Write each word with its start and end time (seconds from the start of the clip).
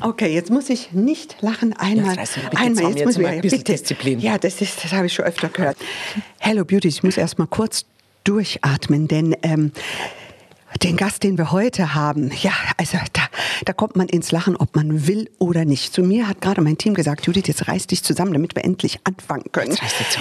Okay, 0.00 0.32
jetzt 0.32 0.50
muss 0.50 0.70
ich 0.70 0.92
nicht 0.92 1.36
lachen. 1.40 1.72
Einmal, 1.72 2.16
Ja, 2.16 2.22
einmal, 2.58 2.84
jetzt 2.84 2.98
jetzt 2.98 3.04
muss 3.06 3.16
ich 3.18 3.26
ein 3.26 3.40
bisschen 3.40 3.58
bitte. 3.58 3.72
Disziplin. 3.72 4.20
Ja, 4.20 4.38
das 4.38 4.60
ist, 4.60 4.84
das 4.84 4.92
habe 4.92 5.06
ich 5.06 5.12
schon 5.12 5.24
öfter 5.24 5.48
gehört. 5.48 5.76
Hello 6.38 6.64
Beauty, 6.64 6.88
ich 6.88 7.02
muss 7.02 7.16
erst 7.16 7.38
mal 7.38 7.46
kurz 7.46 7.84
durchatmen, 8.24 9.08
denn 9.08 9.34
ähm, 9.42 9.72
den 10.82 10.96
Gast, 10.96 11.22
den 11.22 11.38
wir 11.38 11.50
heute 11.50 11.94
haben, 11.94 12.30
ja, 12.42 12.52
also 12.76 12.98
da, 13.12 13.22
da 13.64 13.72
kommt 13.72 13.96
man 13.96 14.06
ins 14.08 14.30
Lachen, 14.30 14.54
ob 14.54 14.76
man 14.76 15.06
will 15.08 15.30
oder 15.38 15.64
nicht. 15.64 15.92
Zu 15.94 16.02
mir 16.02 16.28
hat 16.28 16.40
gerade 16.40 16.60
mein 16.60 16.78
Team 16.78 16.94
gesagt, 16.94 17.26
Judith, 17.26 17.44
jetzt 17.46 17.66
reiß 17.66 17.86
dich 17.86 18.04
zusammen, 18.04 18.34
damit 18.34 18.54
wir 18.54 18.64
endlich 18.64 19.00
anfangen 19.04 19.46
können. 19.50 19.76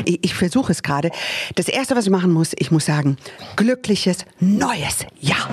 Ich, 0.06 0.24
ich 0.24 0.34
versuche 0.34 0.72
es 0.72 0.82
gerade. 0.84 1.12
Das 1.56 1.68
Erste, 1.68 1.96
was 1.96 2.06
ich 2.06 2.12
machen 2.12 2.32
muss, 2.32 2.54
ich 2.58 2.72
muss 2.72 2.86
sagen, 2.86 3.18
glückliches 3.58 4.20
neues 4.40 5.06
Jahr. 5.20 5.50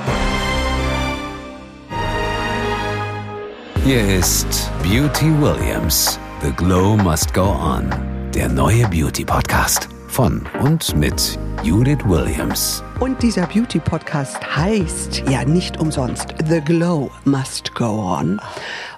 Hier 3.84 4.18
ist 4.18 4.70
Beauty 4.82 5.26
Williams. 5.42 6.18
The 6.40 6.50
Glow 6.52 6.96
Must 6.96 7.34
Go 7.34 7.42
On. 7.42 7.90
Der 8.34 8.48
neue 8.48 8.88
Beauty 8.88 9.26
Podcast. 9.26 9.90
Von 10.08 10.48
und 10.62 10.96
mit 10.96 11.38
Judith 11.62 11.98
Williams. 12.06 12.82
Und 12.98 13.22
dieser 13.22 13.46
Beauty-Podcast 13.46 14.38
heißt 14.56 15.24
ja 15.28 15.44
nicht 15.44 15.78
umsonst 15.78 16.28
The 16.48 16.62
Glow 16.62 17.10
Must 17.26 17.74
Go 17.74 18.16
On. 18.18 18.40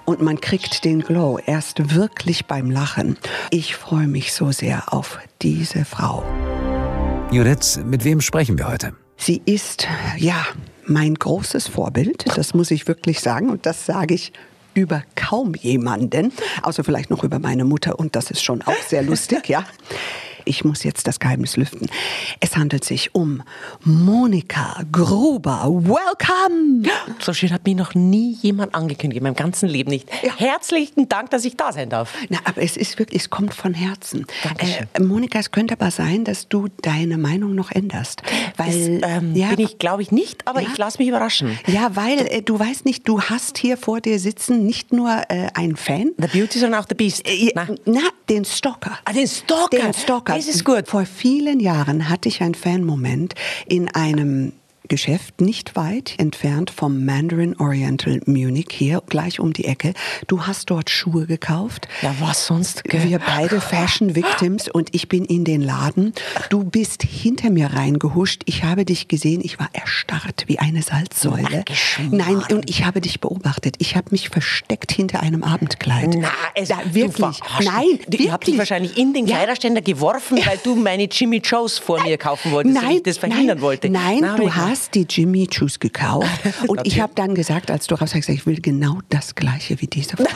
Und 0.05 0.21
man 0.21 0.39
kriegt 0.39 0.85
den 0.85 1.01
Glow 1.01 1.37
erst 1.45 1.93
wirklich 1.93 2.45
beim 2.45 2.71
Lachen. 2.71 3.17
Ich 3.51 3.75
freue 3.75 4.07
mich 4.07 4.31
so 4.31 4.53
sehr 4.53 4.93
auf 4.93 5.19
diese 5.41 5.83
Frau. 5.83 6.23
Judith, 7.29 7.81
mit 7.83 8.05
wem 8.05 8.21
sprechen 8.21 8.57
wir 8.57 8.69
heute? 8.69 8.93
Sie 9.17 9.41
ist, 9.43 9.85
ja, 10.15 10.45
mein 10.85 11.15
großes 11.15 11.67
Vorbild, 11.67 12.25
das 12.37 12.53
muss 12.53 12.71
ich 12.71 12.87
wirklich 12.87 13.19
sagen. 13.19 13.49
Und 13.49 13.65
das 13.65 13.85
sage 13.85 14.13
ich 14.13 14.31
über 14.77 15.03
kaum 15.15 15.55
jemanden, 15.55 16.31
außer 16.61 16.83
vielleicht 16.83 17.09
noch 17.09 17.23
über 17.23 17.39
meine 17.39 17.65
Mutter. 17.65 17.99
Und 17.99 18.15
das 18.15 18.31
ist 18.31 18.43
schon 18.43 18.61
auch 18.61 18.81
sehr 18.87 19.03
lustig, 19.03 19.49
ja. 19.49 19.65
Ich 20.47 20.63
muss 20.63 20.83
jetzt 20.83 21.07
das 21.07 21.19
Geheimnis 21.19 21.57
lüften. 21.57 21.87
Es 22.39 22.55
handelt 22.55 22.85
sich 22.85 23.13
um 23.13 23.43
Monika 23.83 24.81
Gruber. 24.91 25.63
Welcome! 25.65 26.87
So 27.19 27.33
schön 27.33 27.51
hat 27.51 27.65
mich 27.65 27.75
noch 27.75 27.93
nie 27.95 28.37
jemand 28.41 28.73
angekündigt, 28.75 29.17
in 29.17 29.23
meinem 29.23 29.35
ganzen 29.35 29.67
Leben 29.67 29.89
nicht. 29.89 30.07
Ja. 30.23 30.35
Herzlichen 30.37 31.09
Dank, 31.09 31.29
dass 31.31 31.43
ich 31.45 31.57
da 31.57 31.71
sein 31.73 31.89
darf. 31.89 32.13
Na, 32.29 32.37
aber 32.45 32.61
es 32.61 32.77
ist 32.77 32.97
wirklich, 32.99 33.23
es 33.23 33.29
kommt 33.29 33.53
von 33.53 33.73
Herzen. 33.73 34.25
Dankeschön. 34.43 34.87
Äh, 34.93 35.01
Monika, 35.01 35.39
es 35.39 35.51
könnte 35.51 35.73
aber 35.79 35.91
sein, 35.91 36.23
dass 36.23 36.47
du 36.47 36.67
deine 36.81 37.17
Meinung 37.17 37.55
noch 37.55 37.71
änderst. 37.71 38.21
Das 38.55 38.67
Weil, 38.67 39.01
ähm, 39.03 39.35
ja, 39.35 39.49
bin 39.49 39.59
ich, 39.65 39.79
glaube 39.79 40.01
ich, 40.01 40.11
nicht, 40.11 40.47
aber 40.47 40.61
Ja. 40.61 40.69
ich 40.71 40.77
lasse 40.77 40.99
mich 40.99 41.07
überraschen. 41.09 41.59
Ja, 41.67 41.95
weil 41.95 42.19
äh, 42.27 42.41
du 42.41 42.57
weißt 42.57 42.85
nicht, 42.85 43.07
du 43.07 43.21
hast 43.21 43.57
hier 43.57 43.77
vor 43.77 43.99
dir 44.01 44.19
sitzen 44.19 44.65
nicht 44.65 44.93
nur 44.93 45.09
äh, 45.29 45.47
einen 45.53 45.75
Fan, 45.75 46.11
The 46.17 46.27
Beauty, 46.27 46.59
sondern 46.59 46.81
auch 46.81 46.87
The 46.87 46.95
Beast. 46.95 47.27
äh, 47.27 47.51
Na, 47.55 47.67
na, 47.85 47.99
den 48.29 48.45
Stalker. 48.45 48.97
Ah, 49.05 49.11
den 49.13 49.27
Stalker. 49.27 49.77
Den 49.77 49.93
Stalker. 49.93 50.36
Das 50.37 50.47
ist 50.47 50.63
gut. 50.63 50.87
Vor 50.87 51.05
vielen 51.07 51.59
Jahren 51.59 52.09
hatte 52.09 52.29
ich 52.29 52.43
einen 52.43 52.53
Fan-Moment 52.53 53.33
in 53.65 53.89
einem 53.89 54.53
Geschäft 54.87 55.41
nicht 55.41 55.75
weit 55.75 56.15
entfernt 56.17 56.71
vom 56.71 57.05
Mandarin 57.05 57.55
Oriental 57.59 58.19
Munich, 58.25 58.67
hier 58.71 59.01
gleich 59.07 59.39
um 59.39 59.53
die 59.53 59.65
Ecke. 59.65 59.93
Du 60.27 60.47
hast 60.47 60.69
dort 60.69 60.89
Schuhe 60.89 61.25
gekauft. 61.27 61.87
Ja, 62.01 62.15
was 62.19 62.45
sonst? 62.47 62.83
gell? 62.85 63.03
Wir 63.03 63.19
beide 63.19 63.61
Fashion 63.61 64.15
Victims 64.15 64.67
und 64.69 64.89
ich 64.93 65.09
bin 65.09 65.25
in 65.25 65.43
den 65.43 65.61
Laden. 65.61 66.13
Du 66.49 66.63
bist 66.63 67.03
hinter 67.03 67.49
mir 67.49 67.73
reingehuscht. 67.73 68.41
Ich 68.45 68.63
habe 68.63 68.85
dich 68.85 69.07
gesehen. 69.07 69.41
Ich 69.43 69.59
war 69.59 69.69
erstarrt 69.73 70.45
wie 70.47 70.59
eine 70.59 70.81
Salzsäule. 70.81 71.63
Nein, 72.11 72.43
und 72.51 72.69
ich 72.69 72.85
habe 72.85 73.01
dich 73.01 73.19
beobachtet. 73.19 73.75
Ich 73.79 73.95
habe 73.95 74.07
mich 74.11 74.29
versteckt 74.29 74.91
hinter 74.91 75.21
einem 75.21 75.43
Abendkleid. 75.43 76.15
Na, 76.17 76.29
es, 76.55 76.69
ja, 76.69 76.77
Du 76.83 76.93
wirklich. 76.93 77.39
Nein. 77.63 77.99
Du, 78.07 78.17
ich 78.17 78.31
habe 78.31 78.43
dich 78.45 78.53
wirklich. 78.53 78.57
wahrscheinlich 78.57 78.97
in 78.97 79.13
den 79.13 79.27
Ja. 79.27 79.35
Kleiderständer 79.37 79.81
geworfen, 79.81 80.37
weil 80.45 80.57
du 80.63 80.75
meine 80.75 81.03
Jimmy 81.03 81.37
Joes 81.37 81.77
vor 81.77 82.01
mir 82.03 82.17
kaufen 82.17 82.51
wolltest 82.51 82.77
und 82.81 82.91
ich 82.91 83.03
das 83.03 83.17
verhindern 83.17 83.57
nein, 83.57 83.61
wollte. 83.61 83.89
Nein, 83.89 84.17
Na, 84.21 84.35
du 84.35 84.43
ich- 84.47 84.55
hast 84.77 84.93
die 84.95 85.05
Jimmy 85.09 85.47
Choos 85.47 85.79
gekauft 85.79 86.27
und 86.67 86.81
ich 86.85 86.99
habe 87.01 87.13
dann 87.15 87.33
gesagt, 87.35 87.71
als 87.71 87.87
du 87.87 87.95
raus 87.95 88.13
hast, 88.13 88.29
ich 88.29 88.45
will 88.45 88.61
genau 88.61 88.99
das 89.09 89.33
Gleiche 89.35 89.79
wie 89.81 89.87
diese 89.87 90.15
Frau. 90.17 90.25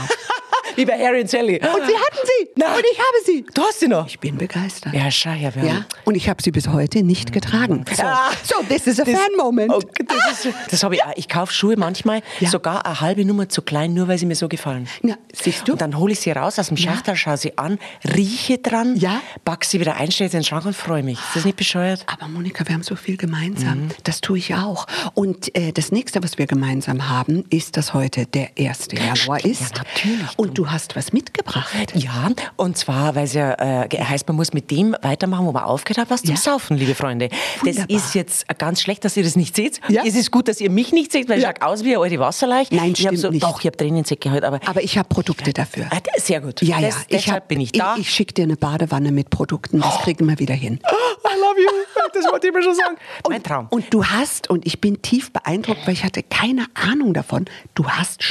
Wie 0.77 0.85
bei 0.85 0.97
Harry 0.97 1.19
und 1.19 1.29
Sally. 1.29 1.55
und 1.55 1.61
sie 1.61 1.67
hatten 1.97 2.17
sie 2.23 2.49
Nein. 2.55 2.69
und 2.77 2.83
ich 2.89 2.97
habe 2.97 3.17
sie. 3.25 3.45
Du 3.53 3.61
hast 3.61 3.81
sie 3.81 3.89
noch. 3.89 4.07
Ich 4.07 4.17
bin 4.21 4.37
begeistert. 4.37 4.93
Ja, 4.93 5.11
schau, 5.11 5.31
ja, 5.33 5.53
wir 5.53 5.65
Ja, 5.65 5.85
und 6.05 6.15
ich 6.15 6.29
habe 6.29 6.41
sie 6.41 6.51
bis 6.51 6.69
heute 6.69 7.03
nicht 7.03 7.33
getragen. 7.33 7.83
So, 7.93 8.03
Ah. 8.03 8.31
so 8.41 8.55
this 8.69 8.87
is 8.87 8.97
a 8.97 9.03
Das- 9.03 9.13
fan 9.13 9.35
moment. 9.37 9.69
Oh, 9.73 9.81
das 10.07 10.45
ist, 10.45 10.55
das 10.69 10.81
habe 10.83 10.95
ich 10.95 11.03
auch. 11.03 11.11
Ich 11.17 11.27
kaufe 11.27 11.51
Schuhe 11.51 11.75
manchmal 11.75 12.21
Ja. 12.39 12.49
sogar 12.49 12.85
eine 12.85 13.01
halbe 13.01 13.25
Nummer 13.25 13.49
zu 13.49 13.61
klein, 13.63 13.93
nur 13.93 14.07
weil 14.07 14.17
sie 14.17 14.25
mir 14.25 14.35
so 14.35 14.47
gefallen. 14.47 14.87
Ja, 15.03 15.15
siehst 15.33 15.67
du? 15.67 15.73
Und 15.73 15.81
dann 15.81 15.97
hole 15.97 16.13
ich 16.13 16.21
sie 16.21 16.31
raus 16.31 16.57
aus 16.57 16.69
dem 16.69 16.77
Schachtel, 16.77 17.17
schaue 17.17 17.35
sie 17.35 17.57
an, 17.57 17.77
rieche 18.15 18.57
dran, 18.59 18.95
Ja. 18.95 19.19
pack 19.43 19.65
sie 19.65 19.81
wieder 19.81 19.97
ein, 19.97 20.09
stelle 20.09 20.29
sie 20.29 20.37
in 20.37 20.41
den 20.43 20.47
Schrank 20.47 20.63
und 20.65 20.73
freue 20.75 21.03
mich. 21.03 21.19
Ist 21.19 21.35
das 21.35 21.43
nicht 21.45 21.57
bescheuert? 21.57 22.05
Aber 22.07 22.29
Monika, 22.29 22.65
wir 22.65 22.73
haben 22.75 22.83
so 22.83 22.95
viel 22.95 23.17
gemeinsam. 23.17 23.77
Mhm. 23.87 23.89
Das 24.05 24.21
tue 24.31 24.37
ich 24.37 24.55
auch. 24.55 24.87
Und 25.13 25.53
äh, 25.57 25.73
das 25.73 25.91
nächste, 25.91 26.23
was 26.23 26.37
wir 26.37 26.47
gemeinsam 26.47 27.09
haben, 27.09 27.43
ist, 27.49 27.75
dass 27.75 27.93
heute 27.93 28.25
der 28.25 28.49
1. 28.57 28.87
Januar 28.93 29.43
ist. 29.43 29.75
natürlich. 29.75 30.37
Und 30.37 30.57
du 30.57 30.69
hast 30.71 30.95
was 30.95 31.11
mitgebracht. 31.11 31.67
Ja, 31.95 32.29
und 32.55 32.77
zwar, 32.77 33.15
weil 33.15 33.25
es 33.25 33.33
ja 33.33 33.53
äh, 33.83 33.89
heißt, 33.89 34.25
man 34.29 34.37
muss 34.37 34.53
mit 34.53 34.71
dem 34.71 34.95
weitermachen, 35.01 35.45
wo 35.45 35.51
man 35.51 35.63
aufgehört 35.63 35.97
hat, 36.05 36.09
was 36.09 36.21
zum 36.21 36.31
Ja. 36.35 36.37
Saufen, 36.37 36.77
liebe 36.77 36.95
Freunde. 36.95 37.27
Wunderbar. 37.61 37.87
Das 37.89 38.03
ist 38.05 38.15
jetzt 38.15 38.47
ganz 38.57 38.81
schlecht, 38.81 39.03
dass 39.03 39.17
ihr 39.17 39.23
das 39.23 39.35
nicht 39.35 39.53
seht. 39.55 39.81
Ja. 39.89 40.03
Es 40.05 40.15
ist 40.15 40.31
gut, 40.31 40.47
dass 40.47 40.61
ihr 40.61 40.69
mich 40.69 40.93
nicht 40.93 41.11
seht, 41.11 41.27
weil 41.27 41.41
Ja. 41.41 41.49
ich 41.51 41.55
schaue 41.61 41.67
aus 41.69 41.83
wie 41.83 41.93
eine 41.95 42.03
alte 42.03 42.19
Wasserleiche. 42.19 42.73
Nein, 42.73 42.91
ich 42.93 42.99
stimmt 42.99 43.19
so, 43.19 43.29
nicht. 43.29 43.43
Doch, 43.43 43.59
ich 43.59 43.65
habe 43.65 43.75
Tränensäcke 43.75 44.31
heute, 44.31 44.47
aber... 44.47 44.59
Aber 44.65 44.81
ich 44.81 44.97
habe 44.97 45.09
Produkte 45.09 45.51
dafür. 45.51 45.87
Ah, 45.89 45.97
das 46.01 46.17
ist 46.19 46.27
sehr 46.27 46.39
gut. 46.39 46.61
Ja, 46.61 46.79
ja. 46.79 46.87
das, 46.87 47.05
deshalb 47.11 47.41
hab- 47.43 47.47
bin 47.49 47.59
ich 47.59 47.73
da. 47.73 47.95
Ich, 47.95 48.01
ich 48.03 48.11
schicke 48.11 48.33
dir 48.33 48.43
eine 48.43 48.55
Badewanne 48.55 49.11
mit 49.11 49.29
Produkten. 49.29 49.81
Das 49.81 49.99
kriegen 50.03 50.25
wir 50.29 50.39
wieder 50.39 50.53
hin. 50.55 50.79
I 51.25 51.39
love 51.39 51.59
you. 51.59 51.67
Das 52.13 52.25
wollte 52.31 52.47
ich 52.47 52.53
mir 52.53 52.63
schon 52.63 52.75
sagen. 52.75 52.97
mein 53.29 53.43
Traum. 53.43 53.67
Und 53.69 53.93
du 53.93 54.05
hast, 54.05 54.49
und 54.49 54.65
ich 54.65 54.81
bin 54.81 55.01
tief 55.01 55.31
beeindruckt, 55.31 55.85
weil 55.85 55.93
ich 55.93 56.03
hatte 56.03 56.23
keine 56.23 56.65
Ahnung 56.73 57.13
davon, 57.13 57.45
du 57.75 57.87
hast 57.87 58.23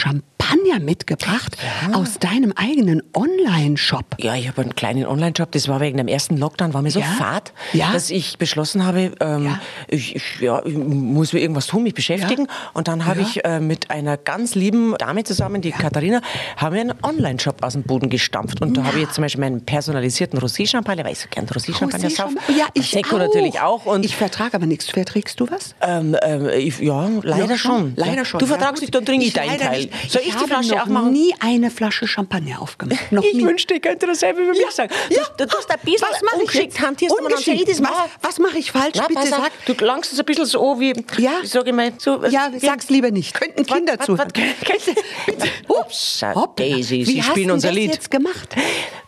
Champagner 0.51 0.81
mitgebracht 0.85 1.57
aus 1.93 2.19
deinem 2.19 2.53
eigenen 2.57 3.03
Online-Shop. 3.15 4.17
Ja, 4.19 4.35
ich 4.35 4.49
habe 4.49 4.63
einen 4.63 4.75
kleinen 4.75 5.07
Online-Shop. 5.07 5.53
Das 5.53 5.69
war 5.69 5.81
wegen 5.81 5.97
dem 5.97 6.09
ersten 6.09 6.37
Lockdown, 6.37 6.75
war 6.75 6.83
mir 6.83 6.91
so 6.91 7.01
Ja? 7.01 7.07
fad, 7.07 7.53
Ja? 7.73 7.93
dass 7.93 8.11
ich 8.11 8.39
beschlossen 8.39 8.85
habe, 8.85 9.13
ähm, 9.21 9.45
Ja? 9.45 9.61
ich, 9.89 10.17
ich, 10.17 10.41
ja, 10.41 10.63
ich 10.65 10.77
muss 10.77 11.33
mir 11.33 11.41
irgendwas 11.41 11.67
tun, 11.67 11.83
mich 11.83 11.95
beschäftigen. 11.95 12.47
Und 12.75 12.89
dann 12.89 13.07
habe 13.07 13.21
Ja? 13.21 13.27
ich 13.27 13.45
äh, 13.45 13.61
mit 13.61 13.91
einer 13.91 14.17
ganz 14.17 14.55
lieben 14.55 14.95
Dame 14.99 15.25
zusammen, 15.25 15.61
die 15.63 15.71
Katharina, 15.71 16.21
haben 16.57 16.75
wir 16.75 16.81
einen 16.81 16.95
Online-Shop 17.03 17.63
aus 17.63 17.75
dem 17.75 17.83
Boden 17.83 18.11
gestampft. 18.11 18.61
Und 18.61 18.77
da 18.77 18.85
habe 18.85 18.97
ich 18.97 19.05
jetzt 19.05 19.15
zum 19.15 19.23
Beispiel 19.23 19.41
meinen 19.41 19.65
personalisierten 19.65 20.39
Rosé-Champagner, 20.39 21.05
weil 21.05 21.13
ich 21.13 21.21
so 21.21 21.29
gern 21.31 21.47
Rosé-Champagner. 21.47 22.09
Rosé-Champagner? 22.09 22.57
Ja, 22.57 22.67
ich 22.75 22.91
Prosecco 22.93 23.17
auch. 23.17 23.21
natürlich 23.21 23.61
auch. 23.61 23.87
Und 23.87 24.05
ich 24.05 24.17
vertrage 24.17 24.55
aber 24.55 24.67
nichts. 24.67 24.91
Verträgst 24.91 25.39
du 25.41 25.47
was? 25.51 25.75
ähm, 25.81 26.17
ähm, 26.23 26.49
ich, 26.49 26.79
ja, 26.81 27.09
leider 27.23 27.47
Ja, 27.51 27.57
schon. 27.57 27.93
Leider 27.97 28.17
ja. 28.17 28.25
schon. 28.25 28.41
Du 28.41 28.47
Ja, 28.47 28.57
vertragst 28.57 28.83
dich, 28.83 28.91
dann 28.91 29.05
trinke 29.05 29.25
ich, 29.27 29.33
deinen 29.33 29.49
leider 29.51 29.65
Teil. 29.67 29.81
nicht. 29.87 30.11
Soll 30.11 30.23
ich, 30.25 30.35
die 30.37 30.40
habe 30.41 30.49
Flasche 30.55 30.71
noch 30.75 30.83
aufmachen? 30.83 31.13
nie 31.13 31.35
eine 31.41 31.71
Flasche 31.71 32.07
Champagner 32.07 32.61
aufgemacht. 32.63 33.13
Noch 33.13 33.23
Ich 33.25 33.35
nie. 33.35 33.45
wünschte, 33.45 33.75
ich 33.75 33.83
könnte 33.83 34.07
dasselbe 34.07 34.43
über 34.43 34.51
mich 34.53 34.71
sagen. 34.71 34.93
Ja. 35.09 35.23
Du, 35.37 35.45
du 35.47 35.55
tust 35.55 35.71
ein 35.71 35.79
bisschen 35.85 36.07
Was 36.11 36.23
mache 36.23 36.35
ich 36.37 36.41
ungeschickt, 36.41 36.73
jetzt? 36.75 36.81
hantierst 36.81 37.15
du 37.19 37.53
ich 37.53 37.65
das. 37.65 37.83
Was, 37.83 37.91
was 38.23 38.39
mache 38.39 38.59
ich 38.59 38.73
falsch? 38.73 38.95
Na, 38.97 39.07
Bitte 39.07 39.27
sag. 39.27 39.51
Du 39.67 39.75
langst 39.85 40.13
es 40.13 40.19
ein 40.19 40.25
bisschen 40.25 40.47
so 40.47 40.79
wie, 40.81 40.95
Ja? 41.19 41.33
ich 41.43 41.51
sage 41.51 41.73
mal, 41.73 41.93
so. 41.99 42.25
Ja, 42.27 42.49
wie- 42.53 42.59
sag's 42.59 42.89
lieber 42.91 43.11
nicht. 43.11 43.35
Könnten 43.35 43.65
Kinder 43.67 43.95
was- 43.99 44.07
zuhören. 44.07 44.29
was- 44.35 44.95
Bitte. 45.27 45.49
Ups, 45.69 46.23
Hopp. 46.35 46.57
Daisy, 46.57 46.99
Wie 46.99 47.05
Sie 47.05 47.23
hast 47.23 47.31
spielen 47.31 47.49
du 47.49 47.55
unser 47.55 47.69
das 47.69 47.77
Lied. 47.77 47.93
jetzt 47.93 48.11
gemacht? 48.11 48.55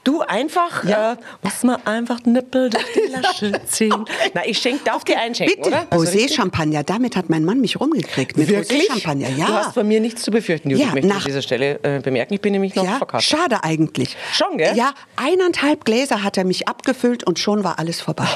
Du 0.04 0.20
einfach, 0.20 0.84
Ja. 0.84 1.12
äh, 1.12 1.16
muss 1.42 1.62
man 1.62 1.84
einfach 1.86 2.18
Nippel 2.24 2.70
durch 2.70 2.84
die 2.94 3.12
Lasche 3.22 3.52
ziehen. 3.66 4.04
Na, 4.34 4.42
ich 4.44 4.58
schenk, 4.58 4.84
darf 4.84 5.04
dir 5.04 5.18
einschenken, 5.18 5.56
Bitte. 5.56 5.68
oder? 5.68 5.86
Also? 5.90 6.04
Rosé-Champagner, 6.04 6.82
damit 6.82 7.14
hat 7.16 7.30
mein 7.30 7.44
Mann 7.44 7.60
mich 7.60 7.78
rumgekriegt. 7.78 8.36
Mit? 8.36 8.48
Rosé-Champagner, 8.48 9.28
ja. 9.36 9.46
Du 9.46 9.52
hast 9.52 9.74
von 9.74 9.86
mir 9.86 10.00
nichts 10.00 10.22
zu 10.22 10.30
befürchten, 10.32 10.70
Judith. 10.70 10.82
Ja, 10.82 10.88
ich 10.88 10.94
möchte 10.94 11.08
nach- 11.08 11.16
an 11.18 11.24
dieser 11.26 11.42
Stelle 11.42 11.78
äh, 11.84 12.00
bemerken, 12.00 12.34
ich 12.34 12.40
bin 12.40 12.52
nämlich 12.52 12.74
noch 12.74 12.84
ja, 12.84 12.96
verkauft. 12.98 13.24
schade 13.24 13.62
eigentlich. 13.62 14.16
Schon, 14.32 14.58
gell? 14.58 14.76
Ja, 14.76 14.92
eineinhalb 15.16 15.84
Gläser 15.84 16.22
hat 16.24 16.36
er 16.36 16.44
mich 16.44 16.66
abgefüllt 16.68 17.24
und 17.24 17.38
schon 17.38 17.62
war 17.62 17.78
alles 17.78 18.00
vorbei. 18.00 18.26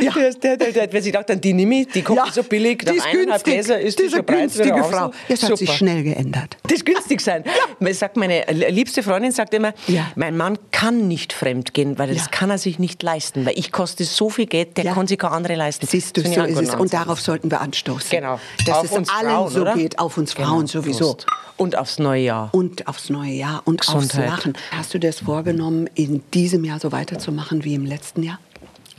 Ja. 0.00 0.12
Der, 0.12 0.32
der, 0.34 0.56
der, 0.56 0.72
der, 0.72 0.92
wer 0.92 1.02
sich 1.02 1.12
dachte, 1.12 1.36
die 1.36 1.52
nehme 1.52 1.80
ich, 1.82 1.88
die 1.88 2.02
kommt 2.02 2.32
so 2.32 2.42
billig, 2.42 2.78
die 2.84 2.96
ist 2.96 3.06
eineinhalb 3.06 3.42
günstig. 3.44 3.52
Gläser 3.54 3.80
ist 3.80 3.98
die 3.98 4.04
Diese 4.04 4.22
breit 4.22 4.38
günstige 4.40 4.68
wieder 4.74 4.84
Frau. 4.84 5.10
Jetzt 5.28 5.42
hat 5.48 5.56
sich 5.58 5.72
schnell 5.72 6.02
geändert. 6.02 6.56
Das 6.64 6.72
ist 6.74 6.86
günstig 6.86 7.20
sein. 7.20 7.44
Man 7.80 7.92
sagt, 7.94 8.16
meine 8.16 8.44
liebste 8.52 9.02
Freundin 9.02 9.32
sagt 9.32 9.54
immer, 9.54 9.72
Ja. 9.88 10.06
mein 10.16 10.36
Mann 10.36 10.58
kann 10.70 10.91
nicht 10.92 11.32
fremd 11.32 11.74
gehen, 11.74 11.98
weil 11.98 12.08
das 12.14 12.24
Ja. 12.24 12.30
kann 12.30 12.50
er 12.50 12.58
sich 12.58 12.78
nicht 12.78 13.02
leisten. 13.02 13.44
Weil 13.46 13.58
ich 13.58 13.72
koste 13.72 14.04
so 14.04 14.30
viel 14.30 14.46
Geld, 14.46 14.76
der 14.76 14.84
Ja. 14.84 14.94
kann 14.94 15.06
sich 15.06 15.18
kein 15.18 15.32
andere 15.32 15.54
leisten. 15.54 15.86
Siehst 15.86 16.16
du, 16.16 16.22
Das 16.22 16.34
so 16.34 16.42
ist 16.42 16.58
es. 16.60 16.74
Und 16.74 16.92
darauf 16.92 17.20
sollten 17.20 17.50
wir 17.50 17.60
anstoßen. 17.60 18.10
Genau. 18.10 18.38
Dass 18.66 18.78
Auf 18.78 18.84
es 18.84 18.92
uns 18.92 19.08
allen 19.10 19.28
Frauen, 19.30 19.50
so 19.52 19.60
oder? 19.62 19.74
geht, 19.74 19.98
auf 19.98 20.16
uns 20.16 20.32
Frauen 20.32 20.66
Genau, 20.66 20.66
sowieso. 20.66 21.12
Prost. 21.14 21.26
Und 21.56 21.76
aufs 21.76 21.98
neue 21.98 22.22
Jahr. 22.22 22.48
Und 22.52 22.86
aufs 22.88 23.10
neue 23.10 23.32
Jahr 23.32 23.62
und 23.64 23.80
aufs 23.80 23.88
Gesundheit. 23.92 24.28
Lachen. 24.28 24.52
Hast 24.70 24.94
du 24.94 24.98
dir 24.98 25.08
das 25.10 25.20
vorgenommen, 25.20 25.88
in 25.94 26.22
diesem 26.34 26.64
Jahr 26.64 26.80
so 26.80 26.92
weiterzumachen 26.92 27.64
wie 27.64 27.74
im 27.74 27.84
letzten 27.86 28.22
Jahr? 28.22 28.38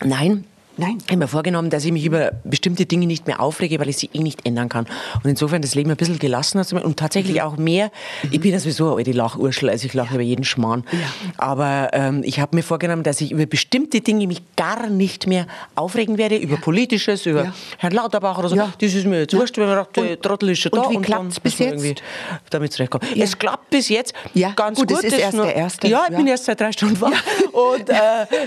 Nein, 0.04 0.46
Nein. 0.78 0.98
Ich 1.06 1.10
habe 1.10 1.18
mir 1.18 1.28
vorgenommen, 1.28 1.70
dass 1.70 1.86
ich 1.86 1.92
mich 1.92 2.04
über 2.06 2.32
bestimmte 2.44 2.86
Dinge 2.86 3.06
nicht 3.06 3.28
mehr 3.28 3.40
aufrege, 3.40 3.80
weil 3.80 3.90
ich 3.90 3.98
sie 3.98 4.10
eh 4.14 4.20
nicht 4.20 4.46
ändern 4.46 4.70
kann. 4.70 4.86
Und 5.24 5.30
insofern 5.30 5.62
das 5.62 5.76
Leben 5.76 5.92
ein 5.92 5.98
bisschen 5.98 6.18
gelassener 6.18 6.66
zu 6.66 6.74
machen 6.76 6.86
und 6.86 6.98
tatsächlich 6.98 7.42
auch 7.44 7.58
mehr. 7.58 7.92
Ich 8.32 8.40
bin 8.40 8.52
ja 8.52 8.60
sowieso 8.60 8.96
eine 8.96 9.12
Lachurschel, 9.12 9.70
also 9.70 9.86
ich 9.86 9.94
lache 9.94 10.16
über 10.16 10.24
jeden 10.24 10.44
Schmarrn. 10.44 10.84
Aber 11.38 11.90
ähm, 11.94 12.22
ich 12.26 12.40
habe 12.40 12.56
mir 12.56 12.64
vorgenommen, 12.64 13.04
dass 13.04 13.22
ich 13.22 13.32
über 13.32 13.46
bestimmte 13.46 14.02
Dinge 14.02 14.26
mich 14.28 14.42
gar 14.56 14.90
nicht 14.90 15.28
mehr 15.28 15.46
aufregen 15.76 16.18
werde, 16.18 16.38
über 16.38 16.58
Politisches, 16.58 17.26
über 17.26 17.44
Ja. 17.46 17.54
Herrn 17.78 17.94
Lauterbach 17.94 18.38
oder 18.40 18.50
so. 18.50 18.56
Ja. 18.56 18.74
Das 18.80 18.94
ist 18.94 19.06
mir 19.06 19.20
jetzt 19.22 19.34
wurscht, 19.36 19.58
wenn 19.58 19.68
man 19.68 19.76
sagt, 19.76 19.96
der 19.98 20.12
Und- 20.12 20.22
Trottel 20.24 20.50
ist 20.50 20.60
schon 20.60 20.72
und 20.72 20.84
da. 20.86 20.90
wie 20.90 20.94
dann 20.96 21.04
klappt's 21.04 21.40
bis 21.40 21.60
muss 21.60 21.70
man 21.70 21.84
jetzt? 21.86 22.04
Damit 22.50 22.74
zurechtkommen. 22.74 23.08
Es 23.16 23.38
klappt 23.38 23.70
bis 23.70 23.90
jetzt 23.90 24.14
Ja, 24.34 24.52
ganz 24.56 24.80
gut, 24.80 24.88
gut. 24.90 24.98
es 25.00 25.04
ist 25.14 25.20
erst 25.20 25.36
nur- 25.36 25.46
der 25.46 25.56
erste, 25.56 25.88
Ja, 25.88 26.04
ich 26.08 26.12
ja. 26.12 26.18
bin 26.18 26.28
erst 26.28 26.46
seit 26.46 26.60
drei 26.60 26.72
Stunden 26.72 27.00
wach. 27.00 27.12
Und 27.52 27.90
äh, 27.90 27.96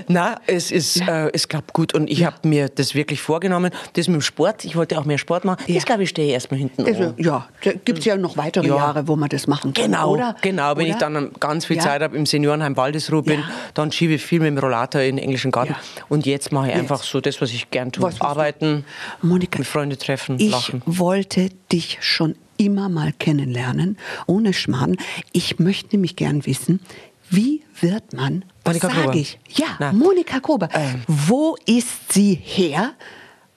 na, 0.08 0.40
es 0.46 0.70
ist, 0.72 1.00
äh, 1.06 1.30
es 1.32 1.46
klappt 1.46 1.72
gut. 1.72 1.94
Und 1.94 2.08
ich 2.10 2.15
habe 2.24 2.46
mir 2.48 2.68
das 2.68 2.94
wirklich 2.94 3.20
vorgenommen. 3.20 3.70
Das 3.94 4.08
mit 4.08 4.14
dem 4.14 4.20
Sport, 4.22 4.64
ich 4.64 4.76
wollte 4.76 4.98
auch 4.98 5.04
mehr 5.04 5.18
Sport 5.18 5.44
machen. 5.44 5.62
Ja. 5.66 5.74
Das 5.74 5.84
glaube 5.84 6.04
ich 6.04 6.08
stehe 6.10 6.32
erstmal 6.32 6.58
hinten 6.58 6.84
Also, 6.86 7.02
an. 7.04 7.14
ja, 7.18 7.46
da 7.64 7.72
gibt 7.72 7.98
es 7.98 8.04
ja 8.04 8.16
noch 8.16 8.36
weitere 8.36 8.66
Ja. 8.68 8.76
Jahre, 8.76 9.08
wo 9.08 9.16
man 9.16 9.28
das 9.28 9.46
machen 9.46 9.74
kann. 9.74 9.86
Genau, 9.86 10.12
oder? 10.14 10.36
genau. 10.40 10.70
Wenn 10.76 10.84
oder? 10.86 10.92
ich 10.92 10.96
dann 10.96 11.32
ganz 11.40 11.66
viel. 11.66 11.78
Zeit 11.78 12.00
habe 12.02 12.16
im 12.16 12.24
Seniorenheim 12.26 12.76
Waldesruh 12.76 13.22
bin, 13.22 13.42
dann 13.74 13.92
schiebe 13.92 14.14
ich 14.14 14.22
viel 14.22 14.40
mit 14.40 14.48
dem 14.48 14.58
Rollator 14.58 15.00
in 15.02 15.16
den 15.16 15.24
englischen 15.24 15.50
Garten. 15.50 15.74
Und 16.08 16.24
jetzt 16.26 16.52
mache 16.52 16.68
ich 16.68 16.72
Jetzt. 16.72 16.80
einfach 16.82 17.02
so 17.02 17.20
das, 17.20 17.40
was 17.42 17.50
ich 17.52 17.70
gern 17.70 17.92
tue. 17.92 18.02
Was? 18.04 18.20
Arbeiten, 18.20 18.84
Monika, 19.22 19.58
mit 19.58 19.66
Freunden 19.68 19.98
treffen, 19.98 20.36
ich 20.40 20.50
lachen. 20.50 20.82
wollte 20.86 21.50
dich 21.72 21.98
schon 22.00 22.34
immer 22.56 22.88
mal 22.88 23.12
kennenlernen, 23.12 23.98
ohne 24.26 24.52
Schmarrn. 24.52 24.96
Ich 25.32 25.58
möchte 25.58 25.96
nämlich 25.96 26.16
gern 26.16 26.46
wissen, 26.46 26.80
wie 27.28 27.62
wird 27.80 28.12
man, 28.14 28.44
Monika 28.66 28.90
sage 28.90 29.18
ich? 29.18 29.38
Ja, 29.50 29.66
Na. 29.78 29.92
Monika 29.92 30.38
Gruber. 30.38 30.68
Ähm. 30.72 31.02
Wo 31.06 31.56
ist 31.66 32.12
sie 32.12 32.34
her? 32.42 32.92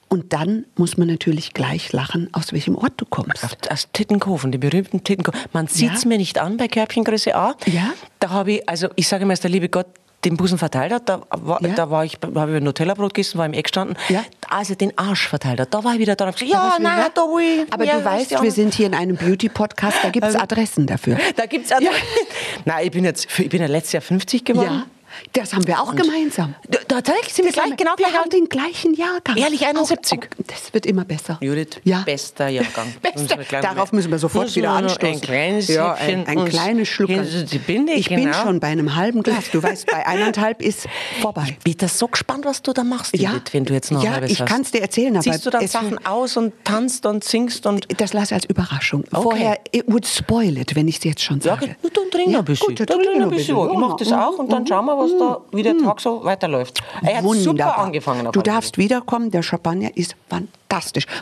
Und 0.08 0.32
dann 0.32 0.64
muss 0.76 0.96
man 0.96 1.06
natürlich 1.06 1.54
gleich 1.54 1.92
lachen, 1.92 2.28
aus 2.32 2.52
welchem 2.52 2.74
Ort 2.74 2.94
du 2.96 3.04
kommst. 3.04 3.70
Aus 3.70 3.88
Tittenkofen, 3.92 4.50
die 4.50 4.58
berühmten 4.58 5.04
Tittenkofen. 5.04 5.38
Man 5.52 5.68
sieht 5.68 5.92
es 5.94 6.02
Ja. 6.02 6.08
mir 6.08 6.18
nicht 6.18 6.38
an 6.38 6.56
bei 6.56 6.66
Körbchengröße 6.66 7.34
A. 7.36 7.54
Ja. 7.66 7.92
Da 8.18 8.30
habe 8.30 8.52
ich, 8.54 8.68
also 8.68 8.88
ich 8.96 9.06
sage 9.06 9.24
mal, 9.24 9.34
dass 9.34 9.40
der 9.40 9.50
liebe 9.50 9.68
Gott 9.68 9.86
den 10.24 10.36
Busen 10.36 10.58
verteilt 10.58 10.92
hat, 10.92 11.08
da 11.08 11.22
war, 11.30 11.62
Ja. 11.64 11.68
da 11.74 11.90
war 11.90 12.04
ich, 12.04 12.18
habe 12.22 12.50
ich 12.50 12.56
ein 12.58 12.64
Nutella-Brot 12.64 13.14
gegessen, 13.14 13.38
war 13.38 13.46
im 13.46 13.54
Eck 13.54 13.64
gestanden, 13.66 13.96
Ja. 14.10 14.22
als 14.50 14.68
er 14.68 14.76
den 14.76 14.98
Arsch 14.98 15.28
verteilt 15.28 15.60
hat, 15.60 15.72
da 15.72 15.82
war 15.82 15.94
ich 15.94 15.98
wieder 16.00 16.14
Da 16.16 16.28
ja, 16.28 16.34
wieder- 16.40 17.10
da 17.14 17.22
will 17.22 17.64
ich. 17.66 17.72
Aber 17.72 17.84
ja, 17.84 17.98
du 18.00 18.04
weißt, 18.04 18.32
ja. 18.32 18.42
wir 18.42 18.50
sind 18.52 18.74
hier 18.74 18.86
in 18.86 18.94
einem 18.94 19.16
Beauty-Podcast, 19.16 19.98
da 20.02 20.10
gibt 20.10 20.26
es 20.26 20.34
Also- 20.34 20.42
Adressen 20.42 20.86
dafür. 20.86 21.16
Da 21.36 21.46
gibt's 21.46 21.72
auch. 21.72 21.78
Nein, 22.64 22.84
ich 22.86 22.90
bin 22.90 23.04
jetzt, 23.04 23.28
ich 23.38 23.48
bin 23.48 23.60
ja 23.62 23.66
letztes 23.68 23.92
Jahr 23.92 24.02
50 24.02 24.44
geworden. 24.44 24.82
Ja, 24.84 24.86
das 25.32 25.54
haben 25.54 25.66
wir 25.66 25.80
auch 25.80 25.94
gemeinsam. 25.94 26.54
Da, 26.68 26.78
tatsächlich 26.86 27.32
sind 27.34 27.44
wir 27.46 27.52
Das 27.52 27.60
haben 27.62 27.76
gleich, 27.76 27.78
genau 27.78 27.90
wir 27.96 28.04
gleich 28.06 28.14
haben 28.14 28.24
alt. 28.24 28.32
den 28.32 28.48
gleichen 28.48 28.94
Jahrgang. 28.94 29.36
Ehrlich, 29.36 29.66
71. 29.66 30.18
Auch, 30.18 30.22
auch, 30.24 30.44
das 30.46 30.72
wird 30.74 30.86
immer 30.86 31.04
besser. 31.04 31.38
Judith, 31.40 31.80
Ja. 31.84 32.02
bester 32.04 32.48
Jahrgang. 32.48 32.92
Bester. 33.02 33.38
Wir 33.38 33.60
Darauf 33.60 33.92
müssen 33.92 34.10
wir 34.10 34.18
sofort 34.18 34.44
Müssen 34.46 34.56
wieder 34.56 34.68
wir 34.70 34.76
anstoßen. 34.84 35.06
Ein 35.14 35.20
kleines 35.20 35.68
ja, 35.68 35.92
ein, 35.94 36.26
ein 36.26 36.44
kleines 36.46 36.88
Schluck. 36.88 37.10
ich 37.10 37.66
bin 37.66 37.86
genau. 38.06 38.32
schon 38.42 38.60
bei 38.60 38.68
einem 38.68 38.94
halben 38.96 39.22
Glas. 39.22 39.50
Du 39.52 39.62
weißt, 39.62 39.86
bei 39.86 40.06
eineinhalb 40.06 40.62
ist 40.62 40.86
vorbei. 41.20 41.44
Ich 41.48 41.58
bin 41.58 41.74
da 41.78 41.88
so 41.88 42.08
gespannt, 42.08 42.44
was 42.44 42.62
du 42.62 42.72
da 42.72 42.84
machst, 42.84 43.16
Ja. 43.16 43.30
Judith, 43.32 43.52
wenn 43.52 43.64
du 43.64 43.74
jetzt 43.74 43.90
noch 43.90 44.02
Ja, 44.02 44.12
halbes 44.12 44.30
ich 44.32 44.40
hast. 44.40 44.48
kann's 44.48 44.70
dir 44.70 44.80
erzählen, 44.82 45.14
aber 45.16 45.22
Ziehst 45.22 45.46
du 45.46 45.50
dann 45.50 45.62
es- 45.64 45.72
Sachen 45.72 46.04
aus 46.06 46.36
und 46.36 46.52
tanzt 46.64 47.06
und 47.06 47.24
singst 47.24 47.66
und... 47.66 47.86
Das 48.00 48.12
lasse 48.12 48.26
ich 48.26 48.34
als 48.34 48.44
Überraschung. 48.46 49.04
Vorher, 49.12 49.58
it 49.72 49.84
would 49.86 50.06
spoil 50.06 50.56
it, 50.58 50.74
wenn 50.76 50.88
ich 50.88 50.98
es 50.98 51.04
jetzt 51.04 51.22
schon 51.22 51.38
Ja, 51.40 51.54
sage. 51.56 51.64
okay. 51.66 51.76
Nur 51.82 51.90
dann 51.92 52.10
trink 52.10 52.28
Ja, 52.32 52.38
ein 52.40 52.44
bisschen. 52.44 52.66
gut, 52.68 52.80
dann 52.80 52.86
trink 52.86 53.00
ein 53.16 53.22
ein 53.22 53.30
bisschen. 53.30 53.54
bisschen. 53.56 53.72
Ich 53.72 53.78
mach 53.78 53.96
das 53.96 54.12
auch 54.12 54.38
und 54.38 54.50
dann 54.52 54.66
schauen 54.66 54.86
wir, 54.86 54.98
was 55.00 55.18
da, 55.18 55.40
wie 55.52 55.62
der 55.62 55.76
Tag 55.78 56.00
so 56.00 56.24
weiterläuft. 56.24 56.82
Er 57.02 57.16
hat 57.16 57.24
super 57.24 57.46
Wunderbar. 57.50 57.78
angefangen. 57.78 58.26
auf 58.26 58.32
Du 58.32 58.42
darfst 58.42 58.78
wiederkommen, 58.78 59.30
der 59.30 59.42
Champagner 59.42 59.96
ist 59.96 60.14
fantastisch. 60.28 60.59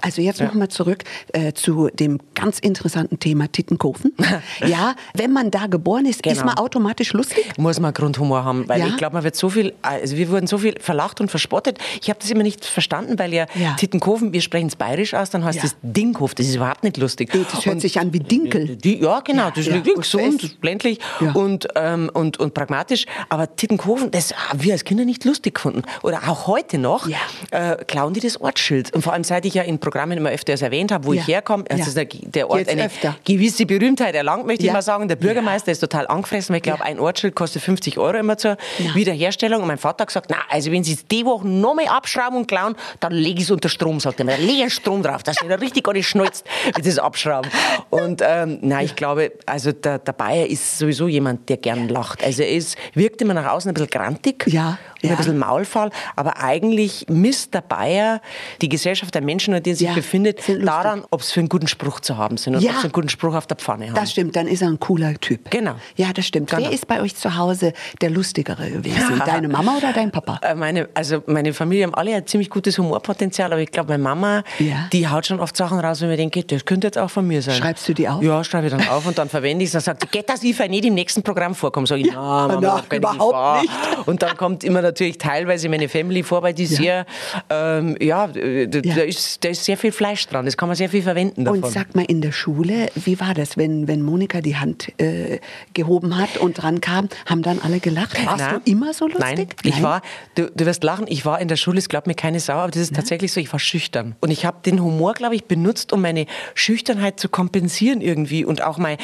Also 0.03 0.21
jetzt 0.23 0.41
nochmal 0.41 0.69
zurück 0.69 1.05
äh, 1.33 1.53
zu 1.55 1.89
dem 1.93 2.21
ganz 2.35 2.59
interessanten 2.59 3.19
Thema 3.19 3.51
Tittenkofen. 3.51 4.13
ja, 4.67 4.95
wenn 5.15 5.33
man 5.33 5.51
da 5.51 5.67
geboren 5.67 6.05
ist, 6.07 6.25
ist 6.27 6.35
Genau. 6.35 6.47
man 6.47 6.59
automatisch 6.59 7.13
lustig? 7.15 7.47
muss 7.57 7.81
man 7.81 7.93
Grundhumor 7.95 8.45
haben, 8.45 8.69
weil 8.69 8.81
Ja? 8.81 8.87
ich 8.89 8.97
glaube, 8.97 9.15
man 9.15 9.25
wird 9.25 9.37
so 9.37 9.49
viel, 9.49 9.73
also 9.83 10.17
wir 10.17 10.29
wurden 10.31 10.47
so 10.47 10.59
viel 10.59 10.75
verlacht 10.81 11.21
und 11.21 11.31
verspottet. 11.31 11.79
Ich 12.03 12.11
habe 12.11 12.19
das 12.21 12.31
immer 12.31 12.43
nicht 12.43 12.65
verstanden, 12.65 13.19
weil 13.19 13.33
ja, 13.33 13.47
Ja. 13.55 13.75
Tittenkofen, 13.75 14.33
wir 14.33 14.41
sprechen 14.43 14.67
es 14.69 14.77
bayerisch 14.77 15.15
aus, 15.15 15.31
dann 15.31 15.45
heißt 15.45 15.59
Ja. 15.59 15.65
es 15.65 15.77
Dinghof, 15.83 16.35
das 16.35 16.47
ist 16.47 16.57
überhaupt 16.57 16.85
nicht 16.85 16.97
lustig. 16.99 17.31
Das 17.33 17.65
hört 17.65 17.81
sich 17.81 17.99
an 17.99 18.13
wie 18.13 18.21
Dinkel. 18.21 18.77
Die, 18.77 18.99
ja, 19.01 19.21
genau, 19.21 19.51
das 19.51 19.67
Ja, 19.67 19.77
ist 19.77 19.87
ja. 19.87 19.95
gesund, 19.95 20.59
ländlich 20.63 20.99
Ja. 21.21 21.33
und, 21.33 21.67
ähm, 21.75 22.11
und, 22.13 22.39
und 22.39 22.53
pragmatisch. 22.55 23.07
Aber 23.31 23.55
Tittenkofen, 23.57 24.11
das 24.11 24.35
haben 24.35 24.63
wir 24.63 24.73
als 24.75 24.85
Kinder 24.85 25.05
nicht 25.05 25.25
lustig 25.25 25.55
gefunden. 25.55 25.83
Oder 26.03 26.29
auch 26.29 26.47
heute 26.47 26.79
noch 26.79 27.09
Ja. 27.09 27.17
äh, 27.51 27.85
klauen 27.87 28.13
die 28.15 28.21
das 28.21 28.41
Ortsschild. 28.41 28.95
Und 28.95 29.03
vor 29.03 29.13
allem, 29.15 29.25
seit 29.25 29.38
ich 29.47 29.55
ja 29.55 29.63
in 29.63 29.79
Programmen 29.79 30.19
immer 30.19 30.31
öfters 30.31 30.63
erwähnt 30.63 30.91
habe, 30.93 31.05
wo 31.07 31.13
Ja. 31.13 31.21
ich 31.23 31.29
herkomme, 31.29 31.65
also 31.71 31.83
Ja. 31.83 32.03
ist 32.03 32.35
der, 32.35 32.49
Ort 32.51 32.61
Jetzt 32.61 32.71
eine 32.71 32.87
öfter. 32.87 33.17
gewisse 33.25 33.67
Berühmtheit 33.67 34.15
erlangt, 34.15 34.47
möchte 34.47 34.65
ich 34.67 34.73
mal 34.73 34.83
sagen. 34.83 35.09
Der 35.09 35.17
Bürgermeister 35.17 35.71
ist 35.73 35.81
total 35.81 36.07
angefressen, 36.07 36.53
weil 36.53 36.59
ich 36.59 36.63
glaube, 36.63 36.85
ein 36.85 36.99
Ortsschild 36.99 37.35
kostet 37.35 37.63
50 37.63 37.99
Euro 37.99 38.17
immer 38.19 38.37
zur. 38.39 38.57
Wiederherstellung. 38.95 39.61
Und 39.63 39.69
mein 39.69 39.79
Vater 39.79 40.03
hat 40.03 40.09
gesagt, 40.09 40.27
na, 40.31 40.37
also 40.49 40.71
wenn 40.73 40.85
Sie 40.85 40.93
es 40.95 41.07
die 41.07 41.25
Woche 41.25 41.47
noch 41.47 41.75
mehr 41.75 41.93
abschrauben 41.93 42.39
und 42.39 42.49
klauen, 42.49 42.75
dann 43.01 43.13
lege 43.13 43.39
ich 43.39 43.45
es 43.45 43.51
unter 43.51 43.69
Strom, 43.69 44.01
sagt 44.01 44.19
er. 44.21 44.25
mir. 44.27 44.33
Dann 44.33 44.47
lege 44.47 44.67
ich 44.67 44.75
Strom 44.75 45.03
drauf, 45.03 45.23
dass 45.23 45.37
er 45.43 45.61
richtig 45.61 45.85
gar 45.85 45.93
nicht 45.93 46.09
schnalzt, 46.09 46.45
wie 46.77 46.83
das 46.83 46.99
abschrauben. 46.99 47.51
Und 47.91 48.23
ähm, 48.27 48.59
nein, 48.63 48.85
ich 48.87 48.97
glaube, 48.97 49.33
also 49.47 49.73
der, 49.73 49.99
der 49.99 50.13
Bayer 50.13 50.47
ist 50.47 50.79
sowieso 50.79 51.09
jemand, 51.09 51.49
der 51.49 51.57
gern 51.59 51.89
lacht. 51.89 52.23
Also 52.25 52.43
er 52.43 52.51
ist, 52.51 52.77
wirkt 52.95 53.21
immer 53.23 53.35
nach 53.35 53.53
außen 53.53 53.71
ein 53.71 53.75
bisschen 53.75 53.91
grantig 53.91 54.45
Ja, 54.47 54.79
ja. 55.03 55.11
ein 55.11 55.17
bisschen 55.17 55.39
maulfaul, 55.39 55.91
aber 56.17 56.39
eigentlich 56.43 57.07
misst 57.09 57.55
der 57.55 57.61
Bayer 57.63 58.21
die 58.61 58.69
Gesellschaft 58.69 59.15
der 59.15 59.23
Menschen, 59.23 59.55
in 59.55 59.63
der 59.63 59.75
sich 59.75 59.89
Ja, 59.89 59.95
befindet, 59.95 60.41
daran, 60.65 61.05
ob 61.11 61.23
sie 61.23 61.33
für 61.35 61.41
einen 61.41 61.49
guten 61.49 61.69
Spruch 61.69 62.01
zu 62.01 62.17
haben 62.17 62.37
sind 62.37 62.57
und 62.57 62.63
Ja. 62.63 62.71
ob 62.73 62.77
sie 62.79 62.83
einen 62.85 62.93
guten 62.93 63.09
Spruch 63.09 63.35
auf 63.35 63.47
der 63.47 63.57
Pfanne 63.57 63.87
haben. 63.87 63.95
Das 63.95 64.13
stimmt, 64.13 64.37
dann 64.37 64.47
ist 64.47 64.63
er 64.63 64.69
ein 64.69 64.81
cooler 64.81 65.15
Typ. 65.15 65.51
Genau. 65.51 65.75
Ja, 65.97 66.13
das 66.13 66.27
stimmt. 66.27 66.51
Genau. 66.51 66.63
Wer 66.63 66.73
ist 66.73 66.87
bei 66.87 67.01
euch 67.01 67.17
zu 67.17 67.37
Hause 67.37 67.73
der 68.01 68.11
Lustigere 68.11 68.71
gewesen? 68.71 69.23
Deine 69.27 69.49
Mama 69.49 69.77
oder 69.77 69.93
dein 69.93 70.11
Papa? 70.11 70.39
Äh, 70.43 70.55
Meine, 70.55 70.89
also 70.95 71.23
meine 71.27 71.53
Familie 71.53 71.85
haben 71.85 71.95
alle 71.95 72.15
ein 72.15 72.27
ziemlich 72.27 72.51
gutes 72.51 72.79
Humorpotenzial, 72.79 73.53
aber 73.53 73.61
ich 73.63 73.71
glaube, 73.71 73.91
meine 73.91 74.03
Mama, 74.03 74.43
Ja. 74.59 74.89
die 74.93 75.09
haut 75.09 75.27
schon 75.27 75.41
oft 75.41 75.57
Sachen 75.57 75.79
raus, 75.81 76.01
wenn 76.01 76.09
mir 76.09 76.17
denke, 76.17 76.43
das 76.45 76.65
könnte 76.65 76.87
jetzt 76.87 76.99
auch 76.99 77.11
von 77.11 77.27
mir 77.27 77.43
sein. 77.43 77.55
Schreibst 77.57 77.89
du 77.89 77.95
die 77.95 78.09
auf? 78.09 78.23
Ja, 78.23 78.43
schreibe 78.45 78.67
ich 78.67 78.73
dann 78.73 78.89
auf 78.89 79.07
und 79.07 79.19
dann 79.19 79.29
verwende 79.29 79.63
ich 79.65 79.69
es. 79.69 79.73
Dann 79.73 79.83
sagt 79.83 80.11
geht 80.13 80.29
das 80.29 80.43
ich 80.43 80.59
nicht 80.69 80.85
im 80.85 80.95
nächsten 80.95 81.23
Programm 81.23 81.55
vorkommen? 81.55 81.87
Sag 81.87 81.99
ich, 81.99 82.11
na, 82.13 82.49
Mama, 82.49 82.83
na, 82.91 82.97
überhaupt 82.97 83.63
nicht. 83.63 83.73
Und 84.07 84.23
dann 84.23 84.37
kommt 84.37 84.65
immer 84.65 84.83
natürlich 84.89 85.19
teilweise 85.19 85.69
meine 85.69 85.89
Family 85.89 86.23
vor, 86.23 86.43
weil 86.43 86.55
die 86.55 86.67
sehr, 86.67 87.07
ähm, 87.51 87.97
ja, 88.01 88.27
d- 88.27 88.67
d- 88.67 88.83
Ja. 88.89 88.95
Da, 88.97 89.03
ist, 89.03 89.45
da 89.45 89.49
ist 89.51 89.65
sehr 89.65 89.77
viel 89.77 89.93
Fleisch 89.93 90.27
dran. 90.27 90.45
Das 90.47 90.57
kann 90.57 90.69
man 90.69 90.77
sehr 90.77 90.89
viel 90.89 91.03
verwenden 91.03 91.45
davon. 91.45 91.63
Und 91.63 91.71
sag 91.73 91.95
mal, 91.95 92.05
in 92.09 92.21
der 92.21 92.33
Schule, 92.33 92.89
wie 92.95 93.21
war 93.21 93.35
das, 93.35 93.57
wenn, 93.57 93.87
wenn 93.89 94.03
Monika 94.03 94.41
die 94.41 94.57
Hand 94.57 94.93
äh, 95.01 95.39
gehoben 95.75 96.17
hat 96.19 96.37
und 96.39 96.55
dran 96.63 96.81
kam, 96.81 97.09
haben 97.27 97.43
dann 97.43 97.61
alle 97.63 97.81
gelacht? 97.81 98.17
Warst 98.27 98.39
Nein. 98.45 98.61
du 98.65 98.71
immer 98.71 98.93
so 98.95 99.07
lustig? 99.07 99.21
Nein, 99.37 99.47
ich 99.63 99.83
war, 99.83 100.03
du, 100.35 100.51
du 100.51 100.67
wirst 100.67 100.83
lachen, 100.85 101.07
ich 101.09 101.25
war 101.25 101.41
in 101.41 101.49
der 101.49 101.57
Schule, 101.57 101.79
es 101.79 101.89
glaubt 101.89 102.07
mir 102.07 102.15
keine 102.15 102.41
Sau, 102.41 102.55
aber 102.55 102.71
das 102.71 102.83
ist 102.83 102.95
tatsächlich 102.95 103.33
so, 103.33 103.41
ich 103.41 103.53
war 103.53 103.61
schüchtern. 103.61 104.17
Und 104.21 104.31
ich 104.31 104.45
habe 104.45 104.59
den 104.65 104.83
Humor, 104.83 105.15
glaube 105.15 105.35
ich, 105.35 105.45
benutzt, 105.45 105.93
um 105.93 106.01
meine 106.03 106.27
Schüchternheit 106.55 107.21
zu 107.21 107.29
kompensieren 107.29 108.01
irgendwie. 108.01 108.45
Und 108.45 108.63
auch 108.63 108.79
mein, 108.79 108.97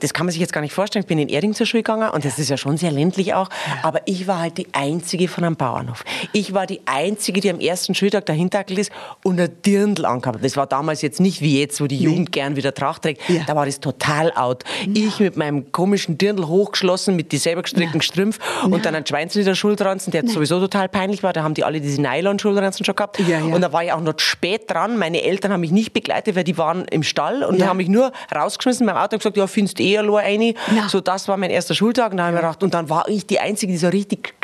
das 0.00 0.12
kann 0.14 0.26
man 0.26 0.32
sich 0.32 0.40
jetzt 0.40 0.52
gar 0.52 0.60
nicht 0.60 0.72
vorstellen, 0.74 1.02
ich 1.02 1.08
bin 1.08 1.18
in 1.18 1.28
Erding 1.28 1.54
zur 1.54 1.66
Schule 1.66 1.82
gegangen 1.82 2.10
und 2.10 2.24
das 2.24 2.38
ist 2.38 2.48
ja 2.50 2.56
schon 2.56 2.76
sehr 2.76 2.90
ländlich 2.92 3.34
auch, 3.34 3.48
aber 3.82 4.02
ich 4.06 4.26
war 4.26 4.40
halt 4.40 4.58
die 4.58 4.66
Einzige 4.72 5.21
von 5.28 5.44
einem 5.44 5.56
Bauernhof. 5.56 6.04
Ich 6.32 6.54
war 6.54 6.66
die 6.66 6.80
Einzige, 6.86 7.40
die 7.40 7.50
am 7.50 7.60
ersten 7.60 7.94
Schultag 7.94 8.26
dahinter 8.26 8.68
ist 8.68 8.92
und 9.24 9.40
ein 9.40 9.50
Dirndl 9.64 10.04
angehabt 10.06 10.36
hat. 10.38 10.44
Das 10.44 10.56
war 10.56 10.66
damals 10.66 11.02
jetzt 11.02 11.20
nicht 11.20 11.40
wie 11.40 11.58
jetzt, 11.60 11.80
wo 11.80 11.86
die 11.86 11.98
Jugend 11.98 12.32
gern 12.32 12.56
wieder 12.56 12.72
Tracht 12.74 13.02
trägt. 13.02 13.28
Ja. 13.28 13.42
Da 13.46 13.56
war 13.56 13.66
das 13.66 13.80
total 13.80 14.32
out. 14.34 14.64
Ich 14.94 15.18
mit 15.20 15.36
meinem 15.36 15.72
komischen 15.72 16.18
Dirndl 16.18 16.46
hochgeschlossen, 16.46 17.16
mit 17.16 17.32
die 17.32 17.38
selber 17.38 17.62
gestrickten 17.62 18.02
Strümpf 18.02 18.38
und 18.64 18.84
dann 18.84 18.94
ein 18.94 19.06
Schweinsleder 19.06 19.54
Schulranzen, 19.54 20.10
der 20.12 20.26
sowieso 20.28 20.60
total 20.60 20.88
peinlich 20.88 21.22
war. 21.22 21.32
Da 21.32 21.42
haben 21.42 21.54
die 21.54 21.64
alle 21.64 21.80
diese 21.80 22.00
Nylon-Schulranzen 22.00 22.84
schon 22.84 22.94
gehabt. 22.94 23.18
Ja, 23.20 23.38
ja. 23.38 23.44
Und 23.54 23.60
da 23.60 23.72
war 23.72 23.84
ich 23.84 23.92
auch 23.92 24.00
noch 24.00 24.14
spät 24.18 24.70
dran. 24.70 24.98
Meine 24.98 25.22
Eltern 25.22 25.52
haben 25.52 25.60
mich 25.60 25.72
nicht 25.72 25.92
begleitet, 25.92 26.36
weil 26.36 26.44
die 26.44 26.56
waren 26.58 26.84
im 26.86 27.02
Stall 27.02 27.42
und 27.42 27.58
Ja. 27.58 27.66
haben 27.66 27.76
mich 27.78 27.88
nur 27.88 28.12
rausgeschmissen 28.34 28.86
beim 28.86 28.96
Auto 28.96 29.14
und 29.16 29.18
gesagt, 29.20 29.36
ja, 29.36 29.46
findest 29.46 29.78
du 29.78 29.82
eh 29.82 29.98
allein 29.98 30.22
eine. 30.24 30.54
So, 30.88 31.00
das 31.00 31.28
war 31.28 31.36
mein 31.36 31.50
erster 31.50 31.74
Schultag. 31.74 32.12
Und, 32.12 32.18
da 32.18 32.24
hab 32.24 32.30
ich 32.30 32.34
mir 32.34 32.40
gedacht, 32.40 32.62
und 32.62 32.74
dann 32.74 32.88
war 32.90 33.08
ich 33.08 33.26
die 33.26 33.40
Einzige, 33.40 33.72
die 33.72 33.78
so 33.78 33.88
richtig 33.88 34.34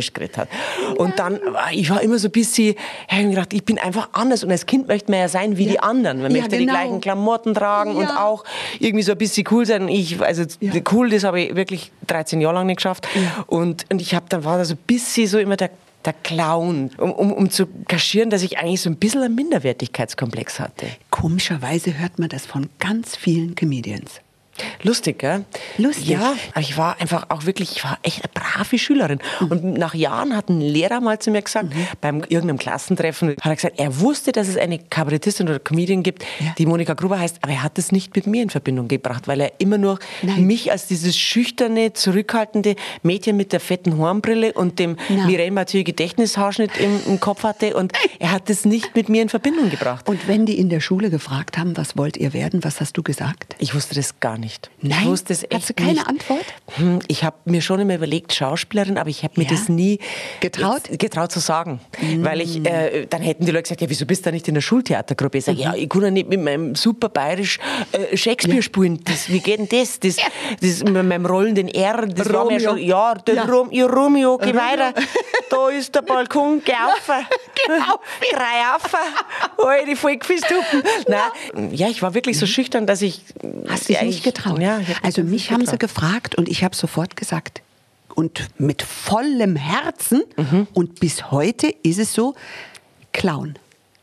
scherzbayerisch 0.00 0.12
geredet 0.12 0.38
hat. 0.38 0.48
Und 0.96 1.18
dann, 1.18 1.40
war- 1.52 1.72
ich 1.72 1.90
war 1.90 2.02
immer 2.02 2.18
so 2.18 2.28
ein 2.28 2.32
bisschen, 2.32 2.74
ich 3.10 3.18
gedacht, 3.30 3.52
ich 3.52 3.64
bin 3.64 3.78
einfach 3.78 4.10
anders. 4.12 4.44
Und 4.44 4.50
als 4.50 4.66
Kind 4.66 4.88
möchte 4.88 5.10
man 5.10 5.20
ja 5.20 5.28
sein 5.28 5.56
wie 5.56 5.66
die 5.66 5.80
anderen. 5.80 6.22
Man 6.22 6.32
möchte 6.32 6.50
genau. 6.50 6.60
die 6.60 6.66
gleichen 6.66 7.00
Klamotten 7.00 7.54
tragen 7.54 7.94
und 7.96 8.08
auch 8.08 8.44
irgendwie 8.78 9.02
so 9.02 9.12
ein 9.12 9.18
bisschen 9.18 9.46
cool 9.50 9.66
sein. 9.66 9.88
Ich, 9.88 10.20
also 10.20 10.44
cool, 10.92 11.10
das 11.10 11.24
habe 11.24 11.40
ich 11.40 11.56
wirklich 11.56 11.92
13 12.06 12.40
Jahre 12.40 12.54
lang 12.54 12.66
nicht 12.66 12.76
geschafft. 12.76 13.08
Und, 13.46 13.86
und 13.90 14.00
ich 14.00 14.14
habe 14.14 14.26
dann 14.28 14.44
war 14.44 14.58
da 14.58 14.64
so 14.64 14.74
ein 14.74 14.78
bisschen 14.86 15.26
so 15.26 15.38
immer 15.38 15.56
der 15.56 15.70
der 16.06 16.14
Clown, 16.14 16.90
um, 16.96 17.12
um, 17.12 17.30
um 17.30 17.50
zu 17.50 17.66
kaschieren, 17.86 18.30
dass 18.30 18.42
ich 18.42 18.56
eigentlich 18.56 18.80
so 18.80 18.88
ein 18.88 18.96
bisschen 18.96 19.20
einen 19.20 19.34
Minderwertigkeitskomplex 19.34 20.58
hatte. 20.58 20.86
Komischerweise 21.10 21.98
hört 21.98 22.18
man 22.18 22.30
das 22.30 22.46
von 22.46 22.70
ganz 22.78 23.16
vielen 23.16 23.54
Comedians. 23.54 24.22
Lustig, 24.82 25.18
gell? 25.18 25.44
Lustig. 25.78 26.08
Ja, 26.08 26.34
aber 26.52 26.60
ich 26.60 26.76
war 26.76 27.00
einfach 27.00 27.26
auch 27.28 27.46
wirklich, 27.46 27.72
ich 27.76 27.84
war 27.84 27.98
echt 28.02 28.22
eine 28.24 28.32
brave 28.32 28.78
Schülerin. 28.78 29.18
Und 29.40 29.64
nach 29.64 29.94
Jahren 29.94 30.36
hat 30.36 30.48
ein 30.48 30.60
Lehrer 30.60 31.00
mal 31.00 31.18
zu 31.18 31.30
mir 31.30 31.42
gesagt, 31.42 31.68
beim 32.00 32.18
irgendeinem 32.28 32.58
Klassentreffen, 32.58 33.30
hat 33.30 33.44
er 33.46 33.56
gesagt, 33.56 33.78
er 33.78 34.00
wusste, 34.00 34.32
dass 34.32 34.48
es 34.48 34.56
eine 34.56 34.78
Kabarettistin 34.78 35.48
oder 35.48 35.58
Comedian 35.58 36.02
gibt, 36.02 36.24
Ja. 36.40 36.54
die 36.58 36.66
Monika 36.66 36.94
Gruber 36.94 37.18
heißt, 37.18 37.38
aber 37.42 37.52
er 37.52 37.62
hat 37.62 37.78
es 37.78 37.92
nicht 37.92 38.14
mit 38.16 38.26
mir 38.26 38.42
in 38.42 38.50
Verbindung 38.50 38.88
gebracht, 38.88 39.28
weil 39.28 39.40
er 39.40 39.52
immer 39.58 39.78
nur 39.78 39.98
Nein. 40.22 40.46
mich 40.46 40.70
als 40.72 40.86
dieses 40.86 41.16
schüchterne, 41.18 41.92
zurückhaltende 41.92 42.76
Mädchen 43.02 43.36
mit 43.36 43.52
der 43.52 43.60
fetten 43.60 43.96
Hornbrille 43.98 44.52
und 44.52 44.78
dem 44.78 44.96
Na. 45.08 45.26
Mireille 45.26 45.50
Mathieu 45.50 45.82
Gedächtnishaarschnitt 45.84 46.76
im, 46.78 47.00
im 47.06 47.20
Kopf 47.20 47.42
hatte 47.44 47.76
und 47.76 47.92
er 48.18 48.32
hat 48.32 48.50
es 48.50 48.64
nicht 48.64 48.94
mit 48.96 49.08
mir 49.08 49.22
in 49.22 49.28
Verbindung 49.28 49.70
gebracht. 49.70 50.08
Und 50.08 50.26
wenn 50.28 50.46
die 50.46 50.58
in 50.58 50.68
der 50.68 50.80
Schule 50.80 51.10
gefragt 51.10 51.58
haben, 51.58 51.76
was 51.76 51.96
wollt 51.96 52.16
ihr 52.16 52.32
werden, 52.32 52.64
was 52.64 52.80
hast 52.80 52.96
du 52.96 53.02
gesagt? 53.02 53.54
Ich 53.58 53.74
wusste 53.74 53.94
das 53.94 54.20
gar 54.20 54.38
nicht. 54.38 54.49
Nein? 54.80 54.98
Ich 55.02 55.06
wusste 55.08 55.32
es 55.32 55.42
echt 55.44 55.52
Hast 55.54 55.68
du 55.70 55.74
keine 55.74 55.92
nicht. 55.92 56.06
Antwort? 56.06 56.44
Hm, 56.76 57.00
Ich 57.08 57.24
habe 57.24 57.36
mir 57.44 57.60
schon 57.62 57.80
immer 57.80 57.94
überlegt, 57.94 58.32
Schauspielerin, 58.32 58.98
aber 58.98 59.10
ich 59.10 59.22
habe 59.22 59.34
mir 59.36 59.44
Ja? 59.44 59.50
das 59.50 59.68
nie 59.68 59.98
Getraut? 60.40 60.90
Mm. 60.90 60.94
äh, 60.94 60.96
getraut 60.96 61.32
zu 61.32 61.40
sagen. 61.40 61.80
Weil 62.18 62.40
ich, 62.40 62.64
äh, 62.64 63.06
dann 63.08 63.22
hätten 63.22 63.44
die 63.46 63.50
Leute 63.52 63.62
gesagt, 63.64 63.80
ja, 63.80 63.90
wieso 63.90 64.06
bist 64.06 64.24
du 64.26 64.32
nicht 64.32 64.48
in 64.48 64.54
der 64.54 64.60
Schultheatergruppe? 64.60 65.38
Ich 65.38 65.44
sage, 65.44 65.58
Mhm. 65.58 65.62
ja, 65.64 65.74
ich 65.74 65.88
kann 65.88 66.02
ja 66.02 66.10
nicht 66.10 66.28
mit 66.28 66.40
meinem 66.40 66.74
super 66.74 67.08
bayerisch 67.08 67.58
äh, 67.92 68.16
Shakespeare 68.16 68.62
spielen. 68.62 69.00
Das, 69.04 69.28
wie 69.28 69.40
geht 69.40 69.58
denn 69.58 69.68
das? 69.68 70.00
Das, 70.00 70.16
das 70.60 70.82
mit 70.84 70.94
meinem 70.94 71.26
rollenden 71.26 71.68
R, 71.68 72.06
das 72.06 72.32
war 72.32 72.44
mir 72.44 72.52
Romeo. 72.54 72.60
schon, 72.70 72.78
ja, 72.78 73.14
der 73.14 73.34
Ja. 73.34 73.44
Rom, 73.44 73.68
ja, 73.72 73.86
Romeo, 73.86 74.38
geh 74.38 74.54
weiter. 74.54 74.92
Da 75.50 75.68
ist 75.68 75.94
der 75.94 76.02
Balkon, 76.02 76.62
geh 76.64 76.72
auf. 77.68 78.00
Drei 78.32 78.74
auf. 78.74 78.82
Oh, 79.58 79.68
die 79.86 79.96
Vollgefistuppen. 79.96 80.82
Nein, 81.08 81.72
ja, 81.74 81.88
ich 81.88 82.02
war 82.02 82.14
wirklich 82.14 82.38
so 82.38 82.46
schüchtern, 82.46 82.86
dass 82.86 83.02
ich... 83.02 83.22
Hast 83.68 83.88
dich 83.88 83.96
ja, 83.96 84.02
nicht 84.04 84.18
ich- 84.18 84.22
getraut? 84.22 84.58
Ja, 84.60 84.80
also 85.02 85.22
mich 85.22 85.32
nicht 85.32 85.50
haben 85.50 85.66
sie 85.66 85.72
getraut. 85.78 85.80
gefragt 85.80 86.34
und 86.36 86.48
ich 86.48 86.64
habe 86.64 86.74
sofort 86.74 87.16
gesagt 87.16 87.62
und 88.14 88.48
mit 88.58 88.82
vollem 88.82 89.56
Herzen 89.56 90.22
Mhm. 90.36 90.66
und 90.74 91.00
bis 91.00 91.30
heute 91.30 91.68
ist 91.82 91.98
es 91.98 92.12
so, 92.12 92.34
Clown. 93.12 93.58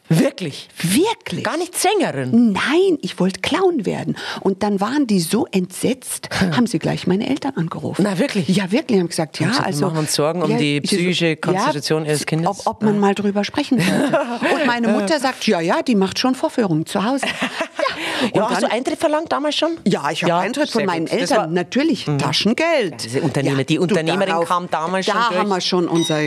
Wirklich? 0.09 0.69
Wirklich? 0.81 1.43
Gar 1.43 1.57
nicht 1.57 1.77
Sängerin? 1.77 2.53
Nein, 2.53 2.97
ich 3.01 3.19
wollte 3.19 3.41
Clown 3.41 3.85
werden. 3.85 4.15
Und 4.41 4.63
dann 4.63 4.79
waren 4.79 5.05
die 5.07 5.19
so 5.19 5.45
entsetzt, 5.51 6.29
haben 6.55 6.65
sie 6.67 6.79
gleich 6.79 7.07
meine 7.07 7.27
Eltern 7.29 7.53
angerufen. 7.57 8.03
Na, 8.03 8.17
wirklich? 8.17 8.47
Ja, 8.47 8.71
wirklich. 8.71 8.99
Haben 8.99 9.09
gesagt, 9.09 9.39
ja, 9.39 9.51
wir 9.51 9.65
also. 9.65 9.85
machen 9.85 9.99
uns 9.99 10.13
Sorgen 10.15 10.41
um 10.43 10.57
die 10.57 10.79
psychische 10.81 11.35
Konstitution 11.35 12.05
Ihres 12.05 12.25
Kindes. 12.25 12.47
Ob, 12.47 12.67
ob 12.67 12.83
man 12.83 12.99
mal 12.99 13.15
drüber 13.15 13.43
sprechen 13.43 13.79
sollte. 13.81 14.17
Und 14.55 14.65
meine 14.65 14.87
Mutter 14.87 15.19
sagt, 15.19 15.45
ja, 15.47 15.59
ja, 15.59 15.81
die 15.81 15.95
macht 15.95 16.19
schon 16.19 16.35
Vorführungen 16.35 16.85
zu 16.85 17.03
Hause. 17.03 17.25
Ja, 17.25 17.31
Ja, 18.33 18.43
Und 18.45 18.49
hast 18.51 18.63
du 18.63 18.71
Eintritt 18.71 18.99
verlangt 18.99 19.31
damals 19.31 19.55
schon? 19.55 19.77
Ja, 19.85 20.09
ich 20.09 20.23
habe 20.23 20.33
Eintritt 20.35 20.71
von 20.71 20.85
meinen 20.85 21.05
gut. 21.05 21.13
Eltern. 21.19 21.37
war- 21.37 21.47
Mhm. 21.47 21.53
Natürlich, 21.53 22.05
Taschengeld. 22.17 23.03
diese 23.03 23.21
Unternehmer- 23.21 23.63
die 23.63 23.75
du, 23.75 23.81
Unternehmerin 23.83 24.43
kam 24.45 24.69
damals 24.69 25.05
da 25.05 25.13
schon 25.13 25.21
durch. 25.29 25.39
haben 25.39 25.49
wir 25.49 25.61
schon 25.61 25.87
unser 25.87 26.19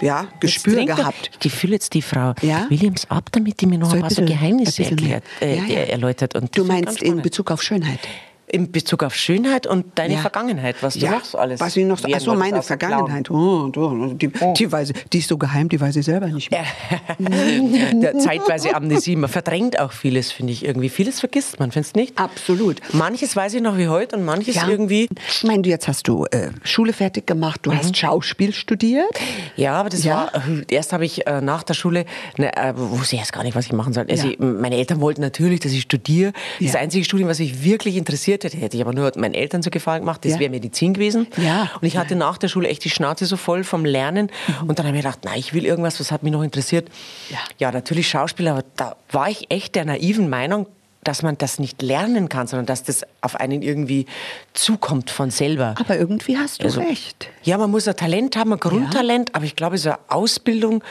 ja, 0.00 0.26
Gespür 0.40 0.84
gehabt. 0.84 1.30
Ich 1.42 1.52
fühle 1.52 1.74
jetzt 1.74 1.94
die 1.94 2.02
Frau 2.02 2.34
Ja? 2.42 2.66
Williams 2.68 3.08
ab, 3.10 3.25
damit 3.32 3.60
die 3.60 3.66
mir 3.66 3.78
noch 3.78 3.90
So 3.90 3.96
ein 3.96 4.00
paar 4.02 4.10
so 4.10 4.24
Geheimnisse 4.24 4.84
erklärt, 4.84 5.24
äh, 5.40 5.56
Ja, 5.56 5.64
ja. 5.64 5.78
erläutert. 5.80 6.34
Und 6.34 6.56
Du 6.56 6.64
meinst 6.64 7.02
in. 7.02 7.22
Bezug 7.22 7.50
auf 7.50 7.62
Schönheit? 7.62 8.00
In 8.48 8.70
Bezug 8.70 9.02
auf 9.02 9.14
Schönheit 9.14 9.66
und 9.66 9.86
deine 9.96 10.14
Ja. 10.14 10.20
Vergangenheit, 10.20 10.76
was 10.80 10.94
du 10.94 11.00
ja, 11.00 11.10
noch 11.12 11.24
so 11.24 11.36
alles. 11.38 11.58
Was 11.60 11.76
ich 11.76 11.84
noch 11.84 11.98
so, 11.98 12.08
achso, 12.08 12.34
meine 12.34 12.62
Vergangenheit. 12.62 13.28
Oh, 13.30 13.68
du, 13.68 14.14
die, 14.14 14.28
die, 14.56 14.70
weiß, 14.72 14.92
die 15.12 15.18
ist 15.18 15.28
so 15.28 15.36
geheim, 15.36 15.68
die 15.68 15.80
weiß 15.80 15.96
ich 15.96 16.04
selber 16.04 16.28
nicht 16.28 16.50
mehr. 16.50 16.64
Der 17.18 18.18
zeitweise 18.18 18.74
Amnesie. 18.74 19.16
Man 19.16 19.28
verdrängt 19.30 19.78
auch 19.80 19.92
vieles, 19.92 20.32
finde 20.32 20.52
ich 20.52 20.64
irgendwie. 20.64 20.88
Vieles 20.88 21.20
vergisst 21.20 21.58
man, 21.58 21.72
findest 21.72 21.96
du 21.96 22.00
nicht? 22.00 22.18
Absolut. 22.18 22.80
Manches 22.92 23.34
weiß 23.34 23.54
ich 23.54 23.62
noch 23.62 23.76
wie 23.78 23.88
heute 23.88 24.16
und 24.16 24.24
manches 24.24 24.54
Ja. 24.56 24.68
irgendwie. 24.68 25.08
Ich 25.28 25.44
meine, 25.44 25.62
du- 25.62 25.68
jetzt 25.70 25.88
hast 25.88 26.06
du 26.08 26.24
äh, 26.26 26.50
Schule 26.62 26.92
fertig 26.92 27.26
gemacht, 27.26 27.60
du 27.64 27.72
hast 27.74 27.96
Schauspiel 27.96 28.52
studiert. 28.52 29.06
Ja, 29.56 29.74
aber 29.74 29.88
das 29.88 30.04
Ja? 30.04 30.30
war, 30.32 30.42
erst 30.68 30.92
habe 30.92 31.04
ich 31.04 31.26
äh, 31.26 31.40
nach 31.40 31.62
der 31.62 31.74
Schule, 31.74 32.04
ne, 32.36 32.56
äh, 32.56 32.72
wusste 32.76 33.16
ich 33.16 33.20
erst 33.20 33.32
gar 33.32 33.42
nicht, 33.42 33.56
was 33.56 33.66
ich 33.66 33.72
machen 33.72 33.92
soll. 33.92 34.06
Also 34.08 34.26
Ja. 34.28 34.32
ich, 34.32 34.38
meine 34.38 34.76
Eltern 34.76 35.00
wollten 35.00 35.20
natürlich, 35.20 35.60
dass 35.60 35.72
ich 35.72 35.82
studiere. 35.82 36.32
Das 36.60 36.74
Ja. 36.74 36.80
einzige 36.80 37.04
Studium, 37.04 37.28
was 37.28 37.38
mich 37.38 37.64
wirklich 37.64 37.96
interessiert 37.96 38.44
hätte, 38.46 38.56
hätte 38.58 38.76
ich 38.76 38.82
aber 38.82 38.92
nur 38.92 39.12
meinen 39.16 39.34
Eltern 39.34 39.62
zu 39.62 39.70
gefallen 39.70 40.00
gemacht, 40.00 40.24
das 40.24 40.32
Ja. 40.32 40.40
wäre 40.40 40.50
Medizin 40.50 40.94
gewesen. 40.94 41.26
Ja. 41.36 41.70
Und 41.80 41.86
ich 41.86 41.96
hatte 41.96 42.16
nach 42.16 42.38
der 42.38 42.48
Schule 42.48 42.68
echt 42.68 42.84
die 42.84 42.90
Schnauze 42.90 43.26
so 43.26 43.36
voll 43.36 43.64
vom 43.64 43.84
Lernen. 43.84 44.30
Und 44.66 44.78
dann 44.78 44.86
habe 44.86 44.96
ich 44.96 45.02
gedacht, 45.02 45.20
nein, 45.24 45.38
ich 45.38 45.52
will 45.54 45.64
irgendwas, 45.64 46.00
was 46.00 46.10
hat 46.12 46.22
mich 46.22 46.32
noch 46.32 46.42
interessiert. 46.42 46.88
Ja. 47.30 47.38
ja, 47.58 47.72
natürlich 47.72 48.08
Schauspieler, 48.08 48.52
aber 48.52 48.64
da 48.76 48.96
war 49.10 49.28
ich 49.28 49.50
echt 49.50 49.74
der 49.74 49.84
naiven 49.84 50.28
Meinung, 50.30 50.66
dass 51.04 51.22
man 51.22 51.38
das 51.38 51.60
nicht 51.60 51.82
lernen 51.82 52.28
kann, 52.28 52.48
sondern 52.48 52.66
dass 52.66 52.82
das 52.82 53.02
auf 53.20 53.36
einen 53.36 53.62
irgendwie 53.62 54.06
zukommt 54.54 55.10
von 55.10 55.30
selber. 55.30 55.74
Aber 55.78 55.96
irgendwie 55.96 56.36
hast 56.36 56.60
du 56.62 56.64
Also, 56.64 56.80
recht. 56.80 57.28
Ja, 57.44 57.58
man 57.58 57.70
muss 57.70 57.86
ein 57.86 57.94
Talent 57.96 58.36
haben, 58.36 58.52
ein 58.52 58.58
Grundtalent, 58.58 59.34
aber 59.34 59.44
ich 59.44 59.54
glaube, 59.54 59.78
so 59.78 59.90
eine 59.90 59.98
Ausbildung 60.08 60.82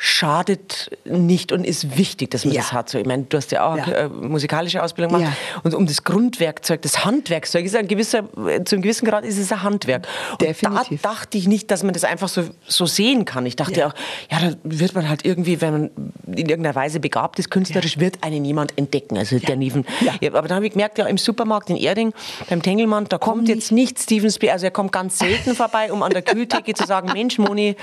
schadet 0.00 0.90
nicht 1.04 1.50
und 1.50 1.64
ist 1.64 1.98
wichtig, 1.98 2.30
dass 2.30 2.44
man 2.44 2.54
Ja. 2.54 2.60
das 2.62 2.72
hat. 2.72 2.88
So, 2.88 2.98
ich 2.98 3.04
meine, 3.06 3.24
du 3.24 3.36
hast 3.36 3.50
ja 3.50 3.66
auch 3.66 3.76
Ja. 3.76 3.84
äh, 4.04 4.08
musikalische 4.08 4.80
Ausbildung 4.80 5.12
gemacht. 5.18 5.32
Ja. 5.54 5.60
Und 5.64 5.74
um 5.74 5.86
das 5.86 6.04
Grundwerkzeug, 6.04 6.82
das 6.82 7.04
Handwerkzeug, 7.04 7.64
ist 7.64 7.74
ein 7.74 7.88
gewisser, 7.88 8.22
zu 8.64 8.76
einem 8.76 8.82
gewissen 8.82 9.06
Grad 9.06 9.24
ist 9.24 9.38
es 9.38 9.50
ein 9.50 9.62
Handwerk. 9.64 10.06
Und 10.32 10.42
Definitiv. 10.42 11.02
da 11.02 11.08
dachte 11.10 11.36
ich 11.36 11.48
nicht, 11.48 11.70
dass 11.72 11.82
man 11.82 11.92
das 11.94 12.04
einfach 12.04 12.28
so, 12.28 12.44
so 12.68 12.86
sehen 12.86 13.24
kann. 13.24 13.44
Ich 13.44 13.56
dachte 13.56 13.80
Ja. 13.80 13.88
auch, 13.88 13.94
ja, 14.30 14.38
da 14.50 14.56
wird 14.62 14.94
man 14.94 15.08
halt 15.08 15.24
irgendwie, 15.24 15.60
wenn 15.60 15.72
man 15.72 15.90
in 16.28 16.48
irgendeiner 16.48 16.76
Weise 16.76 17.00
begabt 17.00 17.40
ist, 17.40 17.50
künstlerisch, 17.50 17.98
wird 17.98 18.22
einen 18.22 18.44
jemand 18.44 18.78
entdecken. 18.78 19.18
Also 19.18 19.38
der. 19.40 19.58
Ja, 19.58 20.32
aber 20.34 20.46
dann 20.46 20.56
habe 20.56 20.66
ich 20.66 20.72
gemerkt, 20.72 20.98
ja, 20.98 21.06
im 21.06 21.18
Supermarkt 21.18 21.70
in 21.70 21.76
Erding, 21.76 22.12
beim 22.48 22.62
Tengelmann, 22.62 23.06
da 23.08 23.18
kommt 23.18 23.48
jetzt 23.48 23.72
nicht 23.72 23.98
Steven 23.98 24.30
Spielberg, 24.30 24.52
also 24.54 24.66
er 24.66 24.70
kommt 24.70 24.92
ganz 24.92 25.18
selten 25.18 25.56
vorbei, 25.56 25.92
um 25.92 26.04
an 26.04 26.12
der 26.12 26.22
Kühltheke 26.22 26.72
zu 26.74 26.86
sagen, 26.86 27.08
Mensch, 27.12 27.38
Moni, 27.38 27.74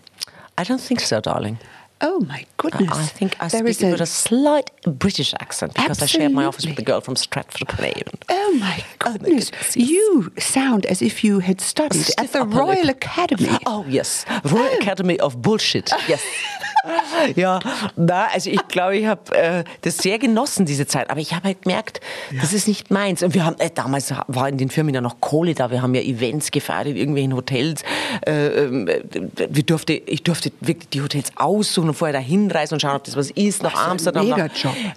I 0.59 0.63
don't 0.63 0.81
think 0.81 1.01
so, 1.01 1.19
darling. 1.21 1.57
Oh 1.99 2.19
my 2.19 2.45
goodness. 2.57 2.91
I 2.91 3.05
think 3.07 3.35
I 3.39 3.47
There 3.47 3.61
speak 3.61 3.69
is 3.69 3.81
it 3.81 3.91
with 3.91 4.01
a 4.01 4.05
slight 4.05 4.69
British 4.85 5.33
accent 5.39 5.73
because 5.73 6.01
I 6.01 6.05
shared 6.05 6.31
my 6.31 6.45
office 6.45 6.65
with 6.65 6.77
a 6.77 6.83
girl 6.83 7.01
from 7.01 7.15
Stratford 7.15 7.63
upon 7.63 7.85
Avon. 7.85 8.13
Oh 8.29 8.53
my 8.59 8.83
oh, 9.05 9.13
goodness. 9.13 9.49
goodness. 9.49 9.75
You 9.75 10.31
sound 10.37 10.85
as 10.85 11.01
if 11.01 11.23
you 11.23 11.39
had 11.39 11.59
studied 11.59 12.07
at 12.19 12.33
the 12.33 12.45
Royal. 12.45 12.89
Academy. 12.89 13.57
Oh 13.65 13.83
yes, 13.87 14.25
Royal 14.43 14.69
oh. 14.73 14.77
Academy 14.77 15.19
of 15.19 15.41
Bullshit. 15.41 15.91
Yes. 16.07 16.23
ja, 17.35 17.59
na, 17.95 18.27
also 18.33 18.49
ich 18.49 18.67
glaube, 18.67 18.97
ich 18.97 19.05
habe 19.05 19.35
äh, 19.35 19.63
das 19.81 19.97
sehr 19.97 20.19
genossen 20.19 20.65
diese 20.65 20.87
Zeit, 20.87 21.09
aber 21.09 21.19
ich 21.19 21.33
habe 21.33 21.45
halt 21.49 21.61
gemerkt, 21.63 22.01
das 22.39 22.53
ist 22.53 22.67
nicht 22.67 22.91
meins. 22.91 23.23
Und 23.23 23.33
wir 23.33 23.45
haben 23.45 23.57
äh, 23.59 23.69
damals 23.73 24.13
war 24.27 24.49
in 24.49 24.57
den 24.57 24.69
Firmen 24.69 24.93
ja 24.93 25.01
noch 25.01 25.19
Kohle 25.19 25.53
da. 25.53 25.71
Wir 25.71 25.81
haben 25.81 25.93
ja 25.95 26.01
Events 26.01 26.51
gefeiert 26.51 26.87
in 26.87 26.95
irgendwelchen 26.95 27.35
Hotels. 27.35 27.83
Äh, 28.25 28.47
ähm, 28.47 28.87
äh, 28.87 29.01
wir 29.49 29.63
durfte, 29.63 29.93
ich 29.93 30.23
durfte 30.23 30.51
wirklich 30.61 30.89
die 30.89 31.01
Hotels 31.01 31.31
aussuchen 31.35 31.89
und 31.89 31.95
vorher 31.95 32.13
da 32.13 32.23
hinreisen 32.23 32.75
und 32.75 32.81
schauen, 32.81 32.95
ob 32.95 33.03
das 33.03 33.15
was 33.15 33.31
ist. 33.31 33.63
Nach 33.63 33.73
ein 33.85 33.91
Amsterdam, 33.91 34.27
nach. 34.27 34.49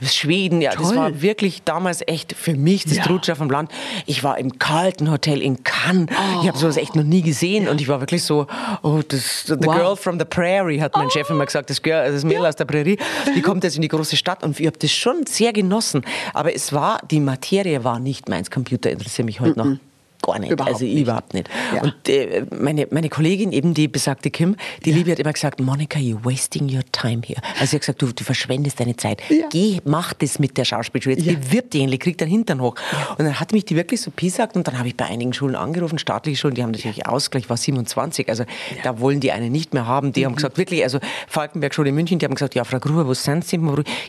Schweden. 0.02 0.60
Ja, 0.60 0.72
das 0.72 0.88
Toll. 0.88 0.96
war 0.96 1.22
wirklich 1.22 1.62
damals 1.64 2.02
echt 2.06 2.34
für 2.34 2.54
mich 2.54 2.84
das 2.84 2.96
Ja. 2.96 3.04
Trutscher 3.04 3.36
vom 3.36 3.50
Land. 3.50 3.70
Ich 4.06 4.22
war 4.24 4.38
im 4.38 4.58
kalten 4.58 5.10
Hotel 5.10 5.40
in 5.42 5.62
Cannes. 5.64 6.08
Ich 6.42 6.48
habe 6.48 6.58
sowas 6.58 6.76
echt 6.76 6.96
noch 6.96 7.04
nie 7.04 7.22
gesehen 7.22 7.68
und 7.68 7.80
ich 7.80 7.88
war 7.88 8.00
wirklich 8.00 8.22
so, 8.24 8.46
oh, 8.82 9.00
das, 9.06 9.44
the 9.46 9.56
Wow. 9.60 9.76
girl 9.76 9.96
from 9.96 10.18
the 10.18 10.24
prairie, 10.24 10.80
hat 10.80 10.96
mein 10.96 11.10
Chef 11.10 11.28
immer 11.30 11.44
gesagt. 11.46 11.70
Das 11.70 11.79
Mensch, 11.80 11.82
gell? 11.82 12.00
Also 12.00 12.14
das 12.14 12.24
Mädel 12.24 12.46
aus 12.46 12.56
der 12.56 12.64
Prärie, 12.64 12.98
die 13.34 13.42
kommt 13.42 13.64
jetzt 13.64 13.76
in 13.76 13.82
die 13.82 13.88
große 13.88 14.16
Stadt 14.16 14.42
und 14.42 14.58
ich 14.58 14.66
habe 14.66 14.78
das 14.78 14.90
schon 14.90 15.26
sehr 15.26 15.52
genossen. 15.52 16.02
Aber 16.34 16.54
es 16.54 16.72
war, 16.72 17.00
die 17.10 17.20
Materie 17.20 17.84
war 17.84 17.98
nicht 17.98 18.28
meins. 18.28 18.50
Computer 18.50 18.90
interessiert 18.90 19.26
mich 19.26 19.40
heute 19.40 19.58
noch 19.58 19.76
gar 20.22 20.38
nicht. 20.38 20.50
Überhaupt 20.50 20.74
also 20.74 20.84
nicht. 20.84 21.00
überhaupt 21.00 21.34
nicht. 21.34 21.48
Ja. 21.74 21.82
Und 21.82 22.08
äh, 22.08 22.44
meine, 22.58 22.86
meine 22.90 23.08
Kollegin, 23.08 23.52
eben 23.52 23.74
die 23.74 23.88
besagte 23.88 24.30
Kim, 24.30 24.56
die 24.84 24.92
Liebe 24.92 25.12
hat 25.12 25.18
immer 25.18 25.32
gesagt, 25.32 25.60
Monika, 25.60 25.98
you're 25.98 26.24
wasting 26.24 26.64
your 26.74 26.82
time 26.92 27.22
here. 27.24 27.40
Also 27.58 27.66
sie 27.70 27.76
hat 27.76 27.80
gesagt, 27.82 28.02
du, 28.02 28.12
du 28.12 28.24
verschwendest 28.24 28.80
deine 28.80 28.96
Zeit. 28.96 29.22
Ja. 29.28 29.46
Geh, 29.50 29.78
mach 29.84 30.12
das 30.14 30.38
mit 30.38 30.56
der 30.58 30.64
Schauspielschule. 30.64 31.16
Jetzt 31.16 31.26
Ja. 31.26 31.32
bewirb 31.38 31.70
die 31.70 31.80
endlich, 31.80 32.00
krieg 32.00 32.18
deinen 32.18 32.28
Hintern 32.30 32.60
hoch. 32.60 32.74
Und 33.18 33.24
dann 33.24 33.38
hat 33.40 33.52
mich 33.52 33.64
die 33.64 33.76
wirklich 33.76 34.00
so 34.00 34.10
pisagt 34.10 34.56
und 34.56 34.66
dann 34.66 34.78
habe 34.78 34.88
ich 34.88 34.96
bei 34.96 35.06
einigen 35.06 35.32
Schulen 35.32 35.56
angerufen, 35.56 35.98
staatliche 35.98 36.36
Schulen, 36.38 36.54
die 36.54 36.62
haben 36.62 36.70
natürlich 36.72 37.06
Ausgleich, 37.06 37.48
war 37.48 37.56
27, 37.56 38.28
also 38.28 38.44
da 38.82 38.98
wollen 39.00 39.20
die 39.20 39.32
eine 39.32 39.50
nicht 39.50 39.74
mehr 39.74 39.86
haben. 39.86 40.12
Die 40.12 40.24
haben 40.26 40.34
gesagt, 40.36 40.58
wirklich, 40.58 40.82
also 40.82 40.98
Falkenberg-Schule 41.28 41.90
in 41.90 41.94
München, 41.94 42.18
die 42.18 42.26
haben 42.26 42.34
gesagt, 42.34 42.54
ja, 42.54 42.64
Frau 42.64 42.78
Gruber, 42.78 43.06
wo 43.06 43.14
sind 43.14 43.44
Sie? 43.44 43.58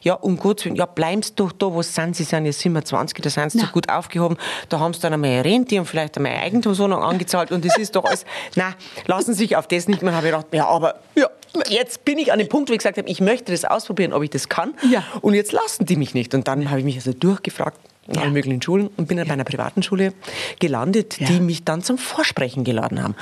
Ja, 0.02 0.14
um 0.16 0.38
Gottes 0.38 0.66
Willen, 0.66 0.76
ja, 0.76 0.86
bleibst 0.86 1.40
doch 1.40 1.52
da, 1.52 1.68
wo 1.74 1.82
sind 1.82 2.16
Sie? 2.16 2.24
sind 2.24 2.46
jetzt 2.46 2.60
27, 2.60 3.20
da 3.22 3.30
sind 3.30 3.52
Sie 3.52 3.60
so 3.60 3.68
gut 3.68 3.90
aufgehoben, 3.90 4.38
da 4.70 4.80
haben 4.80 4.94
Sie 4.94 5.02
dann 5.02 5.14
einmal 5.14 5.32
eine 5.32 5.46
Rente 5.46 5.80
und 5.80 5.86
vielleicht 5.86 6.01
einmal 6.18 6.32
eine 6.34 6.42
Eigentumswohnung 6.42 7.02
angezahlt 7.02 7.52
und 7.52 7.64
das 7.66 7.78
ist 7.78 7.96
doch 7.96 8.06
alles, 8.06 8.26
na, 8.56 8.74
lassen 9.08 9.34
Sie 9.34 9.40
sich 9.44 9.56
auf 9.56 9.68
das 9.68 9.88
nicht 9.88 10.02
mehr. 10.02 10.14
habe 10.16 10.28
ich 10.28 10.32
gedacht, 10.34 10.48
ja, 10.54 10.68
aber 10.68 10.96
ja, 11.16 11.28
jetzt 11.70 12.06
bin 12.06 12.18
ich 12.18 12.32
an 12.32 12.40
dem 12.40 12.48
Punkt, 12.50 12.70
wo 12.70 12.74
ich 12.74 12.80
gesagt 12.80 12.98
habe, 12.98 13.08
ich 13.10 13.22
möchte 13.22 13.52
das 13.52 13.66
ausprobieren, 13.66 14.14
ob 14.14 14.24
ich 14.24 14.30
das 14.30 14.50
kann 14.50 14.74
Ja. 14.90 15.04
und 15.22 15.34
jetzt 15.34 15.52
lassen 15.52 15.86
die 15.86 15.96
mich 15.96 16.14
nicht. 16.14 16.34
Und 16.34 16.48
dann 16.48 16.70
habe 16.70 16.80
ich 16.80 16.86
mich 16.86 16.96
also 16.96 17.14
durchgefragt, 17.14 17.78
in 18.08 18.18
allen 18.18 18.34
möglichen 18.34 18.62
Schulen 18.62 18.90
und 18.98 19.08
bin 19.08 19.18
dann 19.18 19.28
bei 19.28 19.34
einer 19.34 19.44
privaten 19.44 19.84
Schule 19.84 20.14
gelandet, 20.60 21.20
Ja. 21.20 21.28
die 21.28 21.40
mich 21.40 21.64
dann 21.64 21.84
zum 21.84 21.98
Vorsprechen 22.00 22.64
geladen 22.64 23.02
haben. 23.02 23.16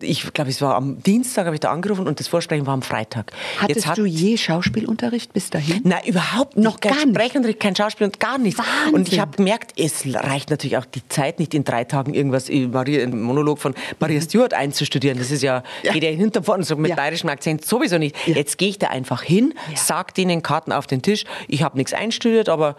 Ich 0.00 0.30
glaube, 0.34 0.50
es 0.50 0.60
war 0.60 0.74
am 0.74 1.02
Dienstag, 1.02 1.46
habe 1.46 1.56
ich 1.56 1.60
da 1.60 1.70
angerufen 1.72 2.06
und 2.06 2.20
das 2.20 2.28
Vorsprechen 2.28 2.66
war 2.66 2.74
am 2.74 2.82
Freitag. 2.82 3.32
Hattest 3.58 3.76
Jetzt 3.76 3.86
hat, 3.86 3.98
du 3.98 4.04
je 4.04 4.36
Schauspielunterricht 4.36 5.32
bis 5.32 5.48
dahin? 5.50 5.80
Nein, 5.84 6.00
überhaupt 6.06 6.56
nicht. 6.56 6.64
Noch 6.64 6.80
kein 6.80 6.92
gar 6.92 7.06
nicht. 7.06 7.14
Sprechenunterricht, 7.16 7.60
kein 7.60 7.74
Schauspiel 7.76 8.06
und 8.06 8.20
gar 8.20 8.36
nichts. 8.38 8.58
Wahnsinn. 8.58 8.94
Und 8.94 9.08
ich 9.12 9.18
habe 9.20 9.36
gemerkt, 9.36 9.72
es 9.80 10.04
reicht 10.06 10.50
natürlich 10.50 10.76
auch 10.76 10.84
die 10.84 11.06
Zeit 11.08 11.38
nicht 11.38 11.54
in 11.54 11.64
drei 11.64 11.84
Tagen 11.84 12.12
irgendwas, 12.12 12.50
Maria, 12.50 13.02
einen 13.02 13.22
Monolog 13.22 13.58
von 13.58 13.74
Maria 14.00 14.20
Stewart 14.20 14.52
einzustudieren. 14.52 15.18
Das 15.18 15.30
ist 15.30 15.42
ja, 15.42 15.62
Ja. 15.82 15.92
geht 15.92 16.02
ja 16.04 16.10
hinterm 16.10 16.44
vorne, 16.44 16.62
so 16.64 16.76
mit 16.76 16.90
Ja. 16.90 16.96
bayerischem 16.96 17.30
Akzent 17.30 17.64
sowieso 17.64 17.96
nicht. 17.98 18.14
Ja. 18.26 18.34
Jetzt 18.36 18.58
gehe 18.58 18.68
ich 18.68 18.78
da 18.78 18.88
einfach 18.88 19.22
hin, 19.22 19.54
Ja. 19.70 19.76
sag 19.76 20.14
denen 20.14 20.42
Karten 20.42 20.72
auf 20.72 20.86
den 20.86 21.00
Tisch. 21.00 21.24
Ich 21.48 21.62
habe 21.62 21.76
nichts 21.78 21.94
einstudiert, 21.94 22.48
aber 22.50 22.76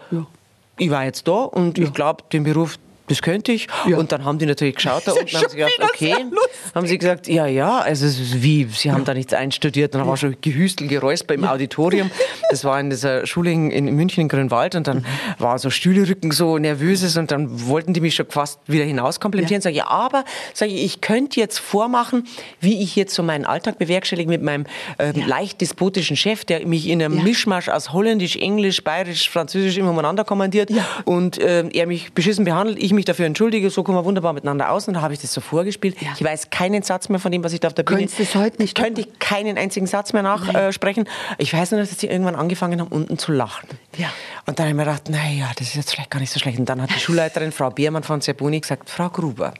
ich 0.78 0.90
war 0.90 1.04
jetzt 1.04 1.28
da 1.28 1.42
und 1.42 1.78
ich 1.78 1.92
glaube, 1.92 2.24
den 2.32 2.44
Beruf, 2.44 2.78
das 3.08 3.22
könnte 3.22 3.52
ich. 3.52 3.66
Ja. 3.86 3.96
Und 3.96 4.12
dann 4.12 4.24
haben 4.24 4.38
die 4.38 4.46
natürlich 4.46 4.76
geschaut 4.76 5.02
da 5.06 5.12
ja 5.12 5.20
unten 5.20 5.34
und 5.34 5.42
haben 5.42 5.48
sie 5.50 5.56
gesagt, 5.56 5.82
okay. 5.82 6.26
Haben 6.74 6.86
sie 6.86 6.98
gesagt, 6.98 7.28
ja, 7.28 7.46
ja, 7.46 7.78
also 7.78 8.06
es 8.06 8.18
ist 8.18 8.42
wie, 8.42 8.68
sie 8.72 8.92
haben 8.92 9.04
da 9.04 9.14
nichts 9.14 9.32
einstudiert. 9.32 9.94
Dann 9.94 10.06
war 10.06 10.16
schon 10.16 10.36
Gehüstel, 10.40 10.88
Geräusper 10.88 11.34
im 11.34 11.44
Auditorium. 11.44 12.10
Das 12.50 12.64
war 12.64 12.78
in 12.80 12.90
dieser 12.90 13.26
Schule 13.26 13.50
in, 13.50 13.70
in 13.70 13.94
München 13.94 14.22
in 14.22 14.28
Grünwald 14.28 14.74
und 14.74 14.86
dann 14.86 15.04
war 15.38 15.58
so 15.58 15.70
Stühlerücken 15.70 16.30
so 16.30 16.58
nervöses 16.58 17.16
und 17.16 17.30
dann 17.30 17.66
wollten 17.68 17.94
die 17.94 18.00
mich 18.00 18.14
schon 18.14 18.26
fast 18.28 18.60
wieder 18.66 18.84
hinaus 18.84 19.20
komplimentieren. 19.20 19.62
Sag 19.62 19.70
ich, 19.70 19.78
ja, 19.78 19.88
aber 19.88 20.24
sag 20.54 20.68
ich, 20.68 20.84
ich 20.84 21.00
könnte 21.00 21.40
jetzt 21.40 21.58
vormachen, 21.58 22.26
wie 22.60 22.82
ich 22.82 22.96
jetzt 22.96 23.14
so 23.14 23.22
meinen 23.22 23.44
Alltag 23.44 23.78
bewerkstellige 23.78 24.28
mit 24.28 24.42
meinem 24.42 24.66
ähm, 24.98 25.26
leicht 25.26 25.60
despotischen 25.60 26.16
Chef, 26.16 26.44
der 26.44 26.66
mich 26.66 26.88
in 26.88 27.02
einem 27.02 27.18
Ja. 27.18 27.22
Mischmasch 27.22 27.68
aus 27.68 27.92
Holländisch, 27.92 28.36
Englisch, 28.36 28.82
Bayerisch, 28.84 29.28
Französisch 29.30 29.76
immer 29.78 29.90
umeinander 29.90 30.24
kommandiert 30.24 30.70
und 31.04 31.38
ähm, 31.40 31.70
er 31.72 31.86
mich 31.86 32.12
beschissen 32.12 32.44
behandelt, 32.44 32.78
ich 32.80 32.92
mich 32.98 33.06
dafür 33.06 33.26
entschuldige, 33.26 33.70
so 33.70 33.82
kommen 33.82 33.96
wir 33.96 34.04
wunderbar 34.04 34.32
miteinander 34.32 34.70
aus 34.70 34.88
und 34.88 34.94
da 34.94 35.00
habe 35.00 35.14
ich 35.14 35.20
das 35.20 35.32
so 35.32 35.40
vorgespielt. 35.40 36.00
Ja. 36.02 36.10
Ich 36.14 36.22
weiß 36.22 36.50
keinen 36.50 36.82
Satz 36.82 37.08
mehr 37.08 37.20
von 37.20 37.32
dem, 37.32 37.42
was 37.44 37.52
ich 37.52 37.60
da 37.60 37.68
auf 37.68 37.74
der 37.74 37.84
Bühne... 37.84 38.00
Könntest 38.00 38.18
du 38.18 38.22
es 38.24 38.34
heute 38.34 38.60
nicht 38.60 38.76
Könnte 38.76 39.00
ich 39.00 39.18
keinen 39.18 39.56
einzigen 39.56 39.86
Satz 39.86 40.12
mehr 40.12 40.22
nachsprechen. 40.22 41.08
ich 41.38 41.52
weiß 41.52 41.70
nur, 41.70 41.80
dass 41.80 41.90
sie 41.98 42.06
irgendwann 42.06 42.36
angefangen 42.36 42.80
haben, 42.80 42.88
unten 42.88 43.18
zu 43.18 43.32
lachen. 43.32 43.68
Ja. 43.96 44.08
Und 44.46 44.58
dann 44.58 44.66
habe 44.66 44.70
ich 44.70 44.76
mir 44.76 44.84
gedacht, 44.84 45.08
naja, 45.08 45.50
das 45.56 45.68
ist 45.68 45.76
jetzt 45.76 45.92
vielleicht 45.92 46.10
gar 46.10 46.20
nicht 46.20 46.32
so 46.32 46.38
schlecht. 46.38 46.58
Und 46.58 46.68
dann 46.68 46.82
hat 46.82 46.90
die 46.90 46.98
Schulleiterin, 47.00 47.52
Frau 47.52 47.70
Beermann 47.70 48.02
von 48.02 48.20
Zerboni, 48.20 48.60
gesagt, 48.60 48.90
Frau 48.90 49.08
Gruber, 49.08 49.54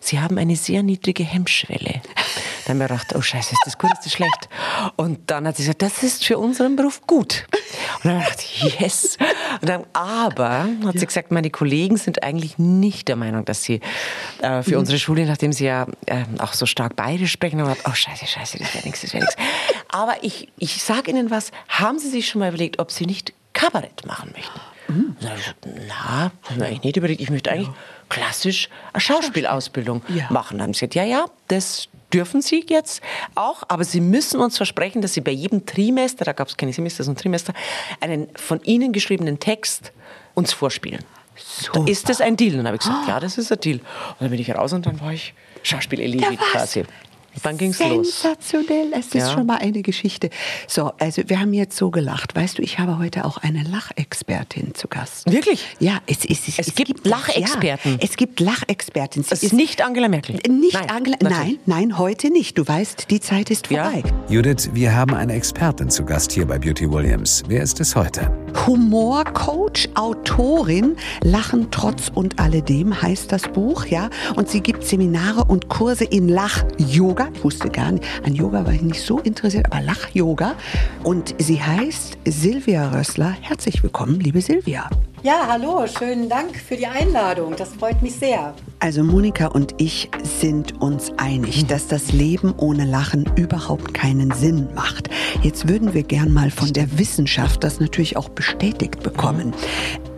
Sie 0.00 0.20
haben 0.20 0.38
eine 0.38 0.56
sehr 0.56 0.82
niedrige 0.82 1.24
Hemmschwelle. 1.24 2.02
Dann 2.66 2.80
habe 2.80 2.84
ich 2.84 2.90
mir 2.90 2.96
gedacht, 2.98 3.14
oh 3.16 3.20
Scheiße, 3.22 3.52
ist 3.52 3.60
das 3.64 3.78
gut, 3.78 3.90
ist 3.92 4.04
das 4.06 4.12
schlecht? 4.12 4.48
Und 4.96 5.30
dann 5.30 5.46
hat 5.46 5.56
sie 5.56 5.62
gesagt, 5.62 5.82
das 5.82 6.02
ist 6.02 6.24
für 6.24 6.38
unseren 6.38 6.76
Beruf 6.76 7.00
gut. 7.06 7.46
Und 8.02 8.10
dann 8.10 8.24
habe 8.24 8.34
ich 8.38 8.60
gedacht, 8.60 8.80
yes. 8.80 9.16
Und 9.60 9.68
dann, 9.68 9.84
aber, 9.92 10.68
hat 10.84 10.98
sie 10.98 11.06
gesagt, 11.06 11.30
meine 11.30 11.50
Kollegen 11.50 11.96
sind 11.96 12.22
eigentlich 12.22 12.58
nicht 12.58 13.08
der 13.08 13.16
Meinung, 13.16 13.44
dass 13.44 13.62
sie 13.62 13.80
äh, 14.40 14.62
für 14.62 14.78
unsere 14.78 14.98
Schule, 14.98 15.26
nachdem 15.26 15.52
sie 15.52 15.64
ja 15.66 15.86
äh, 16.06 16.24
auch 16.38 16.52
so 16.52 16.66
stark 16.66 16.96
bayerisch 16.96 17.32
sprechen, 17.32 17.60
haben 17.60 17.68
gesagt, 17.68 17.88
oh 17.88 17.94
Scheiße, 17.94 18.26
Scheiße, 18.26 18.58
das 18.58 18.74
wäre 18.74 18.84
nichts, 18.84 19.02
das 19.02 19.12
wäre 19.12 19.24
nichts. 19.24 19.36
Aber 19.88 20.16
ich, 20.22 20.48
ich 20.58 20.82
sage 20.82 21.10
Ihnen 21.10 21.30
was, 21.30 21.50
haben 21.68 21.98
Sie 21.98 22.08
sich 22.08 22.28
schon 22.28 22.40
mal 22.40 22.48
überlegt, 22.48 22.78
ob 22.78 22.90
Sie 22.90 23.06
nicht 23.06 23.32
Kabarett 23.52 24.06
machen 24.06 24.32
möchten? 24.34 24.60
Gesagt, 25.20 25.56
na, 25.64 26.30
das 26.42 26.50
habe 26.50 26.52
ich 26.52 26.56
mir 26.56 26.66
eigentlich 26.66 26.82
nicht 26.82 26.96
überlegt. 26.96 27.20
Ich 27.20 27.30
möchte 27.30 27.50
eigentlich 27.50 27.70
klassisch 28.08 28.68
eine 28.92 29.00
Schauspielausbildung 29.00 30.02
Ja. 30.08 30.26
machen. 30.30 30.58
Dann 30.58 30.66
haben 30.68 30.74
sie 30.74 30.80
gesagt, 30.86 30.94
ja, 30.96 31.04
ja, 31.04 31.24
das 31.48 31.88
dürfen 32.12 32.42
Sie 32.42 32.64
jetzt 32.68 33.02
auch, 33.34 33.62
aber 33.68 33.84
Sie 33.84 34.00
müssen 34.00 34.40
uns 34.40 34.56
versprechen, 34.56 35.02
dass 35.02 35.14
Sie 35.14 35.20
bei 35.20 35.30
jedem 35.30 35.66
Trimester, 35.66 36.24
da 36.24 36.32
gab 36.32 36.48
es 36.48 36.56
keine 36.56 36.72
Semester, 36.72 37.04
sondern 37.04 37.22
Trimester, 37.22 37.54
einen 38.00 38.28
von 38.36 38.60
Ihnen 38.62 38.92
geschriebenen 38.92 39.38
Text 39.38 39.92
uns 40.34 40.52
vorspielen. 40.52 41.04
Da 41.72 41.84
ist 41.86 42.08
das 42.08 42.20
ein 42.20 42.36
Deal? 42.36 42.52
Und 42.52 42.58
dann 42.58 42.66
habe 42.66 42.76
ich 42.76 42.82
gesagt, 42.82 43.08
ja, 43.08 43.18
das 43.18 43.38
ist 43.38 43.50
ein 43.50 43.60
Deal. 43.60 43.78
Und 43.78 44.20
dann 44.20 44.30
bin 44.30 44.38
ich 44.38 44.54
raus 44.54 44.72
und 44.72 44.86
dann 44.86 45.00
war 45.00 45.12
ich 45.12 45.34
Schauspielelite 45.62 46.24
Ja, 46.24 46.36
quasi. 46.52 46.84
Dann 47.42 47.56
ging's 47.56 47.78
los. 47.80 48.20
Sensationell, 48.22 48.92
es 48.92 49.06
ist 49.06 49.14
Ja. 49.14 49.32
schon 49.32 49.46
mal 49.46 49.56
eine 49.58 49.82
Geschichte. 49.82 50.30
So, 50.68 50.92
also 50.98 51.22
wir 51.26 51.40
haben 51.40 51.52
jetzt 51.54 51.76
so 51.76 51.90
gelacht. 51.90 52.34
Weißt 52.36 52.58
du, 52.58 52.62
ich 52.62 52.78
habe 52.78 52.98
heute 52.98 53.24
auch 53.24 53.38
eine 53.38 53.62
Lachexpertin 53.62 54.74
zu 54.74 54.86
Gast. 54.88 55.30
Wirklich? 55.32 55.64
Ja, 55.80 55.98
es, 56.06 56.24
es, 56.24 56.46
es, 56.48 56.58
Es 56.68 56.74
gibt 56.74 57.06
Lachexperten. 57.06 57.92
Ja, 57.92 57.98
es 58.00 58.16
gibt 58.16 58.38
Lachexperten. 58.40 59.22
Sie 59.22 59.30
Das 59.30 59.42
ist 59.42 59.52
nicht 59.54 59.82
Angela 59.82 60.08
Merkel. 60.08 60.36
nicht 60.48 60.74
Nein, 60.74 60.90
Angela. 60.90 61.16
natürlich. 61.20 61.58
Nein, 61.66 61.88
nein, 61.88 61.98
heute 61.98 62.30
nicht. 62.30 62.58
Du 62.58 62.66
weißt, 62.66 63.10
die 63.10 63.20
Zeit 63.20 63.50
ist 63.50 63.68
Ja. 63.70 63.84
vorbei. 63.84 64.02
Judith, 64.28 64.70
wir 64.74 64.94
haben 64.94 65.14
eine 65.14 65.32
Expertin 65.34 65.90
zu 65.90 66.04
Gast 66.04 66.32
hier 66.32 66.46
bei 66.46 66.58
Beauty 66.58 66.90
Williams. 66.90 67.42
Wer 67.48 67.62
ist 67.62 67.80
es 67.80 67.96
heute? 67.96 68.30
Humorcoach, 68.66 69.88
Autorin, 69.94 70.96
Lachen 71.22 71.68
trotz 71.70 72.10
und 72.14 72.38
alledem 72.38 73.00
heißt 73.00 73.32
das 73.32 73.42
Buch, 73.42 73.86
ja. 73.86 74.10
Und 74.36 74.48
sie 74.48 74.60
gibt 74.60 74.84
Seminare 74.84 75.44
und 75.44 75.68
Kurse 75.68 76.04
in 76.04 76.28
Lach-Yoga. 76.28 77.21
Ich 77.34 77.44
wusste 77.44 77.68
gar 77.68 77.92
nicht, 77.92 78.04
an 78.24 78.34
Yoga 78.34 78.64
war 78.64 78.72
ich 78.72 78.82
nicht 78.82 79.02
so 79.02 79.18
interessiert, 79.20 79.66
aber 79.66 79.80
Lach-Yoga. 79.80 80.54
Und 81.04 81.34
sie 81.38 81.62
heißt 81.62 82.18
Silvia 82.24 82.90
Rössler. 82.90 83.36
Herzlich 83.40 83.82
willkommen, 83.82 84.20
liebe 84.20 84.40
Silvia. 84.40 84.88
Ja, 85.24 85.46
hallo, 85.46 85.86
schönen 85.86 86.28
Dank 86.28 86.56
für 86.56 86.76
die 86.76 86.86
Einladung. 86.86 87.54
Das 87.56 87.74
freut 87.74 88.02
mich 88.02 88.16
sehr. 88.16 88.54
Also 88.80 89.04
Monika 89.04 89.46
und 89.46 89.74
ich 89.78 90.10
sind 90.24 90.80
uns 90.80 91.12
einig, 91.16 91.66
dass 91.66 91.86
das 91.86 92.10
Leben 92.12 92.52
ohne 92.56 92.84
Lachen 92.84 93.30
überhaupt 93.36 93.94
keinen 93.94 94.32
Sinn 94.32 94.68
macht. 94.74 95.10
Jetzt 95.42 95.68
würden 95.68 95.94
wir 95.94 96.02
gern 96.02 96.32
mal 96.32 96.50
von 96.50 96.72
der 96.72 96.98
Wissenschaft 96.98 97.62
das 97.62 97.78
natürlich 97.78 98.16
auch 98.16 98.30
bestätigt 98.30 99.04
bekommen. 99.04 99.54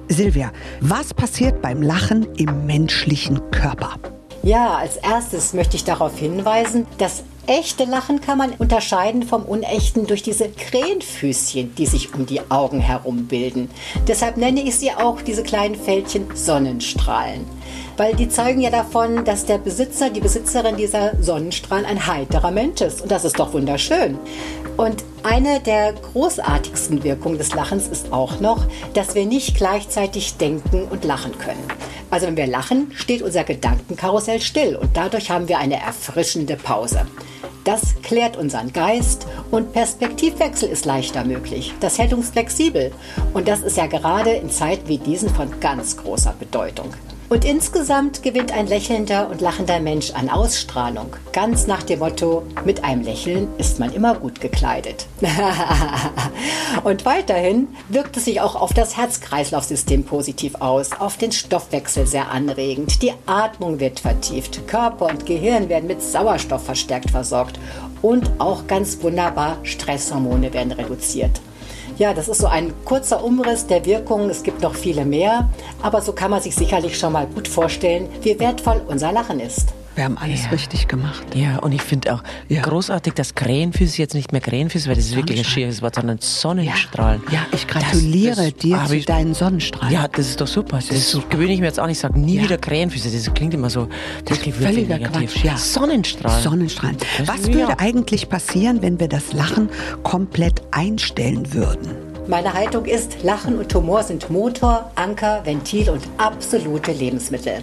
Silvia, 0.08 0.52
was 0.80 1.12
passiert 1.12 1.60
beim 1.60 1.82
Lachen 1.82 2.26
im 2.36 2.64
menschlichen 2.64 3.40
Körper? 3.50 3.98
Ja, 4.44 4.74
als 4.74 4.98
erstes 4.98 5.54
möchte 5.54 5.76
ich 5.76 5.84
darauf 5.84 6.18
hinweisen, 6.18 6.86
dass 6.98 7.24
echte 7.46 7.84
Lachen 7.84 8.20
kann 8.20 8.36
man 8.36 8.52
unterscheiden 8.52 9.22
vom 9.22 9.42
unechten 9.42 10.06
durch 10.06 10.22
diese 10.22 10.50
Krähenfüßchen, 10.50 11.74
die 11.74 11.86
sich 11.86 12.12
um 12.12 12.26
die 12.26 12.42
Augen 12.50 12.80
herum 12.80 13.24
bilden. 13.26 13.70
Deshalb 14.06 14.36
nenne 14.36 14.60
ich 14.60 14.76
sie 14.76 14.90
auch 14.90 15.22
diese 15.22 15.44
kleinen 15.44 15.76
Fältchen 15.76 16.26
Sonnenstrahlen. 16.34 17.46
Weil 17.96 18.14
die 18.16 18.28
zeugen 18.28 18.60
ja 18.60 18.68
davon, 18.68 19.24
dass 19.24 19.46
der 19.46 19.56
Besitzer, 19.56 20.10
die 20.10 20.20
Besitzerin 20.20 20.76
dieser 20.76 21.12
Sonnenstrahlen 21.22 21.86
ein 21.86 22.06
heiterer 22.06 22.50
Mensch 22.50 22.82
ist. 22.82 23.00
Und 23.00 23.10
das 23.10 23.24
ist 23.24 23.38
doch 23.38 23.54
wunderschön. 23.54 24.18
Und 24.76 25.04
eine 25.22 25.60
der 25.60 25.94
großartigsten 25.94 27.02
Wirkungen 27.02 27.38
des 27.38 27.54
Lachens 27.54 27.88
ist 27.88 28.12
auch 28.12 28.40
noch, 28.40 28.66
dass 28.92 29.14
wir 29.14 29.24
nicht 29.24 29.56
gleichzeitig 29.56 30.36
denken 30.36 30.86
und 30.90 31.04
lachen 31.04 31.38
können. 31.38 31.64
Also 32.14 32.28
wenn 32.28 32.36
wir 32.36 32.46
lachen, 32.46 32.92
steht 32.94 33.22
unser 33.22 33.42
Gedankenkarussell 33.42 34.40
still 34.40 34.76
und 34.76 34.96
dadurch 34.96 35.32
haben 35.32 35.48
wir 35.48 35.58
eine 35.58 35.80
erfrischende 35.80 36.54
Pause. 36.54 37.08
Das 37.64 38.00
klärt 38.04 38.36
unseren 38.36 38.72
Geist 38.72 39.26
und 39.50 39.72
Perspektivwechsel 39.72 40.68
ist 40.68 40.84
leichter 40.84 41.24
möglich. 41.24 41.74
Das 41.80 41.98
hält 41.98 42.12
uns 42.12 42.30
flexibel 42.30 42.92
und 43.32 43.48
das 43.48 43.62
ist 43.62 43.76
ja 43.76 43.88
gerade 43.88 44.30
in 44.30 44.48
Zeiten 44.48 44.86
wie 44.86 44.98
diesen 44.98 45.28
von 45.28 45.58
ganz 45.58 45.96
großer 45.96 46.36
Bedeutung. 46.38 46.94
Und 47.28 47.44
insgesamt 47.44 48.22
gewinnt 48.22 48.52
ein 48.52 48.66
lächelnder 48.66 49.28
und 49.30 49.40
lachender 49.40 49.80
Mensch 49.80 50.12
an 50.12 50.28
Ausstrahlung. 50.28 51.16
Ganz 51.32 51.66
nach 51.66 51.82
dem 51.82 52.00
Motto, 52.00 52.42
mit 52.64 52.84
einem 52.84 53.02
Lächeln 53.02 53.48
ist 53.58 53.80
man 53.80 53.92
immer 53.92 54.14
gut 54.14 54.40
gekleidet. 54.40 55.06
und 56.84 57.04
weiterhin 57.04 57.68
wirkt 57.88 58.16
es 58.16 58.26
sich 58.26 58.40
auch 58.40 58.54
auf 58.54 58.74
das 58.74 58.96
Herz-Kreislauf-System 58.96 60.04
positiv 60.04 60.56
aus, 60.56 60.92
auf 60.92 61.16
den 61.16 61.32
Stoffwechsel 61.32 62.06
sehr 62.06 62.30
anregend. 62.30 63.02
Die 63.02 63.12
Atmung 63.26 63.80
wird 63.80 64.00
vertieft, 64.00 64.68
Körper 64.68 65.06
und 65.06 65.24
Gehirn 65.24 65.68
werden 65.68 65.86
mit 65.86 66.02
Sauerstoff 66.02 66.64
verstärkt 66.64 67.10
versorgt 67.10 67.58
Und 68.02 68.30
auch 68.38 68.66
ganz 68.66 69.02
wunderbar, 69.02 69.56
Stresshormone 69.62 70.52
werden 70.52 70.72
reduziert. 70.72 71.40
Ja, 71.96 72.12
das 72.12 72.26
ist 72.26 72.40
so 72.40 72.48
ein 72.48 72.72
kurzer 72.84 73.22
Umriss 73.22 73.68
der 73.68 73.84
Wirkungen. 73.84 74.28
Es 74.28 74.42
gibt 74.42 74.62
noch 74.62 74.74
viele 74.74 75.04
mehr, 75.04 75.48
aber 75.80 76.02
so 76.02 76.12
kann 76.12 76.32
man 76.32 76.42
sich 76.42 76.56
sicherlich 76.56 76.98
schon 76.98 77.12
mal 77.12 77.26
gut 77.26 77.46
vorstellen, 77.46 78.08
wie 78.22 78.38
wertvoll 78.40 78.82
unser 78.88 79.12
Lachen 79.12 79.38
ist. 79.38 79.72
Wir 79.94 80.04
haben 80.04 80.18
alles 80.18 80.44
Ja. 80.44 80.50
richtig 80.50 80.88
gemacht. 80.88 81.22
Ja, 81.34 81.58
und 81.58 81.72
ich 81.72 81.82
finde 81.82 82.14
auch 82.14 82.22
Ja. 82.48 82.62
großartig, 82.62 83.14
dass 83.14 83.34
Krähenfüße 83.34 83.98
jetzt 83.98 84.14
nicht 84.14 84.32
mehr 84.32 84.40
Krähenfüße, 84.40 84.88
weil 84.88 84.96
das 84.96 85.04
ist 85.06 85.16
wirklich 85.16 85.38
ein 85.38 85.44
schieres 85.44 85.82
Wort, 85.82 85.94
sondern 85.94 86.18
Sonnenstrahlen. 86.20 87.22
Ja, 87.30 87.40
ich 87.52 87.66
gratuliere 87.68 88.34
Das- 88.36 88.44
das 88.46 88.54
dir 88.56 88.82
zu 88.86 88.96
ich- 88.96 89.06
deinen 89.06 89.34
Sonnenstrahlen. 89.34 89.92
Ja, 89.94 90.08
das 90.08 90.28
ist 90.28 90.40
doch 90.40 90.46
super. 90.48 90.78
Das, 90.88 91.16
gewöhne 91.28 91.52
ich 91.52 91.60
mir 91.60 91.66
jetzt 91.66 91.78
auch 91.78 91.86
nicht. 91.86 91.96
Ich 91.96 92.00
sage 92.00 92.18
nie 92.18 92.36
Ja. 92.36 92.42
wieder 92.42 92.58
Krähenfüße. 92.58 93.08
Das 93.10 93.32
klingt 93.34 93.54
immer 93.54 93.70
so 93.70 93.88
wirklich, 94.26 94.46
wirklich 94.58 94.66
Völliger 94.88 94.98
negativ. 94.98 95.32
Quatsch, 95.34 95.44
ja. 95.44 95.56
Sonnenstrahlen. 95.56 96.42
Sonnenstrahlen. 96.42 96.96
Das- 97.18 97.28
Was 97.28 97.46
ja. 97.46 97.54
würde 97.54 97.78
eigentlich 97.78 98.28
passieren, 98.28 98.82
wenn 98.82 98.98
wir 98.98 99.08
das 99.08 99.32
Lachen 99.32 99.68
komplett 100.02 100.62
einstellen 100.72 101.52
würden? 101.54 101.88
Meine 102.26 102.52
Haltung 102.54 102.86
ist, 102.86 103.22
Lachen 103.22 103.58
und 103.58 103.72
Humor 103.74 104.02
sind 104.02 104.30
Motor, 104.30 104.90
Anker, 104.94 105.42
Ventil 105.44 105.90
und 105.90 106.02
absolute 106.16 106.90
Lebensmittel. 106.92 107.62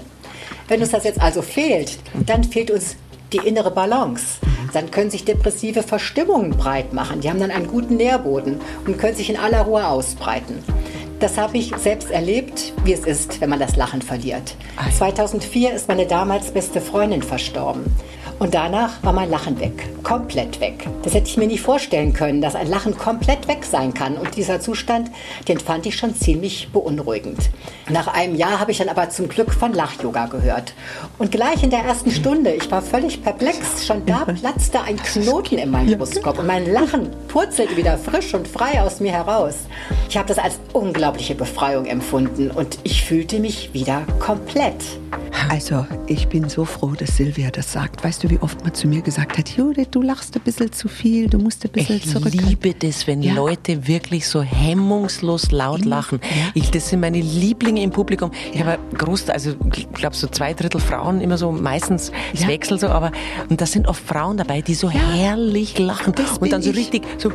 Wenn 0.72 0.80
uns 0.80 0.92
das 0.92 1.04
jetzt 1.04 1.20
also 1.20 1.42
fehlt, 1.42 2.00
dann 2.26 2.46
fehlt 2.46 2.72
uns 2.72 2.96
die 3.34 3.46
innere 3.46 3.72
Balance. 3.72 4.38
Dann 4.72 4.90
können 4.90 5.12
sich 5.12 5.26
depressive 5.26 5.84
Verstimmungen 5.84 6.52
breit 6.52 6.94
machen. 6.94 7.20
Die 7.20 7.30
haben 7.30 7.42
dann 7.42 7.52
einen 7.52 7.68
guten 7.68 7.98
Nährboden 7.98 8.62
und 8.88 8.98
können 8.98 9.18
sich 9.18 9.30
in 9.30 9.36
aller 9.36 9.64
Ruhe 9.64 9.86
ausbreiten. 9.86 10.64
Das 11.20 11.38
habe 11.38 11.58
ich 11.58 11.76
selbst 11.76 12.10
erlebt, 12.10 12.72
wie 12.86 12.94
es 12.94 13.02
ist, 13.02 13.42
wenn 13.42 13.50
man 13.50 13.60
das 13.60 13.76
Lachen 13.76 14.02
verliert. 14.02 14.56
2004 14.98 15.74
ist 15.74 15.90
meine 15.90 16.08
damals 16.08 16.54
beste 16.54 16.80
Freundin 16.80 17.22
verstorben. 17.22 17.94
Und 18.42 18.56
danach 18.56 19.04
war 19.04 19.14
mein 19.14 19.30
Lachen 19.30 19.60
weg. 19.60 19.88
Komplett 20.02 20.60
weg. 20.60 20.88
Das 21.04 21.14
hätte 21.14 21.28
ich 21.28 21.38
mir 21.38 21.46
nie 21.46 21.60
vorstellen 21.60 22.12
können, 22.12 22.42
dass 22.42 22.56
ein 22.56 22.66
Lachen 22.66 22.98
komplett 22.98 23.48
weg 23.48 23.64
sein 23.64 23.94
kann. 23.94 24.18
Und 24.18 24.36
dieser 24.36 24.60
Zustand, 24.60 25.12
den 25.48 25.60
fand 25.60 25.86
ich 25.86 25.96
schon 25.96 26.16
ziemlich 26.16 26.70
beunruhigend. 26.74 27.52
Nach 27.88 28.08
einem 28.08 28.34
Jahr 28.34 28.60
habe 28.60 28.72
ich 28.72 28.80
dann 28.80 28.90
aber 28.90 29.12
zum 29.12 29.30
Glück 29.30 29.54
von 29.54 29.74
Lach-Yoga 29.74 30.26
gehört. 30.26 30.74
Und 31.20 31.32
gleich 31.32 31.62
in 31.62 31.70
der 31.70 31.82
ersten 31.82 32.10
Stunde, 32.10 32.54
ich 32.54 32.72
war 32.72 32.82
völlig 32.82 33.22
perplex. 33.22 33.86
Schon 33.86 34.08
da 34.08 34.26
platzte 34.26 34.82
ein 34.82 34.98
Knoten 34.98 35.60
in 35.60 35.70
meinem 35.70 36.00
Brustkorb. 36.00 36.40
Und 36.40 36.48
mein 36.48 36.66
Lachen 36.66 37.12
purzelte 37.28 37.78
wieder 37.78 37.96
frisch 38.00 38.34
und 38.34 38.48
frei 38.48 38.82
aus 38.82 39.00
mir 39.02 39.12
heraus. 39.12 39.54
Ich 40.10 40.18
habe 40.18 40.28
das 40.28 40.40
als 40.40 40.60
unglaubliche 40.74 41.36
Befreiung 41.36 41.86
empfunden. 41.86 42.50
Und 42.50 42.80
ich 42.82 43.06
fühlte 43.06 43.40
mich 43.40 43.72
wieder 43.76 44.02
komplett. 44.18 44.84
Also, 45.50 45.86
ich 46.08 46.28
bin 46.28 46.50
so 46.50 46.65
froh, 46.65 46.91
dass 46.98 47.17
Silvia 47.17 47.50
das 47.52 47.72
sagt. 47.74 48.04
Weißt 48.04 48.24
du, 48.24 48.30
wie 48.30 48.38
oft 48.39 48.63
man 48.63 48.74
zu 48.74 48.88
mir 48.88 49.02
gesagt 49.02 49.38
hat, 49.38 49.50
Judith, 49.50 49.88
du 49.91 50.02
lachst 50.02 50.36
ein 50.36 50.41
bisschen 50.41 50.72
zu 50.72 50.88
viel, 50.88 51.28
du 51.30 51.38
musst 51.39 51.63
ein 51.65 51.72
bisschen 51.72 51.98
Ich 51.98 52.10
zurückhalten. 52.10 52.48
liebe 52.48 52.74
das, 52.74 53.08
wenn 53.08 53.22
Ja. 53.22 53.34
Leute 53.34 53.88
wirklich 53.88 54.28
so 54.28 54.41
hemmungslos 54.41 55.52
laut 55.52 55.84
lachen. 55.86 56.20
Ich, 56.54 56.72
das 56.72 56.89
sind 56.89 57.00
meine 57.02 57.20
Lieblinge 57.20 57.82
im 57.82 57.91
Publikum. 57.91 58.32
Ich 58.54 58.60
habe 58.62 58.74
ein 58.74 58.98
groß, 58.98 59.30
also 59.30 59.56
ich 59.76 59.91
glaube 59.91 60.15
so 60.15 60.28
zwei 60.28 60.54
Drittel 60.54 60.80
Frauen 60.82 61.22
immer 61.22 61.38
so, 61.38 61.52
meistens 61.52 62.12
es 62.34 62.41
Ja. 62.41 62.48
wechselt 62.48 62.82
so, 62.82 62.88
aber 62.88 63.12
und 63.50 63.60
da 63.62 63.65
sind 63.65 63.88
oft 63.88 64.04
Frauen 64.06 64.38
dabei, 64.38 64.62
die 64.62 64.74
so 64.76 64.89
herrlich 64.89 65.78
lachen 65.80 66.13
und 66.39 66.52
dann 66.52 66.62
so 66.62 66.70
ich. 66.72 66.78
richtig 66.78 67.04
so 67.17 67.30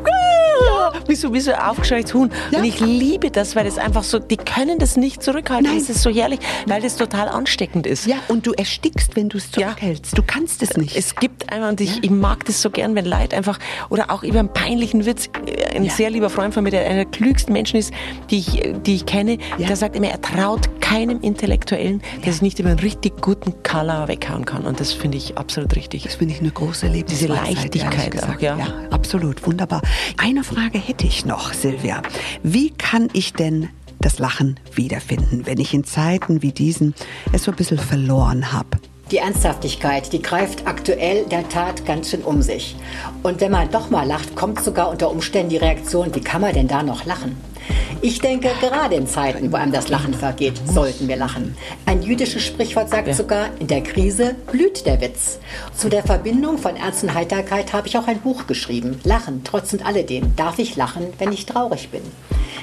wie 1.08 1.14
so 1.14 1.32
wie 1.32 1.40
so 1.40 1.52
ein 1.52 1.60
aufgescheuchtes 1.60 2.14
Huhn. 2.14 2.30
Ja. 2.50 2.58
Und 2.58 2.64
ich 2.64 2.80
liebe 2.80 3.30
das, 3.30 3.56
weil 3.56 3.64
das 3.64 3.78
einfach 3.78 4.02
so, 4.04 4.18
die 4.18 4.36
können 4.36 4.78
das 4.78 4.96
nicht 4.96 5.22
zurückhalten. 5.22 5.66
Nein. 5.66 5.78
Das 5.78 5.88
ist 5.90 6.02
so 6.02 6.10
herrlich, 6.10 6.40
weil 6.66 6.80
das 6.82 6.96
total 6.96 7.28
ansteckend 7.28 7.86
ist. 7.86 8.06
Ja, 8.06 8.16
und 8.28 8.46
du 8.46 8.52
erstickst, 8.52 9.16
wenn 9.16 9.28
du 9.28 9.38
es 9.38 9.48
Ja. 9.56 9.68
zurückhältst. 9.68 10.16
Du 10.16 10.22
kannst 10.26 10.62
es 10.62 10.76
nicht. 10.76 10.96
Es 10.96 11.14
gibt 11.16 11.50
einfach, 11.52 11.68
und 11.70 11.80
ich, 11.80 12.02
ich 12.02 12.10
mag 12.10 12.44
das 12.44 12.62
so 12.62 12.70
gern, 12.70 12.94
wenn 12.94 13.06
Leute 13.06 13.36
einfach, 13.36 13.58
oder 13.88 14.10
auch 14.10 14.22
über 14.22 14.38
einen 14.40 14.52
peinlichen 14.52 15.04
Witz, 15.06 15.28
ein 15.74 15.84
Ja. 15.84 15.90
sehr 15.92 16.10
lieber 16.10 16.30
Freund 16.30 16.54
von 16.54 16.64
mir, 16.64 16.70
der 16.70 16.84
einer 16.86 16.96
der 16.96 17.04
klügsten 17.06 17.52
Menschen 17.52 17.76
ist, 17.78 17.92
die 18.30 18.38
ich, 18.38 18.62
die 18.84 18.94
ich 18.96 19.06
kenne, 19.06 19.38
Ja. 19.58 19.66
der 19.66 19.76
sagt 19.76 19.96
immer, 19.96 20.08
er 20.08 20.20
traut 20.20 20.68
keinem 20.80 21.20
Intellektuellen, 21.20 22.00
der 22.24 22.32
sich 22.32 22.42
nicht 22.42 22.58
über 22.60 22.70
einen 22.70 22.78
richtig 22.78 23.20
guten 23.20 23.54
Color 23.62 24.08
weghauen 24.08 24.44
kann. 24.44 24.64
Und 24.64 24.78
das 24.80 24.92
finde 24.92 25.18
ich 25.18 25.36
absolut 25.36 25.74
richtig. 25.76 26.04
Das 26.04 26.14
finde 26.14 26.34
ich 26.34 26.40
eine 26.40 26.50
große 26.50 26.86
Lebensweisheit. 26.86 27.28
Leichtigkeit 27.56 27.94
ehrlich 27.98 28.10
gesagt. 28.12 28.36
auch, 28.36 28.40
ja. 28.40 28.56
ja, 28.58 28.66
absolut, 28.90 29.44
wunderbar. 29.46 29.82
Eine 30.16 30.44
Frage 30.44 30.78
hätte 30.78 30.95
ich 31.04 31.26
noch, 31.26 31.52
Silvia. 31.52 32.02
Wie 32.42 32.70
kann 32.70 33.08
ich 33.12 33.32
denn 33.32 33.68
das 34.00 34.18
Lachen 34.18 34.58
wiederfinden, 34.74 35.46
wenn 35.46 35.58
ich 35.58 35.74
in 35.74 35.84
Zeiten 35.84 36.42
wie 36.42 36.52
diesen 36.52 36.94
es 37.32 37.44
so 37.44 37.50
ein 37.50 37.56
bisschen 37.56 37.78
verloren 37.78 38.52
habe? 38.52 38.78
Die 39.10 39.18
Ernsthaftigkeit, 39.18 40.12
die 40.12 40.20
greift 40.20 40.66
aktuell 40.66 41.26
der 41.26 41.48
Tat 41.48 41.86
ganz 41.86 42.10
schön 42.10 42.22
um 42.22 42.42
sich. 42.42 42.74
Und 43.22 43.40
wenn 43.40 43.52
man 43.52 43.70
doch 43.70 43.88
mal 43.88 44.06
lacht, 44.06 44.34
kommt 44.34 44.60
sogar 44.60 44.90
unter 44.90 45.10
Umständen 45.10 45.50
die 45.50 45.56
Reaktion, 45.58 46.12
wie 46.14 46.20
kann 46.20 46.40
man 46.40 46.52
denn 46.52 46.66
da 46.66 46.82
noch 46.82 47.04
lachen? 47.04 47.36
Ich 48.02 48.20
denke, 48.20 48.50
gerade 48.60 48.94
in 48.94 49.06
Zeiten, 49.06 49.50
wo 49.50 49.56
einem 49.56 49.72
das 49.72 49.88
Lachen 49.88 50.14
vergeht, 50.14 50.60
sollten 50.66 51.08
wir 51.08 51.16
lachen. 51.16 51.56
Ein 51.86 52.02
jüdisches 52.02 52.42
Sprichwort 52.42 52.90
sagt 52.90 53.08
Ja. 53.08 53.14
sogar, 53.14 53.48
in 53.58 53.66
der 53.66 53.82
Krise 53.82 54.36
blüht 54.50 54.86
der 54.86 55.00
Witz. 55.00 55.38
Zu 55.74 55.88
der 55.88 56.02
Verbindung 56.02 56.58
von 56.58 56.76
Ernst 56.76 57.02
und 57.02 57.14
Heiterkeit 57.14 57.72
habe 57.72 57.88
ich 57.88 57.96
auch 57.96 58.06
ein 58.06 58.20
Buch 58.20 58.46
geschrieben. 58.46 59.00
Lachen, 59.04 59.42
trotz 59.44 59.72
und 59.72 59.84
alledem. 59.84 60.36
Darf 60.36 60.58
ich 60.58 60.76
lachen, 60.76 61.06
wenn 61.18 61.32
ich 61.32 61.46
traurig 61.46 61.88
bin? 61.90 62.02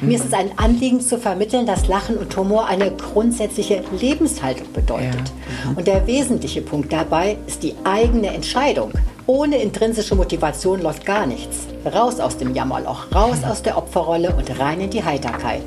Mir 0.01 0.17
ist 0.17 0.25
es 0.25 0.33
ein 0.33 0.57
Anliegen 0.57 1.01
zu 1.01 1.17
vermitteln, 1.17 1.65
dass 1.65 1.87
Lachen 1.87 2.17
und 2.17 2.35
Humor 2.35 2.67
eine 2.67 2.91
grundsätzliche 2.91 3.83
Lebenshaltung 3.99 4.71
bedeutet. 4.73 5.31
Und 5.75 5.87
der 5.87 6.05
wesentliche 6.07 6.61
Punkt 6.61 6.91
dabei 6.91 7.37
ist 7.47 7.63
die 7.63 7.73
eigene 7.83 8.33
Entscheidung. 8.33 8.91
Ohne 9.25 9.61
intrinsische 9.61 10.15
Motivation 10.15 10.81
läuft 10.81 11.05
gar 11.05 11.25
nichts. 11.25 11.67
Raus 11.85 12.19
aus 12.19 12.37
dem 12.37 12.53
Jammerloch, 12.53 13.13
raus 13.15 13.43
aus 13.45 13.61
der 13.61 13.77
Opferrolle 13.77 14.35
und 14.35 14.59
rein 14.59 14.81
in 14.81 14.89
die 14.89 15.03
Heiterkeit. 15.03 15.63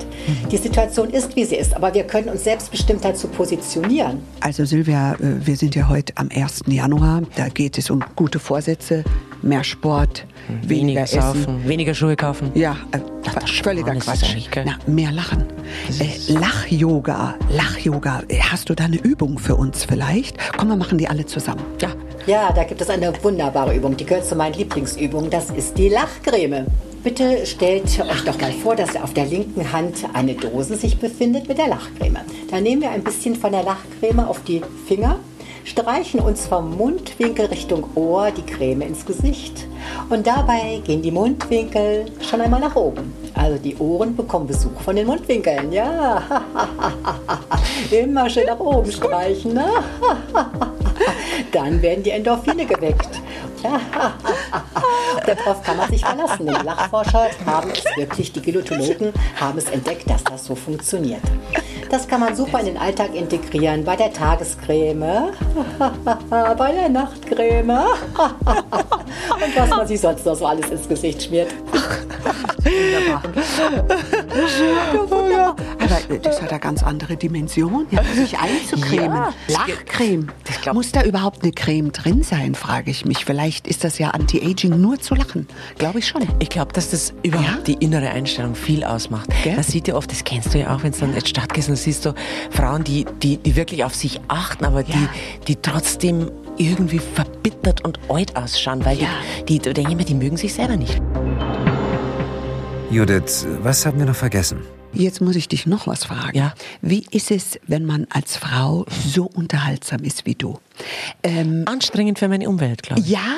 Die 0.51 0.59
Situation 0.59 1.09
ist, 1.09 1.37
wie 1.37 1.45
sie 1.45 1.57
ist, 1.57 1.75
aber 1.75 1.95
wir 1.95 2.05
können 2.05 2.29
uns 2.29 2.45
selbstbestimmt 2.45 3.03
dazu 3.03 3.29
positionieren. 3.29 4.21
Also 4.41 4.67
Silvia, 4.67 5.15
äh, 5.15 5.47
wir 5.47 5.57
sind 5.57 5.75
ja 5.75 5.89
heute 5.89 6.13
am 6.17 6.29
1. 6.35 6.65
Januar. 6.67 7.23
Da 7.37 7.49
geht 7.49 7.79
es 7.79 7.89
um 7.89 8.05
gute 8.15 8.39
Vorsätze, 8.39 9.05
mehr 9.47 9.65
Sport, 9.65 10.27
weniger, 10.49 10.69
Weniger 10.69 11.03
Essen. 11.03 11.21
saufen, 11.23 11.69
weniger 11.69 11.95
Schuhe 11.95 12.17
kaufen. 12.17 12.51
Ja, 12.55 12.77
äh, 12.93 12.99
das 13.25 13.51
völliger 13.51 13.95
Quatsch. 13.97 14.37
Na, 14.65 14.77
mehr 14.87 15.13
lachen. 15.13 15.45
Äh, 15.99 16.33
Lach-Yoga, 16.33 17.35
Lach-Yoga. 17.51 18.23
Äh, 18.29 18.39
Hast 18.41 18.69
du 18.69 18.75
da 18.75 18.85
eine 18.85 18.97
Übung 18.97 19.39
für 19.39 19.57
uns 19.57 19.85
vielleicht? 19.85 20.37
Komm, 20.57 20.69
wir 20.69 20.77
machen 20.77 20.99
die 20.99 21.09
alle 21.09 21.27
zusammen. 21.27 21.63
Ja, 21.81 21.91
Ja, 22.27 22.53
da 22.53 22.65
gibt 22.65 22.81
es 22.81 22.91
eine 22.91 23.13
wunderbare 23.23 23.75
Übung, 23.75 23.97
die 23.97 24.05
gehört 24.05 24.27
zu 24.27 24.35
meinen 24.37 24.55
Lieblingsübungen. 24.55 25.31
Das 25.31 25.51
ist 25.51 25.77
die 25.79 25.89
Lachcreme. 25.89 26.67
Bitte 27.05 27.47
stellt 27.47 27.85
euch 27.85 28.25
doch 28.25 28.41
mal 28.41 28.51
vor, 28.51 28.75
dass 28.75 28.97
auf 28.97 29.15
der 29.15 29.27
linken 29.27 29.73
Hand 29.73 29.99
eine 30.13 30.35
Dose 30.35 30.77
sich 30.77 30.99
befindet 30.99 31.47
mit 31.47 31.57
der 31.59 31.69
Lachcreme. 31.69 32.19
Da 32.51 32.61
nehmen 32.61 32.83
wir 32.83 32.91
ein 32.91 33.05
bisschen 33.05 33.37
von 33.37 33.53
der 33.53 33.63
Lachcreme 33.63 34.21
auf 34.27 34.43
die 34.43 34.61
Finger, 34.89 35.21
streichen 35.67 36.21
uns 36.21 36.47
vom 36.47 36.77
Mundwinkel 36.77 37.47
Richtung 37.47 37.85
Ohr 37.97 38.31
die 38.31 38.43
Creme 38.43 38.83
ins 38.83 39.05
Gesicht. 39.05 39.67
Und 40.09 40.27
dabei 40.27 40.81
gehen 40.85 41.03
die 41.03 41.11
Mundwinkel 41.11 42.07
schon 42.23 42.41
einmal 42.41 42.61
nach 42.61 42.77
oben. 42.77 43.13
Also 43.35 43.59
die 43.59 43.77
Ohren 43.77 44.17
bekommen 44.17 44.47
Besuch 44.47 44.81
von 44.81 44.97
den 44.97 45.07
Mundwinkeln. 45.07 45.73
Ja, 45.73 46.23
immer 47.91 48.31
schön 48.31 48.47
nach 48.47 48.61
oben 48.61 48.91
streichen. 48.91 49.55
Ne? 49.55 49.69
Dann 51.53 51.83
werden 51.83 52.03
die 52.03 52.11
Endorphine 52.11 52.65
geweckt. 52.65 53.21
Darauf 55.27 55.63
kann 55.63 55.77
man 55.77 55.91
sich 55.91 56.05
verlassen. 56.05 56.47
Die 56.47 56.65
Lachforscher 56.65 57.29
haben 57.45 57.71
es 57.71 57.85
wirklich, 57.97 58.33
die 58.33 58.41
Gelotologen 58.41 59.13
haben 59.39 59.59
es 59.59 59.65
entdeckt, 59.65 60.09
dass 60.09 60.23
das 60.23 60.45
so 60.45 60.55
funktioniert. 60.55 61.23
Das 61.91 62.09
kann 62.09 62.21
man 62.21 62.35
super 62.35 62.61
in 62.61 62.67
den 62.67 62.77
Alltag 62.77 63.15
integrieren, 63.15 63.85
bei 63.85 63.97
der 63.97 64.13
Tagescreme, 64.13 65.33
bei 66.31 66.73
der 66.73 66.89
Nachtcreme. 66.89 67.71
Und 67.71 69.57
was 69.57 69.71
man 69.71 69.87
sich 69.87 70.01
sonst 70.01 70.27
noch 70.27 70.35
so 70.35 70.47
alles 70.47 70.69
ins 70.71 70.89
Gesicht 70.89 71.23
schmiert. 71.23 71.55
Aber 76.09 76.19
das 76.19 76.43
hat 76.43 76.51
eine 76.51 76.61
ganz 76.61 76.83
andere 76.83 77.17
Dimension, 77.17 77.87
ja, 77.91 78.03
sich 78.15 78.37
einzucremen. 78.39 79.17
Ja. 79.17 79.33
Lachcreme. 79.49 80.29
Ich 80.49 80.61
glaub- 80.63 80.75
Muss 80.75 80.93
da 80.93 81.03
überhaupt 81.03 81.43
eine 81.43 81.53
Creme 81.53 81.93
drin 81.93 82.23
sein, 82.23 82.55
frage 82.55 82.91
ich 82.91 83.05
mich. 83.05 83.25
Vielleicht 83.25 83.67
ist 83.67 83.85
das 83.85 83.99
ja 83.99 84.11
Anti-Aging 84.11 84.81
nur 84.81 84.99
zu 84.99 85.15
lachen. 85.15 85.47
Glaube 85.79 85.99
ich 86.01 86.07
schon. 86.09 86.23
Ich 86.41 86.49
glaube, 86.49 86.73
dass 86.73 86.91
das 86.91 87.13
überhaupt 87.23 87.69
Ja? 87.69 87.75
die 87.75 87.85
innere 87.85 88.11
Einstellung 88.11 88.55
viel 88.55 88.85
ausmacht. 88.85 89.29
Gell? 89.45 89.55
Man 89.55 89.63
sieht 89.65 89.89
ja 89.89 89.95
oft, 89.95 90.11
das 90.11 90.25
kennst 90.25 90.55
du 90.55 90.59
ja 90.59 90.75
auch, 90.75 90.83
wenn 90.83 90.91
es 90.93 90.99
dann 90.99 91.15
jetzt 91.15 91.29
stattgeht, 91.29 91.69
dann 91.69 91.77
siehst 91.77 92.05
du 92.05 92.15
Frauen, 92.51 92.85
die, 92.85 93.07
die, 93.23 93.37
die 93.39 93.57
wirklich 93.57 93.85
auf 93.85 93.95
sich 93.95 94.21
achten, 94.29 94.65
aber 94.65 94.83
die, 94.83 94.93
Ja. 94.93 95.09
die 95.49 95.57
trotzdem 95.57 96.31
irgendwie 96.59 96.99
verbittert 96.99 97.85
und 97.85 97.99
alt 98.09 98.35
ausschauen, 98.37 98.85
weil 98.85 98.99
Ja. 98.99 99.09
die, 99.49 99.59
die, 99.59 99.73
denke 99.75 99.91
ich 99.91 99.97
mir, 99.97 100.05
die 100.05 100.15
mögen 100.15 100.37
sich 100.37 100.55
selber 100.55 100.77
nicht. 100.77 101.01
Judith, 102.91 103.47
was 103.63 103.85
haben 103.85 103.99
wir 103.99 104.07
noch 104.07 104.15
vergessen? 104.15 104.61
Jetzt 104.97 105.21
muss 105.21 105.37
ich 105.37 105.49
dich 105.49 105.67
noch 105.67 105.87
was 105.87 106.05
fragen. 106.05 106.37
Ja. 106.37 106.55
Wie 106.81 107.07
ist 107.11 107.31
es, 107.31 107.59
wenn 107.67 107.85
man 107.85 108.07
als 108.11 108.37
Frau 108.37 108.87
so 109.07 109.25
unterhaltsam 109.25 110.01
ist 110.01 110.27
wie 110.27 110.35
du? 110.35 110.59
Ähm, 111.23 111.65
Anstrengend 111.67 112.19
für 112.19 112.29
meine 112.29 112.49
Umwelt, 112.49 112.83
glaube 112.83 113.01
ich. 113.03 113.09
ja. 113.09 113.21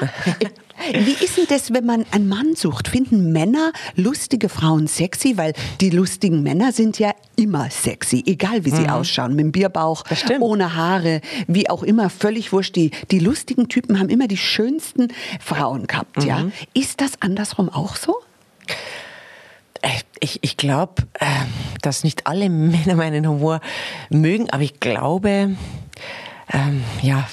Wie 0.92 1.24
ist 1.24 1.36
denn 1.36 1.46
das, 1.48 1.72
wenn 1.74 1.84
man 1.84 2.06
einen 2.12 2.28
Mann 2.28 2.54
sucht? 2.54 2.86
Finden 2.86 3.32
Männer 3.32 3.72
lustige 3.96 4.48
Frauen 4.48 4.86
sexy? 4.86 5.36
Weil 5.36 5.52
die 5.80 5.90
lustigen 5.90 6.42
Männer 6.44 6.72
sind 6.72 7.00
ja 7.00 7.12
immer 7.34 7.68
sexy, 7.68 8.22
egal 8.26 8.64
wie 8.64 8.70
sie 8.70 8.88
ausschauen. 8.88 9.34
Mit 9.34 9.44
dem 9.46 9.52
Bierbauch, 9.52 10.04
ohne 10.38 10.76
Haare, 10.76 11.20
wie 11.48 11.68
auch 11.68 11.82
immer, 11.82 12.10
völlig 12.10 12.52
wurscht. 12.52 12.76
Die, 12.76 12.92
die 13.10 13.18
lustigen 13.18 13.68
Typen 13.68 13.98
haben 13.98 14.08
immer 14.08 14.28
die 14.28 14.36
schönsten 14.36 15.08
Frauen 15.40 15.88
gehabt. 15.88 16.22
Ja? 16.22 16.46
Ist 16.74 17.00
das 17.00 17.20
andersrum 17.20 17.68
auch 17.68 17.96
so? 17.96 18.14
Äh, 19.82 19.88
Ich, 20.20 20.40
ich 20.42 20.56
glaube, 20.56 20.94
äh, 21.20 21.26
dass 21.82 22.02
nicht 22.04 22.26
alle 22.26 22.48
Männer 22.50 22.96
meinen 22.96 23.26
Humor 23.28 23.60
mögen, 24.10 24.50
aber 24.50 24.62
ich 24.62 24.80
glaube, 24.80 25.50
ähm, 26.52 26.84
ja, 27.02 27.28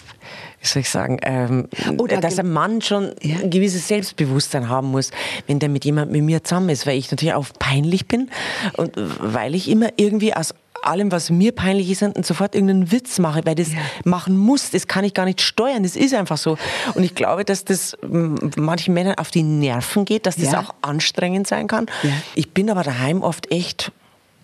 wie 0.61 0.67
soll 0.67 0.81
ich 0.81 0.89
sagen, 0.89 1.19
ähm, 1.23 1.67
Oder 1.97 2.21
dass 2.21 2.37
ein 2.39 2.51
Mann 2.51 2.81
schon 2.81 3.11
Ja. 3.21 3.37
ein 3.37 3.49
gewisses 3.49 3.87
Selbstbewusstsein 3.87 4.69
haben 4.69 4.89
muss, 4.91 5.11
wenn 5.47 5.59
der 5.59 5.69
mit 5.69 5.85
jemandem 5.85 6.13
mit 6.13 6.23
mir 6.23 6.43
zusammen 6.43 6.69
ist, 6.69 6.85
weil 6.85 6.97
ich 6.97 7.09
natürlich 7.11 7.33
auch 7.33 7.47
peinlich 7.59 8.07
bin 8.07 8.29
und 8.77 8.91
weil 8.95 9.55
ich 9.55 9.69
immer 9.69 9.89
irgendwie 9.97 10.33
aus 10.35 10.53
allem, 10.85 11.11
was 11.11 11.29
mir 11.29 11.51
peinlich 11.53 11.89
ist, 11.89 12.01
und 12.03 12.25
sofort 12.25 12.55
irgendeinen 12.55 12.91
Witz 12.91 13.19
mache, 13.19 13.41
weil 13.45 13.55
das 13.55 13.69
machen 14.03 14.37
muss, 14.37 14.71
das 14.71 14.87
kann 14.87 15.03
ich 15.03 15.13
gar 15.13 15.25
nicht 15.25 15.41
steuern, 15.41 15.83
das 15.83 15.95
ist 15.95 16.13
einfach 16.13 16.37
so. 16.37 16.57
Und 16.93 17.03
ich 17.03 17.15
glaube, 17.15 17.45
dass 17.45 17.65
das 17.65 17.97
manchen 18.01 18.93
Männern 18.93 19.15
auf 19.15 19.31
die 19.31 19.43
Nerven 19.43 20.05
geht, 20.05 20.25
dass 20.25 20.35
das 20.35 20.51
Ja. 20.51 20.59
auch 20.61 20.73
anstrengend 20.81 21.47
sein 21.47 21.67
kann. 21.67 21.87
Ja. 22.03 22.09
Ich 22.35 22.51
bin 22.51 22.69
aber 22.69 22.83
daheim 22.83 23.21
oft 23.23 23.51
echt 23.51 23.91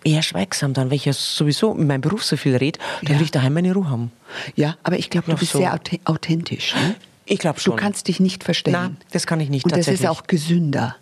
eher 0.04 0.22
schweigsam 0.22 0.72
dann, 0.74 0.90
weil 0.90 0.96
ich 0.96 1.04
ja 1.04 1.12
sowieso 1.12 1.72
in 1.74 1.86
meinem 1.86 2.00
Beruf 2.00 2.24
so 2.24 2.36
viel 2.36 2.56
rede, 2.56 2.78
dann 3.02 3.12
Ja. 3.14 3.18
will 3.18 3.24
ich 3.24 3.30
daheim 3.30 3.54
meine 3.54 3.72
Ruhe 3.72 3.88
haben. 3.88 4.10
Ja, 4.56 4.76
aber 4.82 4.98
ich 4.98 5.10
glaube, 5.10 5.30
du 5.30 5.36
bist 5.36 5.52
so. 5.52 5.58
sehr 5.58 5.72
auth- 5.74 6.00
authentisch. 6.04 6.74
Ne? 6.74 6.96
Ich 7.24 7.38
glaube 7.38 7.58
Du 7.58 7.62
schon. 7.62 7.76
kannst 7.76 8.08
dich 8.08 8.18
nicht 8.18 8.42
verstellen. 8.42 8.76
Nein, 8.76 8.96
das 9.12 9.26
kann 9.28 9.38
ich 9.38 9.48
nicht, 9.48 9.64
Und 9.64 9.76
das 9.76 9.86
ist 9.86 10.04
auch 10.06 10.24
gesünder. 10.26 10.96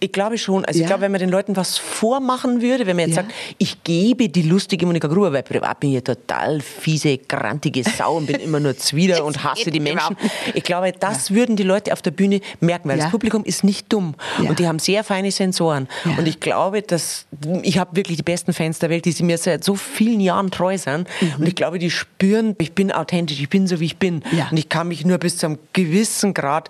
Ich 0.00 0.12
glaube 0.12 0.38
schon. 0.38 0.64
Also 0.64 0.78
Ja. 0.78 0.84
ich 0.84 0.88
glaube, 0.88 1.02
wenn 1.02 1.12
man 1.12 1.20
den 1.20 1.30
Leuten 1.30 1.56
was 1.56 1.76
vormachen 1.78 2.62
würde, 2.62 2.86
wenn 2.86 2.96
man 2.96 3.06
jetzt 3.08 3.16
Ja. 3.16 3.22
sagt, 3.22 3.34
ich 3.58 3.82
gebe 3.84 4.28
die 4.28 4.42
lustige 4.42 4.86
Monika 4.86 5.08
Gruber, 5.08 5.32
weil 5.32 5.42
privat 5.42 5.80
bin 5.80 5.90
ich 5.90 5.94
ja 5.96 6.00
total 6.02 6.60
fiese, 6.60 7.18
grantige 7.18 7.82
Sau 7.84 8.16
und 8.16 8.26
bin 8.26 8.36
immer 8.36 8.60
nur 8.60 8.76
zwider 8.76 9.24
und 9.24 9.42
hasse 9.44 9.70
die 9.70 9.80
Menschen. 9.80 10.16
Ich 10.54 10.62
glaube, 10.62 10.92
das 10.92 11.32
würden 11.32 11.56
die 11.56 11.62
Leute 11.64 11.92
auf 11.92 12.02
der 12.02 12.10
Bühne 12.12 12.40
merken, 12.60 12.88
weil 12.88 12.98
Ja. 12.98 13.04
das 13.04 13.10
Publikum 13.12 13.44
ist 13.44 13.64
nicht 13.64 13.92
dumm 13.92 14.14
Ja. 14.42 14.50
und 14.50 14.58
die 14.58 14.66
haben 14.68 14.78
sehr 14.78 15.02
feine 15.04 15.30
Sensoren. 15.30 15.88
Ja. 16.04 16.16
Und 16.18 16.28
ich 16.28 16.40
glaube, 16.40 16.82
dass 16.82 17.26
ich 17.62 17.78
habe 17.78 17.96
wirklich 17.96 18.16
die 18.18 18.22
besten 18.22 18.52
Fans 18.52 18.78
der 18.78 18.90
Welt, 18.90 19.04
die 19.04 19.12
sie 19.12 19.22
mir 19.24 19.38
seit 19.38 19.64
so 19.64 19.74
vielen 19.74 20.20
Jahren 20.20 20.50
treu 20.50 20.78
sind. 20.78 21.08
Und 21.38 21.46
ich 21.46 21.54
glaube, 21.54 21.78
die 21.78 21.90
spüren, 21.90 22.54
ich 22.58 22.72
bin 22.72 22.92
authentisch, 22.92 23.40
ich 23.40 23.48
bin 23.48 23.66
so, 23.66 23.80
wie 23.80 23.86
ich 23.86 23.96
bin. 23.98 24.16
Mhm. 24.30 24.38
Ja. 24.38 24.48
Und 24.50 24.56
ich 24.58 24.68
kann 24.68 24.88
mich 24.88 25.04
nur 25.04 25.18
bis 25.18 25.38
zu 25.38 25.46
einem 25.46 25.58
gewissen 25.72 26.34
Grad 26.34 26.68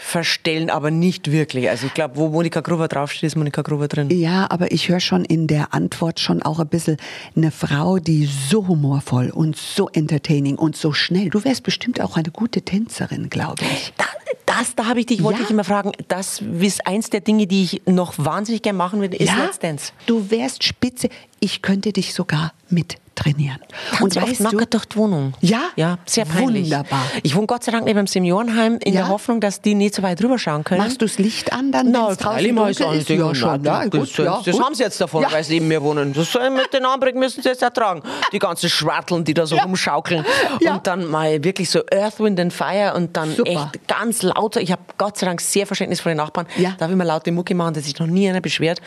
verstellen, 0.00 0.70
aber 0.70 0.90
nicht 0.92 1.30
wirklich. 1.32 1.68
Also 1.68 1.86
ich 1.86 1.92
glaube, 1.94 2.16
wo 2.16 2.28
Monika 2.28 2.60
Gruber 2.60 2.86
draufsteht, 2.88 3.24
ist 3.24 3.36
Monika 3.36 3.62
Gruber 3.62 3.88
drin. 3.88 4.08
Ja, 4.10 4.46
aber 4.48 4.70
ich 4.72 4.88
höre 4.88 5.00
schon 5.00 5.24
in 5.24 5.48
der 5.48 5.74
Antwort 5.74 6.20
schon 6.20 6.40
auch 6.42 6.60
ein 6.60 6.68
bisschen 6.68 6.96
eine 7.36 7.50
Frau, 7.50 7.98
die 7.98 8.26
so 8.26 8.66
humorvoll 8.68 9.30
und 9.30 9.56
so 9.56 9.88
entertaining 9.88 10.54
und 10.56 10.76
so 10.76 10.92
schnell. 10.92 11.30
Du 11.30 11.44
wärst 11.44 11.64
bestimmt 11.64 12.00
auch 12.00 12.16
eine 12.16 12.30
gute 12.30 12.62
Tänzerin, 12.62 13.28
glaube 13.28 13.64
ich. 13.72 13.92
Da, 13.98 14.04
das, 14.46 14.74
da 14.76 14.86
habe 14.86 15.00
ich 15.00 15.06
dich, 15.06 15.22
wollte 15.22 15.40
Ja. 15.40 15.44
ich 15.46 15.50
immer 15.50 15.64
fragen, 15.64 15.92
das 16.06 16.42
ist 16.60 16.86
eins 16.86 17.10
der 17.10 17.20
Dinge, 17.20 17.46
die 17.48 17.64
ich 17.64 17.82
noch 17.86 18.14
wahnsinnig 18.18 18.62
gerne 18.62 18.78
machen 18.78 19.00
würde, 19.00 19.16
ist 19.16 19.28
ja, 19.28 19.44
Let's 19.44 19.58
Dance. 19.58 19.92
du 20.06 20.30
wärst 20.30 20.62
spitze. 20.62 21.08
Ich 21.40 21.60
könnte 21.60 21.92
dich 21.92 22.14
sogar 22.14 22.52
mit 22.70 22.96
trainieren. 23.18 23.58
Und 24.00 24.16
oft 24.16 24.40
nackert 24.40 24.72
durch 24.74 24.84
die 24.86 24.96
Wohnung. 24.96 25.34
Ja? 25.40 25.60
Ja, 25.76 25.98
sehr 26.06 26.24
peinlich. 26.24 26.64
Wunderbar. 26.64 27.02
Ich 27.22 27.34
wohne 27.34 27.46
Gott 27.46 27.64
sei 27.64 27.72
Dank 27.72 27.84
neben 27.84 27.96
dem 27.98 28.06
Seniorenheim 28.06 28.78
in 28.84 28.92
Ja? 28.94 29.02
der 29.02 29.08
Hoffnung, 29.08 29.40
dass 29.40 29.60
die 29.60 29.74
nicht 29.74 29.94
so 29.94 30.02
weit 30.02 30.20
drüber 30.22 30.38
schauen 30.38 30.64
können. 30.64 30.80
Machst 30.80 31.00
du 31.02 31.06
das 31.06 31.18
Licht 31.18 31.52
an, 31.52 31.72
dann 31.72 31.90
Na, 31.90 32.08
wenn's 32.08 32.18
draußen 32.18 32.54
dunkel 32.54 32.70
ist? 32.98 33.08
Ja, 33.08 33.34
schon. 33.34 33.64
Ja, 33.64 33.86
das, 33.86 33.90
gut, 33.90 34.18
ja, 34.18 34.40
das 34.44 34.60
haben 34.60 34.74
sie 34.74 34.82
jetzt 34.82 35.00
davon, 35.00 35.24
weil 35.30 35.42
sie 35.44 35.54
neben 35.54 35.68
mir 35.68 35.82
wohnen. 35.82 36.12
Das 36.12 36.32
mit 36.34 36.72
den 36.72 36.84
Anblick 36.84 37.16
müssen 37.16 37.42
sie 37.42 37.48
jetzt 37.48 37.62
ertragen. 37.62 38.02
Die 38.32 38.38
ganzen 38.38 38.70
Schwarteln, 38.70 39.24
die 39.24 39.34
da 39.34 39.46
so 39.46 39.56
rumschaukeln. 39.56 40.24
Und 40.68 40.86
dann 40.86 41.06
mal 41.10 41.42
wirklich 41.42 41.70
so 41.70 41.80
Earth, 41.92 42.20
Wind 42.20 42.38
and 42.38 42.52
Fire 42.52 42.92
und 42.94 43.16
dann 43.16 43.34
Super. 43.34 43.50
echt 43.50 43.88
ganz 43.88 44.22
laut. 44.22 44.56
Ich 44.56 44.70
habe 44.70 44.82
Gott 44.98 45.16
sei 45.18 45.26
Dank 45.26 45.40
sehr 45.40 45.66
verständnisvolle 45.66 46.14
Nachbarn. 46.14 46.46
Ja. 46.56 46.74
Darf 46.78 46.90
ich 46.90 46.96
mal 46.96 47.04
laute 47.04 47.32
Mucke 47.32 47.54
machen, 47.54 47.74
dass 47.74 47.84
sich 47.84 47.98
noch 47.98 48.06
nie 48.06 48.28
einer 48.28 48.40
beschwert. 48.40 48.80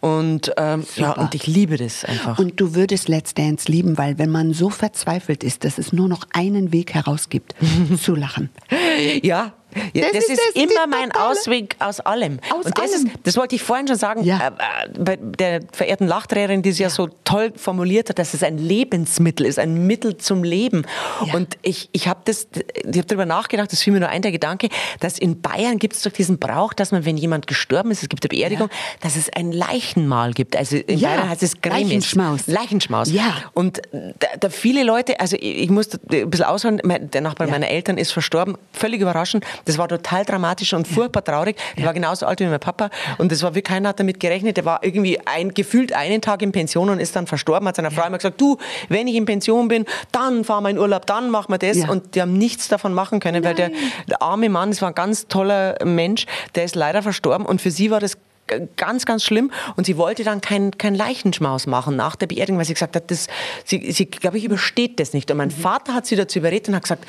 Und, 0.00 0.52
ähm, 0.56 0.84
ja, 0.96 1.12
und 1.12 1.34
ich 1.34 1.46
liebe 1.46 1.76
das 1.78 2.04
einfach. 2.04 2.38
Und 2.38 2.60
du 2.60 2.74
würdest 2.74 3.08
Let's 3.08 3.34
Dance 3.34 3.70
lieben, 3.72 3.98
weil 3.98 4.18
wenn 4.18 4.30
man 4.30 4.52
so 4.52 4.70
verzweifelt 4.70 5.42
ist, 5.42 5.64
dass 5.64 5.78
es 5.78 5.92
nur 5.92 6.08
noch 6.08 6.26
einen 6.32 6.72
Weg 6.72 6.94
heraus 6.94 7.28
gibt, 7.28 7.54
zu 8.00 8.14
lachen. 8.14 8.50
Ja. 9.22 9.54
Ja, 9.94 10.02
Das 10.02 10.12
das, 10.12 10.24
ist 10.30 10.40
das, 10.54 10.62
immer 10.62 10.86
mein 10.86 11.10
totale- 11.10 11.30
Ausweg 11.30 11.76
aus 11.78 12.00
allem. 12.00 12.38
Aus 12.50 12.66
und 12.66 12.78
das, 12.78 12.92
allem. 12.92 13.06
Ist, 13.06 13.16
das 13.24 13.36
wollte 13.36 13.54
ich 13.56 13.62
vorhin 13.62 13.86
schon 13.88 13.96
sagen, 13.96 14.22
Ja. 14.24 14.38
äh, 14.38 14.86
äh, 14.86 14.98
bei 14.98 15.16
der 15.16 15.60
verehrten 15.72 16.06
Lachtrainerin, 16.06 16.62
die 16.62 16.70
es 16.70 16.78
ja. 16.78 16.90
so 16.90 17.08
toll 17.24 17.52
formuliert 17.56 18.08
hat, 18.08 18.18
dass 18.18 18.34
es 18.34 18.42
ein 18.42 18.58
Lebensmittel 18.58 19.46
ist, 19.46 19.58
ein 19.58 19.86
Mittel 19.86 20.16
zum 20.16 20.44
Leben. 20.44 20.84
Ja. 21.26 21.34
Und 21.34 21.56
ich, 21.62 21.88
ich 21.92 22.08
habe 22.08 22.20
das, 22.24 22.46
ich 22.74 22.84
habe 22.98 23.04
darüber 23.06 23.26
nachgedacht, 23.26 23.72
das 23.72 23.80
fiel 23.82 23.92
mir 23.92 24.00
nur 24.00 24.08
ein, 24.08 24.22
der 24.22 24.32
Gedanke, 24.32 24.68
dass 25.00 25.18
in 25.18 25.40
Bayern 25.40 25.78
gibt 25.78 25.94
es 25.94 26.02
doch 26.02 26.12
diesen 26.12 26.38
Brauch, 26.38 26.72
dass 26.72 26.92
man, 26.92 27.04
wenn 27.04 27.16
jemand 27.16 27.46
gestorben 27.46 27.90
ist, 27.90 28.02
es 28.02 28.08
gibt 28.08 28.24
eine 28.24 28.28
Beerdigung, 28.28 28.68
dass 29.00 29.16
es 29.16 29.30
ein 29.32 29.52
Leichenmahl 29.52 30.32
gibt. 30.32 30.56
Also 30.56 30.76
in 30.76 30.98
Ja, 30.98 31.10
Bayern 31.10 31.28
heißt 31.30 31.42
es 31.42 31.60
Gremes. 31.60 31.82
Leichenschmaus. 31.82 32.40
Leichenschmaus. 32.46 33.10
Ja. 33.12 33.36
Und 33.54 33.80
da, 33.92 34.28
da 34.38 34.48
viele 34.50 34.82
Leute, 34.84 35.18
also 35.20 35.36
ich, 35.36 35.62
ich 35.62 35.70
muss 35.70 35.88
da 35.88 35.98
ein 36.12 36.30
bisschen 36.30 36.46
ausholen, 36.46 36.80
mein- 36.84 37.10
der 37.10 37.20
Nachbar 37.20 37.46
Ja. 37.46 37.52
meiner 37.52 37.68
Eltern 37.68 37.98
ist 37.98 38.12
verstorben, 38.12 38.56
völlig 38.72 39.00
überraschend. 39.00 39.44
Das 39.64 39.78
war 39.78 39.88
total 39.88 40.24
dramatisch 40.24 40.72
und 40.74 40.86
furchtbar 40.88 41.24
traurig. 41.24 41.56
Der 41.76 41.84
war 41.86 41.94
genauso 41.94 42.26
alt 42.26 42.40
wie 42.40 42.46
mein 42.46 42.60
Papa 42.60 42.90
und 43.18 43.32
das 43.32 43.42
war 43.42 43.54
wirklich, 43.54 43.64
keiner 43.64 43.90
hat 43.90 44.00
damit 44.00 44.20
gerechnet. 44.20 44.56
Der 44.56 44.64
war 44.64 44.82
irgendwie 44.82 45.20
ein, 45.26 45.54
gefühlt 45.54 45.92
einen 45.92 46.20
Tag 46.20 46.42
in 46.42 46.52
Pension 46.52 46.90
und 46.90 46.98
ist 46.98 47.16
dann 47.16 47.26
verstorben, 47.26 47.68
hat 47.68 47.76
seiner 47.76 47.90
Frau 47.90 48.06
immer 48.06 48.18
gesagt, 48.18 48.40
du, 48.40 48.58
wenn 48.88 49.06
ich 49.06 49.14
in 49.14 49.24
Pension 49.24 49.68
bin, 49.68 49.84
dann 50.10 50.44
fahren 50.44 50.64
wir 50.64 50.70
in 50.70 50.78
Urlaub, 50.78 51.06
dann 51.06 51.30
machen 51.30 51.52
wir 51.52 51.58
das. 51.58 51.88
Und 51.88 52.14
die 52.14 52.22
haben 52.22 52.36
nichts 52.36 52.68
davon 52.68 52.94
machen 52.94 53.20
können, 53.20 53.44
weil 53.44 53.54
der, 53.54 53.70
der 54.08 54.22
arme 54.22 54.48
Mann, 54.48 54.70
das 54.70 54.82
war 54.82 54.88
ein 54.88 54.94
ganz 54.94 55.28
toller 55.28 55.76
Mensch, 55.84 56.26
der 56.54 56.64
ist 56.64 56.74
leider 56.74 57.02
verstorben 57.02 57.46
und 57.46 57.60
für 57.60 57.70
sie 57.70 57.90
war 57.90 58.00
das 58.00 58.16
ganz, 58.76 59.06
ganz 59.06 59.24
schlimm. 59.24 59.50
Und 59.76 59.86
sie 59.86 59.96
wollte 59.96 60.24
dann 60.24 60.40
kein, 60.40 60.70
kein 60.78 60.94
Leichenschmaus 60.94 61.66
machen 61.66 61.96
nach 61.96 62.16
der 62.16 62.26
Beerdigung, 62.26 62.58
weil 62.58 62.64
sie 62.66 62.74
gesagt 62.74 62.96
hat, 62.96 63.10
das, 63.10 63.28
sie, 63.64 63.92
sie 63.92 64.06
glaube 64.06 64.38
ich, 64.38 64.44
übersteht 64.44 65.00
das 65.00 65.12
nicht. 65.12 65.30
Und 65.30 65.36
mein 65.38 65.50
Vater 65.50 65.94
hat 65.94 66.06
sie 66.06 66.16
dazu 66.16 66.38
überredet 66.38 66.68
und 66.68 66.74
hat 66.76 66.82
gesagt, 66.82 67.04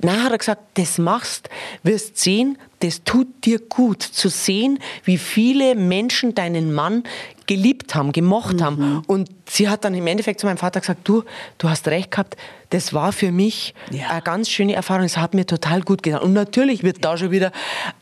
na, 0.00 0.24
hat 0.24 0.32
er 0.32 0.38
gesagt, 0.38 0.62
das 0.74 0.98
machst, 0.98 1.48
wirst 1.84 2.18
sehen, 2.18 2.58
das 2.80 3.04
tut 3.04 3.28
dir 3.44 3.60
gut, 3.60 4.02
zu 4.02 4.28
sehen, 4.28 4.80
wie 5.04 5.16
viele 5.18 5.76
Menschen 5.76 6.34
deinen 6.34 6.72
Mann 6.72 7.04
geliebt 7.46 7.94
haben, 7.94 8.10
gemocht 8.12 8.56
Mhm. 8.56 8.62
haben. 8.64 9.02
Und 9.06 9.30
sie 9.48 9.68
hat 9.68 9.84
dann 9.84 9.94
im 9.94 10.06
Endeffekt 10.06 10.40
zu 10.40 10.46
meinem 10.46 10.56
Vater 10.58 10.80
gesagt, 10.80 11.00
du, 11.04 11.22
du 11.58 11.68
hast 11.68 11.86
recht 11.88 12.10
gehabt, 12.10 12.36
das 12.72 12.92
war 12.92 13.12
für 13.12 13.32
mich 13.32 13.74
Ja. 13.90 14.08
eine 14.10 14.22
ganz 14.22 14.48
schöne 14.50 14.74
Erfahrung, 14.74 15.04
es 15.04 15.16
hat 15.16 15.34
mir 15.34 15.46
total 15.46 15.82
gut 15.82 16.02
getan. 16.02 16.20
Und 16.22 16.32
natürlich 16.32 16.82
wird 16.82 17.04
da 17.04 17.16
schon 17.16 17.30
wieder, 17.30 17.52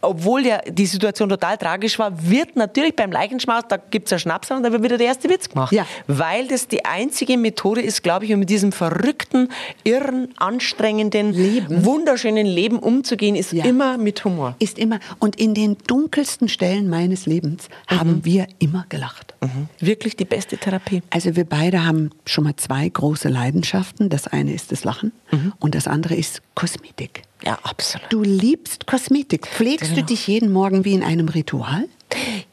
obwohl 0.00 0.42
der, 0.42 0.62
die 0.70 0.86
Situation 0.86 1.28
total 1.28 1.56
tragisch 1.58 1.98
war, 1.98 2.28
wird 2.28 2.56
natürlich 2.56 2.94
beim 2.96 3.12
Leichenschmaus, 3.12 3.62
da 3.68 3.76
gibt 3.76 4.06
es 4.06 4.12
einen 4.12 4.20
Schnaps 4.20 4.50
und 4.50 4.62
da 4.62 4.72
wird 4.72 4.82
wieder 4.82 4.96
der 4.98 5.08
erste 5.08 5.28
Witz 5.28 5.48
gemacht. 5.48 5.72
Ja. 5.72 5.86
Weil 6.06 6.46
das 6.48 6.68
die 6.68 6.84
einzige 6.84 7.36
Methode 7.36 7.80
ist, 7.82 8.02
glaube 8.02 8.24
ich, 8.24 8.32
um 8.32 8.40
mit 8.40 8.50
diesem 8.50 8.72
verrückten, 8.72 9.48
irren, 9.84 10.28
anstrengenden, 10.36 11.32
Leben. 11.32 11.84
wunderschönen 11.84 12.46
Leben 12.46 12.78
umzugehen, 12.78 13.34
ist 13.36 13.52
Ja. 13.52 13.64
immer 13.64 13.98
mit 13.98 14.24
Humor. 14.24 14.54
Ist 14.58 14.78
immer, 14.78 15.00
und 15.18 15.36
in 15.40 15.54
den 15.54 15.76
dunkelsten 15.86 16.48
Stellen 16.48 16.88
meines 16.88 17.26
Lebens 17.26 17.68
haben 17.86 18.24
wir 18.24 18.46
immer 18.58 18.84
gelacht. 18.88 19.34
Wirklich 19.78 20.16
die 20.16 20.24
beste 20.24 20.58
Therapie. 20.58 21.02
Also 21.10 21.34
wir 21.34 21.44
beide 21.44 21.84
haben 21.84 22.10
schon 22.26 22.44
mal 22.44 22.54
zwei 22.56 22.88
große 22.88 23.28
Leidenschaften. 23.28 24.08
Das 24.10 24.26
eine 24.28 24.52
ist 24.52 24.59
das 24.66 24.84
Lachen 24.84 25.12
und 25.58 25.74
das 25.74 25.86
andere 25.86 26.14
ist 26.14 26.42
Kosmetik. 26.54 27.22
Ja, 27.44 27.58
absolut. 27.62 28.12
Du 28.12 28.22
liebst 28.22 28.86
Kosmetik. 28.86 29.46
Pflegst 29.46 29.90
du 29.90 29.94
Genau. 29.94 30.06
dich 30.06 30.26
jeden 30.26 30.52
Morgen 30.52 30.84
wie 30.84 30.92
in 30.94 31.02
einem 31.02 31.28
Ritual? 31.28 31.86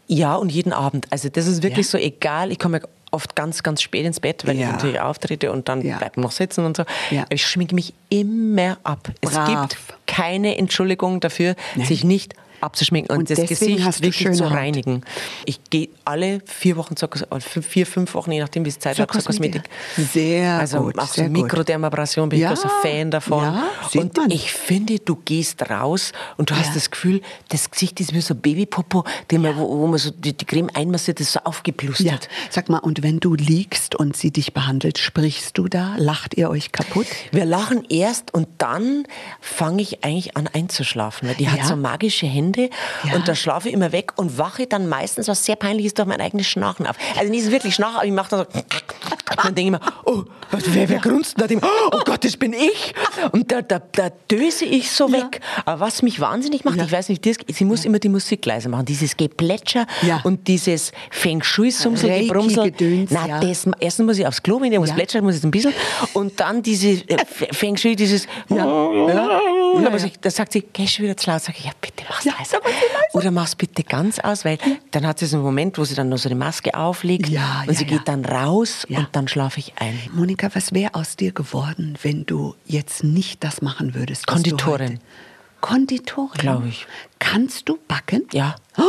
Ja, 0.08 0.36
und 0.36 0.50
jeden 0.52 0.72
Abend. 0.74 1.08
Also 1.10 1.30
das 1.30 1.48
ist 1.48 1.63
wirklich 1.63 1.88
Ja. 1.88 1.91
so 1.91 1.98
egal. 1.98 2.52
Ich 2.52 2.60
komme 2.60 2.82
oft 3.12 3.36
ganz, 3.36 3.63
ganz 3.63 3.82
spät 3.82 4.06
ins 4.06 4.20
Bett, 4.20 4.46
weil 4.46 4.56
Ja. 4.58 4.67
ich 4.67 4.72
natürlich 4.74 5.00
auftrete 5.00 5.52
und 5.52 5.67
dann 5.70 5.82
Ja. 5.82 5.98
bleibt 5.98 6.17
noch 6.17 6.32
sitzen 6.32 6.65
und 6.65 6.78
so. 6.78 6.84
Ja. 7.10 7.26
Ich 7.30 7.46
schminke 7.46 7.74
mich 7.76 7.93
immer 8.10 8.78
ab. 8.84 9.10
Es 9.22 9.32
Brav. 9.32 9.48
gibt 9.70 9.78
keine 10.06 10.58
Entschuldigung 10.58 11.20
dafür, 11.20 11.56
Nein. 11.76 11.86
sich 11.88 12.04
nicht 12.04 12.34
abzuschminken 12.62 13.12
und, 13.12 13.20
Und 13.20 13.30
das 13.30 13.48
Gesicht 13.48 13.84
hast 13.84 14.02
wirklich 14.02 14.32
zu 14.36 14.46
Haut. 14.46 14.54
reinigen. 14.54 15.02
Ich 15.46 15.60
gehe 15.70 15.89
alle 16.06 16.39
vier 16.46 16.76
Wochen 16.78 16.96
zur 16.96 17.10
fünf- 17.39 17.67
vier, 17.67 17.86
fünf 17.86 18.13
Wochen, 18.13 18.32
je 18.32 18.39
nachdem, 18.39 18.65
wie 18.65 18.70
es 18.70 18.80
Zeit 18.80 18.98
hat, 19.00 19.12
zur 19.12 19.22
Kosmetik. 19.24 19.63
Sehr 19.96 20.58
also 20.60 20.80
gut, 20.82 20.98
auch 21.00 21.08
so. 21.08 21.24
Mikrodermabrasion 21.24 22.30
bin 22.30 22.39
Ja, 22.39 22.54
ich 22.54 22.60
großer 22.60 22.74
Fan 22.82 23.12
davon. 23.12 23.43
ja, 23.43 23.63
und 24.02 24.17
man. 24.17 24.32
ich 24.32 24.52
finde, 24.52 25.00
du 25.00 25.15
gehst 25.15 25.70
raus 25.70 26.12
und 26.38 26.50
du 26.50 26.56
hast 26.56 26.67
Ja. 26.70 26.74
das 26.76 26.91
Gefühl, 26.91 27.22
das 27.50 27.70
Gesicht 27.72 28.00
ist 28.00 28.13
wie 28.13 28.22
so 28.22 28.36
Babypopo, 28.36 29.04
den 29.32 29.41
man, 29.41 29.58
wo, 29.58 29.67
wo 29.80 29.88
man 29.88 30.00
so 30.00 30.12
die, 30.12 30.34
die 30.36 30.46
Creme 30.46 30.70
einmassiert, 30.74 31.20
das 31.20 31.28
ist 31.28 31.34
so 31.34 31.39
aufgeplustert. 31.43 32.06
Ja, 32.26 32.30
sag 32.50 32.70
mal, 32.70 32.80
und 32.80 33.04
wenn 33.04 33.20
du 33.20 33.36
liegst 33.36 33.96
und 33.96 34.15
sie 34.15 34.32
dich 34.32 34.54
behandelt, 34.54 34.98
sprichst 34.98 35.58
du 35.58 35.67
da? 35.67 35.96
Lacht 35.98 36.36
ihr 36.36 36.50
euch 36.50 36.72
kaputt? 36.72 37.08
Wir 37.32 37.46
lachen 37.46 37.84
erst 37.89 38.34
und 38.34 38.48
dann 38.58 39.04
fange 39.41 39.82
ich 39.82 40.04
eigentlich 40.04 40.36
an 40.38 40.48
einzuschlafen. 40.48 41.28
Weil 41.28 41.36
die 41.36 41.50
hat 41.50 41.65
so 41.65 41.76
magische 41.76 42.26
Hände 42.26 42.47
Ja. 42.56 43.16
und 43.16 43.28
da 43.28 43.36
schlafe 43.36 43.68
ich 43.70 43.74
immer 43.74 43.92
weg 43.92 44.14
und 44.18 44.38
wache 44.38 44.68
dann 44.68 44.88
meistens, 44.88 45.28
was 45.28 45.44
sehr 45.46 45.56
peinlich 45.56 45.86
ist, 45.88 45.98
durch 45.98 46.08
mein 46.08 46.22
eigenes 46.22 46.48
Schnarchen 46.48 46.88
auf. 46.88 46.96
Also 47.18 47.32
nicht 47.32 47.50
wirklich 47.52 47.76
Schnarchen, 47.76 47.98
aber 47.98 48.06
ich 48.06 48.12
mache 48.14 48.30
dann 48.30 48.40
so. 48.40 48.62
Und 49.30 49.44
dann 49.46 49.56
denke 49.56 49.76
ich 49.78 49.82
mir, 49.84 49.94
oh, 50.06 50.24
was, 50.52 50.64
wer, 50.74 50.88
wer 50.90 51.00
grunzt? 51.00 51.36
Und 51.36 51.42
dann 51.42 51.48
denke 51.50 51.66
ich 51.66 51.72
mir, 51.72 51.90
oh 52.00 52.02
Gott, 52.06 52.24
das 52.24 52.38
bin 52.38 52.54
ich. 52.54 52.94
Und 53.34 53.52
da, 53.52 53.62
da, 53.62 53.80
da 53.80 54.10
döse 54.32 54.66
ich 54.66 54.90
so 54.92 55.12
weg. 55.12 55.42
Aber 55.66 55.82
was 55.82 56.02
mich 56.02 56.20
wahnsinnig 56.20 56.64
macht, 56.64 56.78
Ja. 56.78 56.86
ich 56.86 56.92
weiß 56.92 57.10
nicht, 57.10 57.26
das, 57.26 57.36
sie 57.48 57.66
muss 57.66 57.86
immer 57.86 58.00
die 58.00 58.10
Musik 58.10 58.46
leiser 58.46 58.70
machen. 58.70 58.86
Dieses 58.86 59.18
Geplätscher 59.18 59.86
Ja. 60.02 60.22
und 60.24 60.48
dieses 60.48 60.92
Feng 61.12 61.44
Shui-Sumsel, 61.44 62.22
Gebrumsel. 62.22 62.74
Na, 63.10 63.28
ja. 63.28 63.40
das, 63.40 63.68
erstens 63.80 64.06
muss 64.06 64.18
ich 64.18 64.26
aufs 64.26 64.42
Klo, 64.42 64.60
wenn 64.62 64.72
ich 64.72 64.80
Ja. 64.88 64.94
plätschert, 64.94 65.24
muss 65.24 65.36
ich 65.38 65.44
ein 65.44 65.52
bisschen. 65.52 65.74
Und 66.14 66.40
dann 66.40 66.64
diese 66.64 66.90
äh, 66.90 67.18
Feng 67.52 67.76
Shui, 67.78 67.96
dieses. 67.96 68.26
Ja. 68.50 68.66
Und 68.66 69.84
dann 69.84 69.92
muss 69.92 70.04
ich, 70.04 70.20
da 70.20 70.30
sagt 70.32 70.54
sie, 70.54 70.62
geh 70.74 70.88
schon 70.88 71.06
wieder 71.06 71.18
zu 71.18 71.30
laut. 71.30 71.42
Sag 71.42 71.58
ich, 71.60 71.66
ja, 71.66 71.72
bitte 71.82 72.04
mach's 72.10 72.24
Ja, 72.24 72.34
mal, 72.63 72.71
geh 72.71 72.93
leiser. 72.93 73.13
Oder 73.13 73.32
mach's 73.32 73.56
bitte 73.56 73.84
ganz 73.84 74.19
aus, 74.19 74.45
weil 74.45 74.58
dann 74.91 75.06
hat 75.08 75.19
sie 75.19 75.26
so 75.26 75.38
einen 75.38 75.45
Moment, 75.45 75.78
wo 75.78 75.84
sie 75.86 75.95
dann 75.95 76.10
noch 76.10 76.17
so 76.17 76.30
eine 76.30 76.36
Maske 76.36 76.73
auflegt 76.76 77.28
Ja, 77.30 77.62
und 77.62 77.73
ja, 77.73 77.73
sie 77.73 77.86
ja. 77.86 77.89
geht 77.97 78.08
dann 78.08 78.26
raus 78.26 78.86
und 78.89 79.08
dann 79.12 79.28
schlafe 79.28 79.60
ich 79.60 79.73
ein. 79.78 80.00
Monika, 80.13 80.50
was 80.54 80.73
wäre 80.73 80.93
aus 80.95 81.15
dir 81.15 81.32
geworden, 81.32 81.97
wenn 82.04 82.26
du 82.26 82.56
jetzt 82.65 83.04
nicht 83.04 83.43
das 83.43 83.62
machen 83.62 83.93
würdest? 83.95 84.26
was 84.28 84.41
du 84.43 84.52
Konditorin. 84.52 85.00
Konditorin? 85.62 86.39
Glaub 86.39 86.65
ich. 86.65 86.86
Kannst 87.19 87.67
du 87.67 87.78
backen? 87.88 88.28
Ja. 88.32 88.56
Oh 88.78 88.84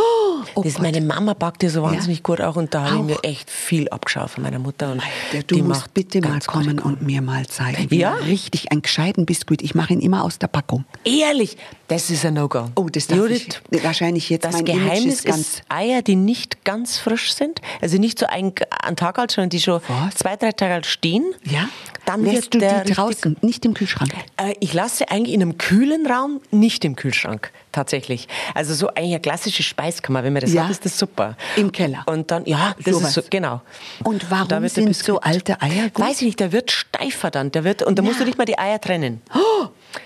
das 0.55 0.75
Gott. 0.75 0.83
meine 0.83 1.01
Mama 1.01 1.35
backt 1.35 1.63
ja 1.63 1.69
so 1.71 1.83
wahnsinnig 1.83 2.23
gut 2.23 2.41
auch 2.41 2.57
und 2.57 2.75
da 2.75 2.91
habe 2.91 2.97
ich 2.97 3.03
mir 3.05 3.19
echt 3.23 3.51
viel 3.51 3.89
abgeschaut 3.89 4.31
von 4.31 4.43
meiner 4.43 4.59
Mutter. 4.59 4.93
Und 4.93 5.03
Der, 5.33 5.43
du 5.43 5.55
die 5.57 5.63
musst 5.63 5.81
macht 5.83 5.95
bitte 5.95 6.21
mal 6.21 6.39
kommen 6.41 6.79
und 6.79 7.03
mir 7.03 7.23
mal 7.23 7.47
zeigen, 7.47 7.91
wie 7.91 7.99
Ja? 8.01 8.15
richtig 8.15 8.71
einen 8.73 8.83
gescheiten 8.83 9.27
Biskuit. 9.27 9.63
Ich 9.63 9.75
mache 9.75 9.93
ihn 9.93 10.01
immer 10.01 10.25
aus 10.25 10.39
der 10.39 10.49
Packung. 10.49 10.85
Ehrlich, 11.05 11.57
das 11.89 12.11
ist 12.11 12.25
ein 12.25 12.35
No-Go. 12.35 12.71
Oh, 12.77 12.89
das 12.91 13.07
darf 13.07 13.19
Judith, 13.19 13.61
ich 13.71 13.85
wahrscheinlich 13.85 14.29
jetzt 14.31 14.45
Das 14.45 14.65
Geheimnis 14.65 15.25
ist 15.25 15.63
Eier, 15.69 16.03
die 16.03 16.17
nicht 16.17 16.65
ganz 16.65 16.99
frisch 16.99 17.33
sind, 17.33 17.61
also 17.81 17.99
nicht 17.99 18.19
so 18.19 18.27
ein, 18.27 18.53
ein 18.83 18.97
Tag 18.97 19.19
alt, 19.19 19.31
sondern 19.31 19.51
die 19.51 19.61
schon 19.61 19.81
Was? 19.89 20.17
zwei, 20.17 20.37
drei 20.37 20.53
Tage 20.53 20.75
alt 20.75 20.87
stehen. 20.87 21.25
ja. 21.45 21.69
Dann 22.05 22.25
Lässt 22.25 22.55
du 22.55 22.59
die 22.59 22.93
draußen, 22.95 23.37
nicht 23.43 23.67
im 23.67 23.75
Kühlschrank. 23.75 24.11
Äh, 24.39 24.55
ich 24.61 24.73
lasse 24.73 25.11
eigentlich 25.11 25.35
in 25.35 25.43
einem 25.43 25.59
kühlen 25.59 26.07
Raum, 26.07 26.41
nicht 26.51 26.83
im 26.87 26.97
Kühlschrank, 26.97 27.53
tatsächlich. 27.73 28.29
Also 28.55 28.75
so 28.75 28.89
eigentlich 28.89 29.05
eine 29.13 29.21
klassische 29.21 29.63
Speiskammer, 29.63 30.25
wenn 30.25 30.33
man 30.33 30.41
das 30.43 30.53
Ja. 30.53 30.65
hat, 30.65 30.71
ist 30.71 30.85
das 30.85 30.99
super. 30.99 31.37
Im 31.57 31.73
Keller. 31.73 32.05
Und 32.07 32.31
dann, 32.31 32.45
ja, 32.47 32.75
das 32.85 32.95
Sowas. 32.95 33.09
ist 33.09 33.15
so, 33.15 33.23
genau. 33.31 33.61
Und 34.05 34.31
warum 34.31 34.49
Da 34.49 34.67
sind 34.69 34.95
so 34.97 35.21
alte 35.21 35.61
Eier 35.63 35.91
gut? 35.91 36.05
Weiß 36.05 36.17
ich 36.21 36.27
nicht, 36.27 36.41
der 36.41 36.53
wird 36.53 36.71
steifer 36.71 37.31
dann. 37.31 37.51
Der 37.53 37.65
wird, 37.65 37.83
und 37.83 37.99
da 37.99 38.03
musst 38.03 38.21
du 38.21 38.25
nicht 38.25 38.39
mal 38.39 38.45
die 38.45 38.59
Eier 38.59 38.81
trennen. 38.81 39.23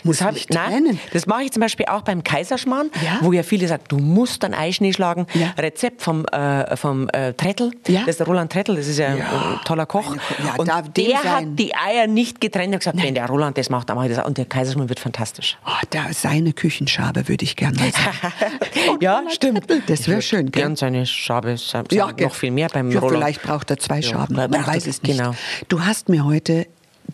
Muss 0.04 0.18
das 0.18 0.36
ich 0.36 0.48
nein, 0.50 0.70
trennen? 0.70 1.00
Das 1.12 1.26
mache 1.26 1.42
ich 1.44 1.52
zum 1.52 1.60
Beispiel 1.60 1.86
auch 1.86 2.02
beim 2.02 2.22
Kaiserschmarrn, 2.24 2.90
Ja? 3.04 3.18
wo 3.20 3.32
ja 3.32 3.42
viele 3.42 3.66
sagen, 3.68 3.82
du 3.88 3.98
musst 3.98 4.42
dann 4.42 4.54
Eischnee 4.54 4.92
schlagen. 4.92 5.26
Ja. 5.34 5.52
Rezept 5.58 6.02
vom, 6.02 6.24
äh, 6.26 6.76
vom 6.76 7.08
äh, 7.10 7.32
Trettel, 7.34 7.72
Ja? 7.86 8.00
das 8.00 8.10
ist 8.10 8.20
der 8.20 8.26
Roland 8.26 8.52
Trettel, 8.52 8.76
das 8.76 8.86
ist 8.88 8.98
ja, 8.98 9.08
ein 9.08 9.22
toller 9.64 9.86
Koch. 9.86 10.16
Und 10.58 10.68
der 10.96 11.18
sein. 11.22 11.30
hat 11.32 11.44
die 11.58 11.74
Eier 11.74 12.06
nicht 12.06 12.40
getrennt. 12.40 12.68
Er 12.72 12.74
hat 12.74 12.80
gesagt, 12.80 13.02
wenn 13.02 13.14
der 13.14 13.26
Roland 13.26 13.56
das 13.58 13.70
macht, 13.70 13.88
dann 13.88 13.96
mache 13.96 14.08
ich 14.08 14.14
das 14.14 14.22
auch. 14.24 14.28
Und 14.28 14.38
der 14.38 14.44
Kaiserschmarrn 14.46 14.88
wird 14.88 15.00
fantastisch. 15.00 15.56
Oh, 15.66 15.70
da 15.90 16.06
seine 16.12 16.52
Küchenschabe 16.52 17.28
würde 17.28 17.44
ich 17.44 17.56
gerne 17.56 17.78
mal 17.78 17.90
ja, 19.00 19.22
stimmt. 19.30 19.64
Das 19.88 20.00
Ich 20.00 20.08
wäre 20.08 20.22
schön, 20.22 20.50
gell? 20.50 20.62
Gern 20.62 20.76
seine 20.76 21.06
Schabe, 21.06 21.56
sa- 21.56 21.84
Ja, 21.90 22.06
sa- 22.06 22.12
gell. 22.12 22.26
noch 22.26 22.34
viel 22.34 22.50
mehr 22.50 22.68
beim 22.68 22.90
ja, 22.90 23.00
Roland. 23.00 23.18
Vielleicht 23.22 23.42
braucht 23.42 23.70
er 23.70 23.78
zwei 23.78 24.02
Schaben. 24.02 24.34
Man 24.36 24.52
weiß 24.66 24.86
es 24.86 25.02
nicht. 25.02 25.18
genau. 25.18 25.34
Du 25.68 25.84
hast 25.84 26.08
mir 26.08 26.24
heute 26.24 26.66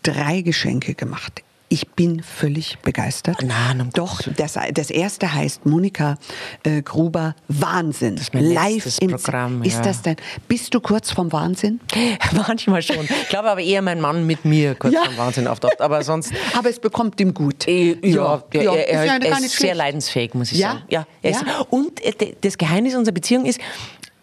drei 0.03 0.43
Geschenke 0.43 0.95
gemacht. 0.95 1.43
Ich 1.71 1.87
bin 1.91 2.23
völlig 2.23 2.79
begeistert. 2.79 3.37
Na, 3.45 3.73
um 3.79 3.91
Doch, 3.91 4.23
das, 4.37 4.57
das 4.73 4.89
erste 4.91 5.35
heißt 5.35 5.67
Monika 5.67 6.17
äh, 6.63 6.81
Gruber 6.81 7.35
Wahnsinn. 7.49 8.15
ist 8.17 8.33
mein 8.33 8.51
Live 8.53 8.99
im 9.01 9.11
Programm, 9.11 9.63
Ist 9.63 9.75
ja. 9.77 9.83
das 9.83 10.01
denn? 10.01 10.17
Bist 10.49 10.73
du 10.73 10.81
kurz 10.81 11.11
vom 11.11 11.31
Wahnsinn? 11.31 11.81
Manchmal 12.33 12.81
schon. 12.81 13.05
Ich 13.05 13.29
glaube 13.29 13.51
aber 13.51 13.61
eher 13.61 13.83
mein 13.83 14.01
Mann 14.01 14.27
mit 14.27 14.47
mir 14.47 14.77
kurz 14.77 14.95
Ja. 14.95 15.05
vom 15.05 15.19
Wahnsinn 15.19 15.47
auftaucht. 15.47 15.81
Aber 15.83 16.03
sonst. 16.03 16.33
Aber 16.59 16.71
es 16.71 16.79
bekommt 16.81 17.21
ihm 17.21 17.35
gut. 17.35 17.69
Eh, 17.69 17.99
Ja, 18.03 18.43
ja, 18.55 18.73
er, 18.75 18.89
ist 18.89 19.07
ja 19.07 19.13
er, 19.15 19.19
gar 19.21 19.39
ist 19.39 19.57
sehr 19.59 19.75
leidensfähig, 19.75 20.33
muss 20.35 20.53
ich 20.53 20.59
Ja? 20.61 20.71
sagen. 20.73 20.83
Ja, 20.89 21.07
er 21.21 21.31
Ja? 21.33 21.41
Und 21.69 22.03
äh, 22.03 22.35
das 22.41 22.57
Geheimnis 22.57 22.95
unserer 22.95 23.13
Beziehung 23.15 23.45
ist, 23.45 23.61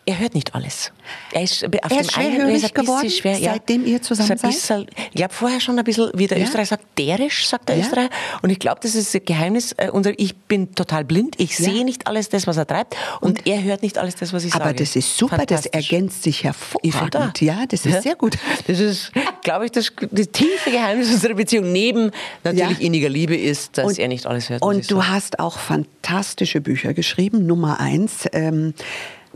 er 0.07 0.19
hört 0.19 0.35
nicht 0.35 0.53
alles. 0.53 0.91
Er 1.31 1.41
ist, 1.43 1.65
auf 1.65 1.71
Er 1.73 1.89
dem 1.89 1.99
ist 1.99 2.17
einen- 2.17 2.31
schwerhörig 2.31 2.49
er 2.63 2.69
ist 2.69 2.77
ein 2.77 2.85
geworden, 2.85 3.09
schwer, 3.09 3.37
ja. 3.39 3.53
seitdem 3.53 3.85
ihr 3.85 4.01
zusammen 4.01 4.31
ein 4.31 4.37
seid? 4.37 4.51
bisschen- 4.51 4.87
Ich 5.09 5.15
glaube 5.15 5.33
vorher 5.33 5.59
schon 5.59 5.77
ein 5.79 5.83
bisschen, 5.83 6.11
wie 6.13 6.27
der 6.27 6.37
Ja? 6.37 6.43
Österreicher 6.45 6.69
sagt, 6.69 6.85
derisch, 6.97 7.47
sagt 7.47 7.69
der 7.69 7.77
Ja? 7.77 7.83
Österreicher. 7.83 8.09
Und 8.41 8.49
ich 8.51 8.59
glaube, 8.59 8.79
das 8.83 8.93
ist 8.95 9.13
das 9.15 9.21
Geheimnis 9.25 9.73
äh, 9.77 9.89
unserer, 9.89 10.13
ich 10.17 10.35
bin 10.35 10.75
total 10.75 11.03
blind, 11.05 11.35
ich 11.39 11.57
Ja. 11.57 11.65
sehe 11.65 11.83
nicht 11.85 12.05
alles 12.07 12.29
das, 12.29 12.45
was 12.45 12.57
er 12.57 12.67
treibt 12.67 12.95
und, 13.21 13.47
er 13.47 13.63
hört 13.63 13.81
nicht 13.81 13.97
alles 13.97 14.15
das, 14.15 14.31
was 14.33 14.43
ich 14.45 14.53
Aber 14.53 14.65
sage. 14.65 14.75
das 14.77 14.95
ist 14.95 15.17
super, 15.17 15.43
das 15.45 15.65
ergänzt 15.65 16.23
sich 16.23 16.43
hervorragend. 16.43 17.41
Ja, 17.41 17.65
das 17.67 17.85
ist 17.85 18.03
sehr 18.03 18.15
gut. 18.15 18.37
Das 18.67 18.79
ist, 18.79 19.11
glaube 19.43 19.65
ich, 19.65 19.71
das, 19.71 19.91
das 20.11 20.29
tiefe 20.31 20.71
Geheimnis 20.71 21.09
unserer 21.11 21.33
Beziehung 21.33 21.71
neben 21.71 22.11
natürlich 22.43 22.81
inniger 22.81 23.09
Liebe 23.09 23.35
ist, 23.35 23.77
dass 23.77 23.85
Und- 23.87 23.99
er 23.99 24.07
nicht 24.07 24.25
alles 24.27 24.49
hört. 24.49 24.61
Und 24.61 24.89
du 24.91 24.97
sagen. 24.97 25.09
hast 25.09 25.39
auch 25.39 25.57
fantastische 25.57 26.61
Bücher 26.61 26.93
geschrieben. 26.93 27.45
Nummer 27.47 27.79
eins, 27.79 28.25
ähm, 28.33 28.73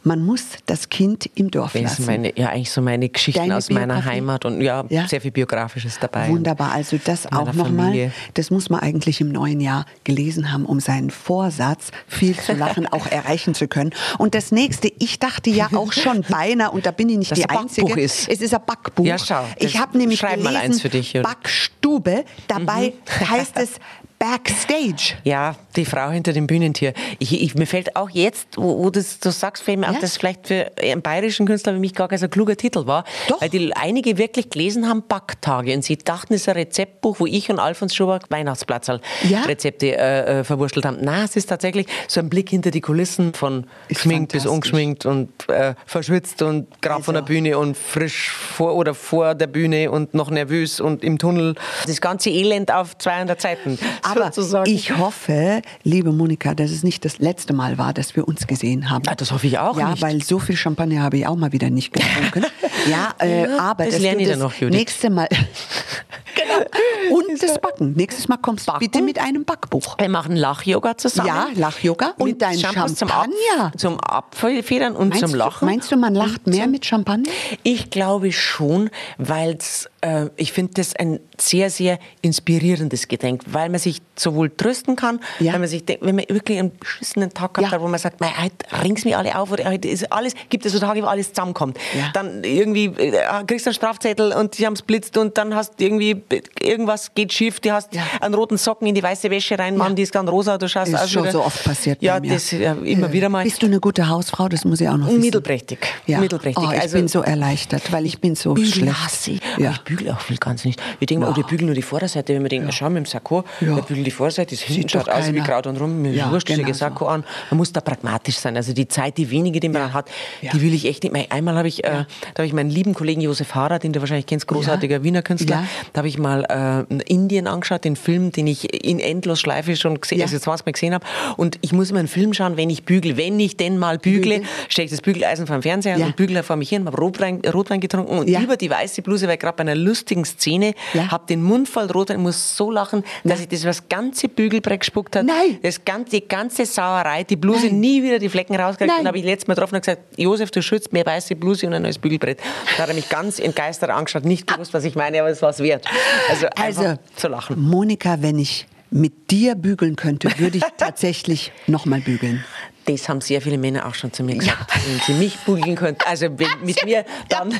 man 0.03 0.23
muss 0.23 0.43
das 0.65 0.89
Kind 0.89 1.29
im 1.35 1.51
Dorf 1.51 1.73
Das 1.73 1.81
lassen. 1.83 2.05
meine, 2.05 2.37
ja, 2.37 2.49
eigentlich 2.49 2.71
so 2.71 2.81
meine 2.81 3.09
Geschichten 3.09 3.41
Deine 3.41 3.57
aus 3.57 3.69
meiner 3.69 3.95
Biografie? 3.95 4.09
Heimat 4.09 4.45
und 4.45 4.61
ja, 4.61 4.83
Ja. 4.89 5.07
sehr 5.07 5.21
viel 5.21 5.31
Biografisches 5.31 5.97
dabei. 5.99 6.29
Wunderbar, 6.29 6.71
also 6.71 6.97
das 7.03 7.25
Meiner 7.29 7.39
auch 7.49 7.53
nochmal. 7.53 8.11
Das 8.33 8.51
muss 8.51 8.69
man 8.69 8.79
eigentlich 8.81 9.21
im 9.21 9.31
neuen 9.31 9.59
Jahr 9.61 9.85
gelesen 10.03 10.51
haben, 10.51 10.65
um 10.65 10.79
seinen 10.79 11.09
Vorsatz, 11.09 11.91
viel 12.07 12.35
zu 12.37 12.53
lachen, 12.53 12.87
auch 12.87 13.07
erreichen 13.11 13.53
zu 13.53 13.67
können. 13.67 13.91
Und 14.17 14.35
das 14.35 14.51
nächste, 14.51 14.91
ich 14.99 15.19
dachte 15.19 15.49
ja 15.49 15.69
auch 15.73 15.91
schon 15.93 16.21
beinahe, 16.29 16.71
und 16.71 16.85
da 16.85 16.91
bin 16.91 17.09
ich 17.09 17.17
nicht 17.17 17.31
Dass 17.31 17.39
die 17.39 17.45
ein 17.49 17.55
Backbuch 17.55 17.83
Einzige. 17.89 18.01
ist. 18.01 18.27
Es 18.29 18.41
ist 18.41 18.53
ein 18.53 18.61
Backbuch. 18.65 19.05
Ja, 19.05 19.17
schau, 19.17 19.43
Ich 19.57 19.73
das- 19.73 19.81
habe 19.81 19.97
nämlich 19.97 20.19
schreib 20.19 20.37
mal 20.43 20.49
gelesen, 20.53 20.61
eins 20.71 20.81
für 20.81 20.89
dich. 20.89 21.13
Backstube. 21.13 22.25
Dabei 22.47 22.93
Mhm. 23.19 23.29
heißt 23.29 23.53
es 23.57 23.71
Backstage. 24.19 25.13
Ja, 25.23 25.55
die 25.77 25.85
Frau 25.85 26.09
hinter 26.09 26.33
dem 26.33 26.45
Bühnentier. 26.45 26.93
Ich, 27.19 27.41
ich, 27.41 27.55
mir 27.55 27.65
fällt 27.65 27.95
auch 27.95 28.09
jetzt, 28.09 28.57
wo, 28.57 28.77
wo 28.83 28.89
das, 28.89 29.19
du 29.19 29.31
sagst, 29.31 29.63
fällt 29.63 29.79
mir 29.79 29.85
Ja. 29.87 29.93
auch, 29.93 29.99
dass 29.99 30.17
vielleicht 30.17 30.47
für 30.47 30.71
einen 30.81 31.01
bayerischen 31.01 31.45
Künstler 31.47 31.73
wie 31.73 31.79
mich 31.79 31.93
gar 31.95 32.09
kein 32.09 32.17
so 32.19 32.27
kluger 32.27 32.57
Titel 32.57 32.85
war. 32.85 33.05
Doch. 33.29 33.41
Weil 33.41 33.49
die 33.49 33.73
einige 33.75 34.17
wirklich 34.17 34.49
gelesen 34.49 34.87
haben, 34.89 35.03
Backtage. 35.07 35.73
Und 35.73 35.83
sie 35.83 35.97
dachten, 35.97 36.33
es 36.33 36.41
ist 36.41 36.49
ein 36.49 36.55
Rezeptbuch, 36.57 37.19
wo 37.19 37.25
ich 37.25 37.49
und 37.49 37.59
Alfons 37.59 37.95
Schubert 37.95 38.29
Weihnachtsplatzerl 38.29 38.99
Ja. 39.27 39.43
Rezepte 39.43 39.97
äh, 39.97 40.39
äh, 40.39 40.43
verwurstelt 40.43 40.85
haben. 40.85 40.97
Nein, 41.01 41.23
es 41.23 41.35
ist 41.37 41.47
tatsächlich 41.47 41.87
so 42.07 42.19
ein 42.19 42.29
Blick 42.29 42.49
hinter 42.49 42.71
die 42.71 42.81
Kulissen 42.81 43.33
von 43.33 43.67
geschminkt 43.87 44.33
bis 44.33 44.45
ungeschminkt 44.45 45.05
und 45.05 45.29
äh, 45.49 45.75
verschwitzt 45.85 46.41
und 46.41 46.81
gerade 46.81 47.03
von 47.03 47.13
der 47.13 47.23
Also. 47.23 47.33
Bühne 47.33 47.57
und 47.57 47.77
frisch 47.77 48.29
vor 48.31 48.75
oder 48.75 48.93
vor 48.93 49.33
der 49.33 49.47
Bühne 49.47 49.89
und 49.91 50.13
noch 50.13 50.29
nervös 50.29 50.81
und 50.81 51.03
im 51.05 51.17
Tunnel. 51.17 51.55
Das 51.87 52.01
ganze 52.01 52.29
Elend 52.29 52.71
auf 52.73 52.97
200 52.97 53.39
Seiten. 53.41 53.79
Aber 54.09 54.65
ich 54.65 54.97
hoffe, 54.97 55.61
liebe 55.83 56.11
Monika, 56.11 56.53
dass 56.53 56.71
es 56.71 56.83
nicht 56.83 57.05
das 57.05 57.19
letzte 57.19 57.53
Mal 57.53 57.77
war, 57.77 57.93
dass 57.93 58.15
wir 58.15 58.27
uns 58.27 58.47
gesehen 58.47 58.89
haben. 58.89 59.03
Ah, 59.07 59.15
das 59.15 59.31
hoffe 59.31 59.47
ich 59.47 59.57
auch 59.59 59.77
ja, 59.77 59.91
nicht. 59.91 60.01
weil 60.01 60.21
so 60.23 60.39
viel 60.39 60.55
Champagner 60.55 61.01
habe 61.01 61.17
ich 61.17 61.27
auch 61.27 61.35
mal 61.35 61.51
wieder 61.51 61.69
nicht 61.69 61.93
getrunken. 61.93 62.45
ja, 62.89 63.13
äh, 63.19 63.43
Ja, 63.47 63.59
aber 63.59 63.85
das 63.85 63.99
lerne 63.99 64.17
du 64.17 64.23
ich 64.23 64.29
dann 64.29 64.39
noch, 64.39 64.53
Judith. 64.53 64.77
nächste 64.77 65.09
Mal. 65.09 65.27
genau. 66.35 67.15
Und 67.17 67.41
das 67.41 67.59
Backen. 67.59 67.93
Nächstes 67.93 68.27
Mal 68.27 68.37
kommst 68.37 68.67
du 68.67 68.73
bitte 68.79 69.01
mit 69.01 69.19
einem 69.19 69.45
Backbuch. 69.45 69.97
Wir 69.99 70.09
machen 70.09 70.35
Lach-Yoga 70.35 70.97
zusammen. 70.97 71.27
Ja, 71.27 71.47
Lach-Yoga. 71.55 72.13
Und 72.17 72.27
Mit 72.29 72.41
dein 72.41 72.57
Shampoos 72.57 72.95
zum, 72.95 73.07
Champagner. 73.09 73.33
Ab, 73.65 73.73
zum 73.79 73.99
Abfedern 73.99 74.95
und 74.95 75.09
Meinst 75.09 75.21
zum 75.21 75.31
du, 75.31 75.37
Lachen. 75.37 75.65
meinst 75.65 75.91
du, 75.91 75.97
man 75.97 76.13
lacht 76.15 76.47
mehr 76.47 76.67
mit 76.67 76.85
Champagner? 76.85 77.29
Ich 77.63 77.89
glaube 77.89 78.31
schon, 78.31 78.89
weil 79.17 79.55
es 79.57 79.89
äh, 80.01 80.27
ich 80.37 80.51
finde 80.51 80.73
das 80.75 80.95
ein 80.95 81.19
sehr, 81.39 81.69
sehr 81.69 81.99
inspirierendes 82.21 83.07
Gedenk, 83.07 83.41
weil 83.47 83.69
man 83.69 83.79
sich 83.79 84.01
sowohl 84.15 84.49
trösten 84.49 84.95
kann, 84.95 85.19
Ja. 85.39 85.53
wenn 85.53 85.61
man 85.61 85.69
sich, 85.69 85.85
denkt, 85.85 86.05
wenn 86.05 86.15
man 86.15 86.25
wirklich 86.29 86.59
einen 86.59 86.77
beschissenen 86.77 87.33
Tag 87.33 87.57
Ja. 87.61 87.71
hat, 87.71 87.81
wo 87.81 87.87
man 87.87 87.99
sagt, 87.99 88.19
mei, 88.21 88.29
heute 88.41 88.55
ring's 88.83 89.05
mich 89.05 89.15
alle 89.15 89.37
auf 89.37 89.51
oder 89.51 89.65
heute 89.65 89.87
ist 89.87 90.11
alles, 90.11 90.33
gibt 90.49 90.65
es 90.65 90.73
so 90.73 90.79
Tage, 90.79 91.01
wo 91.01 91.07
alles 91.07 91.29
zusammenkommt. 91.33 91.77
Ja. 91.97 92.09
Dann 92.13 92.43
irgendwie 92.43 92.85
äh, 92.85 93.43
kriegst 93.47 93.65
du 93.65 93.69
einen 93.69 93.75
Strafzettel 93.75 94.31
und 94.33 94.57
die 94.57 94.65
haben's 94.65 94.81
blitzt 94.81 95.17
und 95.17 95.37
dann 95.37 95.55
hast 95.55 95.79
du 95.79 95.83
irgendwie 95.85 96.21
irgendwas 96.61 97.13
geht 97.15 97.33
schief, 97.33 97.59
du 97.59 97.71
hast 97.71 97.89
einen 98.21 98.33
roten 98.33 98.57
Socken 98.57 98.87
in 98.87 98.95
die 98.95 99.03
weiße 99.03 99.29
Wäsche 99.29 99.57
rein, 99.57 99.77
Mann, 99.77 99.95
die 99.95 100.03
ist 100.03 100.11
ganz 100.11 100.29
rosa, 100.29 100.57
du 100.57 100.67
schaust 100.67 100.91
Ist 100.93 100.99
aus 100.99 101.09
schon 101.11 101.21
wie 101.23 101.25
der- 101.25 101.33
so 101.33 101.43
oft 101.43 101.63
passiert 101.63 102.01
Ja, 102.01 102.19
das 102.19 102.51
ja, 102.51 102.73
immer 102.73 103.09
Äh, 103.09 103.13
wieder 103.13 103.29
mal. 103.29 103.43
Bist 103.43 103.61
du 103.61 103.65
eine 103.67 103.79
gute 103.79 104.07
Hausfrau? 104.09 104.47
Das 104.49 104.65
muss 104.65 104.81
ich 104.81 104.87
auch 104.89 104.97
noch 104.97 105.07
wissen. 105.07 105.21
Mittelprächtig. 105.21 105.79
Ja. 106.05 106.19
Mittelprächtig. 106.19 106.63
Oh, 106.67 106.71
ich 106.71 106.79
Also- 106.81 106.97
bin 106.97 107.07
so 107.07 107.21
erleichtert, 107.21 107.91
weil 107.91 108.05
ich 108.05 108.19
bin 108.19 108.35
so 108.35 108.53
Bügeln 108.53 108.93
schlecht. 108.93 109.41
Ja. 109.57 109.71
Ich 109.71 109.83
bügele 109.89 110.13
auch 110.13 110.21
viel 110.21 110.37
ganz 110.37 110.63
nicht. 110.65 110.81
Wir 110.99 111.05
denken, 111.07 111.25
oh, 111.25 111.33
die 111.33 111.43
bügeln 111.43 111.65
nur 111.67 111.75
die 111.75 111.81
Vorderseite. 111.81 112.33
Wenn 112.33 112.41
wir 112.43 112.49
denken, 112.49 112.71
schau, 112.71 112.89
mit 112.89 112.97
dem 112.97 113.05
Sakko, 113.05 113.43
Ja. 113.59 113.75
der 113.75 113.81
bügelt 113.81 114.05
die 114.07 114.11
Vorderseite, 114.11 114.55
das 114.55 114.65
Sieht 114.65 114.91
schaut 114.91 115.09
aus 115.09 115.31
wie. 115.33 115.39
Kraut 115.39 115.67
und 115.67 115.79
rum. 115.79 116.01
Mir 116.01 116.11
Ja, 116.13 116.31
wurscht, 116.31 116.47
genau 116.47 116.59
genau 116.59 116.73
so. 116.73 116.79
Sakko 116.79 117.05
an. 117.07 117.23
Man 117.49 117.57
muss 117.57 117.73
da 117.73 117.81
pragmatisch 117.81 118.37
sein. 118.37 118.55
Also 118.55 118.73
die 118.73 118.87
Zeit, 118.87 119.17
die 119.17 119.29
wenige, 119.31 119.59
die 119.59 119.69
man 119.69 119.81
dann 119.81 119.93
hat, 119.93 120.09
Ja. 120.41 120.51
die 120.51 120.61
will 120.61 120.73
ich 120.73 120.85
echt 120.85 121.03
nicht 121.03 121.11
mehr. 121.13 121.25
Einmal 121.29 121.55
habe 121.55 121.67
ich, 121.67 121.83
äh, 121.83 121.89
da 121.89 122.05
habe 122.37 122.45
ich 122.45 122.53
meinen 122.53 122.69
lieben 122.69 122.93
Kollegen 122.93 123.21
Josef 123.21 123.55
Harrer, 123.55 123.79
den 123.79 123.93
du 123.93 123.99
wahrscheinlich 123.99 124.25
kennst, 124.27 124.47
großartiger 124.47 125.03
Wiener 125.03 125.21
Künstler, 125.21 125.57
Ja. 125.57 125.67
da 125.93 125.99
habe 125.99 126.07
ich 126.07 126.17
mal 126.17 126.85
äh, 126.89 127.03
Indien 127.11 127.47
angeschaut, 127.47 127.83
den 127.83 127.95
Film, 127.95 128.31
den 128.31 128.47
ich 128.47 128.73
in 128.85 128.99
Endlosschleife 128.99 129.75
schon 129.75 129.99
gesehen, 129.99 130.19
Ja. 130.19 130.25
also 130.25 130.37
20 130.39 130.65
Mal 130.65 130.71
gesehen 130.73 130.93
habe. 130.93 131.05
Und 131.37 131.57
ich 131.61 131.71
muss 131.73 131.89
immer 131.89 131.99
einen 131.99 132.07
Film 132.07 132.33
schauen, 132.33 132.57
wenn 132.57 132.69
ich 132.69 132.83
bügel. 132.83 133.17
Wenn 133.17 133.39
ich 133.39 133.57
denn 133.57 133.77
mal 133.77 133.97
bügle, 133.97 134.35
Bügel. 134.39 134.49
stelle 134.67 134.85
ich 134.85 134.91
das 134.91 135.01
Bügeleisen 135.01 135.47
vor 135.47 135.57
dem 135.57 135.61
Fernseher 135.63 135.97
Ja. 135.97 136.05
und 136.05 136.15
bügle 136.15 136.43
vor 136.43 136.55
mich 136.57 136.69
hin, 136.69 136.85
habe 136.85 136.97
Rotwein, 136.97 137.41
Rotwein 137.53 137.79
getrunken 137.79 138.17
und 138.19 138.29
Ja. 138.29 138.41
über 138.41 138.57
die 138.57 138.69
weiße 138.69 139.01
Bluse, 139.01 139.27
weil 139.27 139.37
gerade 139.37 139.55
bei 139.57 139.61
einer 139.61 139.75
lustigen 139.83 140.25
Szene, 140.25 140.73
Ja. 140.93 141.11
habe 141.11 141.25
den 141.27 141.41
Mund 141.43 141.67
voll 141.69 141.85
Rotwein, 141.85 142.19
muss 142.21 142.55
so 142.55 142.69
lachen, 142.71 143.03
dass 143.23 143.39
ich 143.39 143.47
das 143.47 143.65
was 143.65 143.89
ganze 143.89 144.27
Bügelbrett 144.29 144.81
gespuckt 144.81 145.15
hat. 145.15 145.25
Nein. 145.25 145.59
Das 145.61 145.83
ganze, 145.85 146.11
die 146.19 146.27
ganze 146.27 146.65
Sauerei, 146.65 147.23
die 147.23 147.35
Bluse 147.35 147.67
Nein. 147.67 147.79
nie 147.79 148.03
wieder 148.03 148.19
die 148.19 148.29
Flecken 148.29 148.55
rausgekriegt. 148.55 148.91
Nein. 148.91 149.01
Und 149.01 149.07
habe 149.07 149.17
ich 149.17 149.25
letztes 149.25 149.47
Mal 149.47 149.55
getroffen 149.55 149.75
und 149.75 149.81
gesagt, 149.85 150.01
Josef, 150.17 150.51
du 150.51 150.61
schützt 150.61 150.93
mir 150.93 151.05
weiße 151.05 151.35
Bluse 151.35 151.67
und 151.67 151.73
ein 151.73 151.81
neues 151.81 151.97
Bügelbrett. 151.99 152.39
Da 152.77 152.83
hat 152.83 152.89
er 152.89 152.95
mich 152.95 153.09
ganz 153.09 153.39
entgeistert 153.39 153.89
angeschaut, 153.89 154.25
nicht 154.25 154.47
gewusst, 154.47 154.73
was 154.73 154.83
ich 154.83 154.95
meine, 154.95 155.19
aber 155.21 155.29
es 155.29 155.41
war 155.41 155.49
es 155.49 155.59
wert. 155.59 155.85
Also, 156.29 156.47
Also, 156.55 156.95
zu 157.15 157.27
lachen. 157.27 157.59
Monika, 157.59 158.17
wenn 158.21 158.37
ich 158.39 158.67
mit 158.91 159.29
dir 159.29 159.53
bügeln 159.55 159.95
könnte, 159.95 160.29
würde 160.39 160.57
ich 160.57 160.63
tatsächlich 160.77 161.51
nochmal 161.67 162.01
bügeln. 162.01 162.43
Das 162.85 163.07
haben 163.07 163.21
sehr 163.21 163.41
viele 163.41 163.57
Männer 163.57 163.85
auch 163.85 163.93
schon 163.93 164.11
zu 164.11 164.23
mir 164.23 164.35
gesagt. 164.35 164.71
Wenn 164.87 164.99
sie 164.99 165.13
mich 165.13 165.37
bügeln 165.39 165.75
könnten, 165.75 166.01
also 166.05 166.27
wenn, 166.37 166.47
mit 166.63 166.83
mir, 166.85 167.05
dann... 167.29 167.53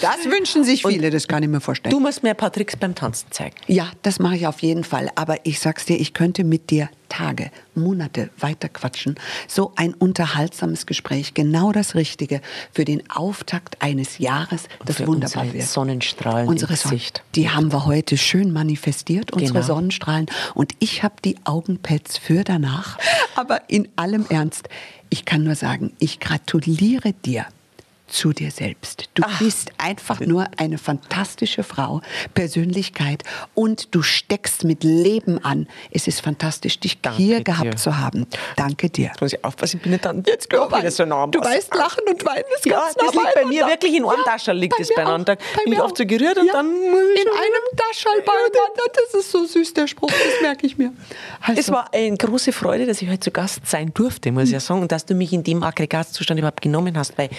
Das 0.00 0.24
wünschen 0.24 0.64
sich 0.64 0.84
viele, 0.84 1.10
das 1.10 1.28
kann 1.28 1.42
ich 1.42 1.48
mir 1.48 1.60
vorstellen. 1.60 1.90
Du 1.90 2.00
musst 2.00 2.22
mir 2.22 2.30
ein 2.30 2.36
paar 2.36 2.52
Tricks 2.52 2.76
beim 2.76 2.94
Tanzen 2.94 3.30
zeigen. 3.30 3.56
Ja, 3.66 3.90
das 4.02 4.18
mache 4.18 4.36
ich 4.36 4.46
auf 4.46 4.60
jeden 4.60 4.84
Fall. 4.84 5.10
Aber 5.14 5.36
ich 5.44 5.60
sag's 5.60 5.84
dir, 5.84 5.98
ich 6.00 6.14
könnte 6.14 6.44
mit 6.44 6.70
dir 6.70 6.88
Tage, 7.10 7.50
Monate 7.74 8.30
weiter 8.38 8.70
quatschen. 8.70 9.16
So 9.46 9.72
ein 9.76 9.92
unterhaltsames 9.92 10.86
Gespräch, 10.86 11.34
genau 11.34 11.72
das 11.72 11.94
Richtige 11.94 12.40
für 12.72 12.86
den 12.86 13.02
Auftakt 13.10 13.82
eines 13.82 14.16
Jahres, 14.16 14.64
das 14.86 15.06
wunderbar 15.06 15.42
unsere 15.42 15.52
wird. 15.58 15.68
Sonnenstrahlen 15.68 16.48
unsere 16.48 16.72
Gesicht. 16.72 17.22
die 17.34 17.50
haben 17.50 17.70
wir 17.72 17.84
heute 17.84 18.16
schön 18.16 18.52
manifestiert, 18.52 19.32
unsere 19.32 19.60
Genau. 19.60 19.66
Sonnenstrahlen. 19.66 20.26
Und 20.54 20.72
ich 20.78 21.02
habe 21.02 21.16
die 21.22 21.36
Augenpads 21.44 22.16
für 22.16 22.44
danach. 22.44 22.98
Aber 23.34 23.68
in 23.68 23.88
allem 23.96 24.24
Ernst, 24.30 24.68
ich 25.10 25.24
kann 25.24 25.42
nur 25.44 25.56
sagen, 25.56 25.92
ich 25.98 26.20
gratuliere 26.20 27.12
dir 27.12 27.44
zu 28.10 28.32
dir 28.32 28.50
selbst. 28.50 29.08
Du 29.14 29.22
bist 29.38 29.70
einfach 29.78 30.20
nur 30.20 30.46
eine 30.58 30.78
fantastische 30.78 31.62
Frau, 31.62 32.00
Persönlichkeit 32.34 33.22
und 33.54 33.94
du 33.94 34.02
steckst 34.02 34.64
mit 34.64 34.82
Leben 34.84 35.42
an. 35.44 35.66
Es 35.92 36.06
ist 36.08 36.20
fantastisch, 36.20 36.80
dich 36.80 37.00
Danke 37.00 37.16
hier 37.18 37.36
dir. 37.38 37.44
gehabt 37.44 37.78
zu 37.78 37.98
haben. 37.98 38.26
Danke 38.56 38.90
dir. 38.90 39.06
Jetzt 39.06 39.20
muss 39.20 39.32
ich 39.32 39.44
aufpassen, 39.44 39.76
ich 39.76 39.82
bin 39.82 39.92
nicht 39.92 40.04
dann 40.04 40.22
jetzt 40.26 40.52
doch 40.52 40.76
wieder 40.76 40.90
so 40.90 41.04
nah 41.04 41.22
am 41.24 41.30
Du 41.30 41.40
weißt, 41.40 41.74
lachen 41.74 42.02
und 42.08 42.24
weinen 42.26 42.44
ist 42.56 42.66
Ja, 42.66 42.80
ganz 42.80 42.94
das 42.94 43.14
nah 43.14 43.22
liegt 43.22 43.34
bei 43.34 43.44
mir 43.46 43.66
wirklich 43.66 43.94
in 43.94 44.04
einem 44.04 44.22
Tascherl 44.24 44.56
liegt 44.58 44.76
bei 44.76 44.82
es 44.82 44.88
mir 44.90 44.96
beieinander. 44.96 45.32
auch, 45.34 45.36
bei 45.56 45.62
Bin 45.64 45.72
ich 45.72 45.78
mir 45.78 45.84
oft 45.84 45.96
so 45.96 46.02
auch. 46.04 46.08
gerührt 46.08 46.38
und 46.38 46.48
dann 46.52 46.66
ich 47.14 47.20
In 47.22 47.28
einem 47.28 47.64
Taschall 47.76 48.20
beieinander. 48.22 48.40
Das 49.12 49.20
ist 49.20 49.30
so 49.30 49.44
süß, 49.44 49.74
der 49.74 49.86
Spruch, 49.86 50.08
das 50.10 50.40
merke 50.42 50.66
ich 50.66 50.76
mir. 50.76 50.92
Also, 51.40 51.60
Es 51.60 51.70
war 51.70 51.92
eine 51.94 52.16
große 52.16 52.52
Freude, 52.52 52.86
dass 52.86 53.00
ich 53.02 53.08
heute 53.08 53.20
zu 53.20 53.30
Gast 53.30 53.60
sein 53.66 53.92
durfte, 53.94 54.32
muss 54.32 54.44
ich 54.44 54.50
ja 54.52 54.60
sagen. 54.60 54.82
Und 54.82 54.92
dass 54.92 55.06
du 55.06 55.14
mich 55.14 55.32
in 55.32 55.42
dem 55.44 55.62
Aggregatzustand 55.62 56.38
überhaupt 56.38 56.60
genommen 56.60 56.96
hast. 56.98 57.16
Weil, 57.18 57.30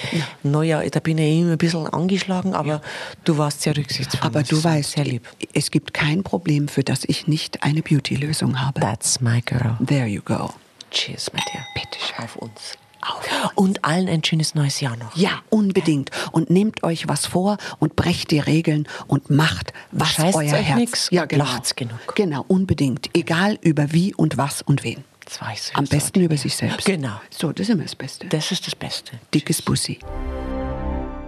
naja, 0.62 0.90
da 0.90 1.00
bin 1.00 1.18
ich 1.18 1.26
ja 1.36 1.42
immer 1.42 1.52
ein 1.54 1.58
bisschen 1.58 1.88
angeschlagen, 1.88 2.54
aber 2.54 2.82
du 3.24 3.38
warst 3.38 3.62
sehr 3.62 3.76
rücksichtsvoll. 3.76 4.26
aber 4.26 4.44
du 4.44 4.64
weißt, 4.64 4.92
Sehr 4.92 5.06
lieb. 5.06 5.28
es 5.54 5.72
gibt 5.72 5.94
kein 5.94 6.24
Problem, 6.24 6.68
für 6.68 6.84
das 6.84 7.02
ich 7.06 7.28
nicht 7.28 7.64
eine 7.64 7.82
Beauty-Lösung 7.82 8.62
habe. 8.62 8.80
That's 8.82 9.22
my 9.22 9.42
girl. 9.42 9.78
There 9.86 10.08
you 10.08 10.22
go. 10.22 10.52
Cheers, 10.92 11.32
my 11.34 11.40
dear. 11.54 11.64
Bitte 11.74 11.98
schön. 12.06 12.26
Auf 12.26 12.36
uns. 12.38 12.78
Auf 13.04 13.52
Und 13.56 13.84
allen 13.84 14.08
ein 14.08 14.24
schönes 14.24 14.54
neues 14.54 14.80
Jahr 14.80 14.96
noch. 14.96 15.16
Ja, 15.16 15.32
unbedingt. 15.50 16.12
Und 16.32 16.52
nehmt 16.52 16.84
euch 16.84 17.08
was 17.08 17.26
vor 17.26 17.58
und 17.80 17.96
brecht 17.96 18.30
die 18.30 18.40
Regeln 18.40 18.88
und 19.08 19.32
macht, 19.32 19.74
was 19.92 20.10
Scheißt 20.12 20.36
euer 20.38 20.54
euch 20.54 20.66
Herz. 20.66 20.78
nix 20.80 21.08
ja, 21.10 21.26
genau. 21.26 21.46
lacht's 21.46 21.76
genug. 21.76 21.98
Genau, 22.14 22.46
unbedingt. 22.48 23.10
Egal 23.16 23.58
über 23.62 23.92
wie 23.92 24.14
und 24.14 24.38
was 24.38 24.62
und 24.62 24.84
wen. 24.84 25.04
Das 25.32 25.40
war 25.40 25.54
ich 25.54 25.62
so 25.62 25.74
Am 25.76 25.86
besten 25.86 26.20
über 26.20 26.36
sich 26.36 26.58
selbst. 26.58 26.86
Genau. 26.86 27.22
So, 27.30 27.54
das 27.54 27.70
ist 27.70 27.74
immer 27.74 27.84
das 27.84 27.96
Beste. 27.96 28.28
Das 28.28 28.52
ist 28.52 28.68
das 28.68 28.76
Beste. 28.76 29.14
Dickes 29.34 29.62
Bussi. 29.62 29.98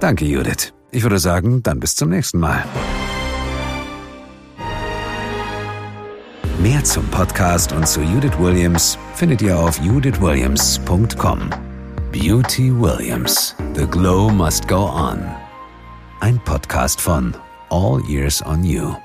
Danke, 0.01 0.25
Judith. 0.25 0.73
Ich 0.91 1.03
würde 1.03 1.19
sagen, 1.19 1.63
dann 1.63 1.79
bis 1.79 1.95
zum 1.95 2.09
nächsten 2.09 2.37
Mal. 2.39 2.65
Mehr 6.59 6.83
zum 6.83 7.07
Podcast 7.07 7.71
und 7.71 7.87
zu 7.87 8.01
Judith 8.01 8.37
Williams 8.39 8.97
findet 9.15 9.41
ihr 9.41 9.57
auf 9.57 9.79
judithwilliams.com. 9.79 11.49
Beauty 12.11 12.77
Williams. 12.77 13.55
The 13.73 13.87
Glow 13.87 14.29
Must 14.29 14.67
Go 14.67 14.89
On. 14.89 15.25
Ein 16.19 16.39
Podcast 16.43 16.99
von 16.99 17.33
All 17.69 18.01
Years 18.09 18.45
on 18.45 18.65
You. 18.65 18.95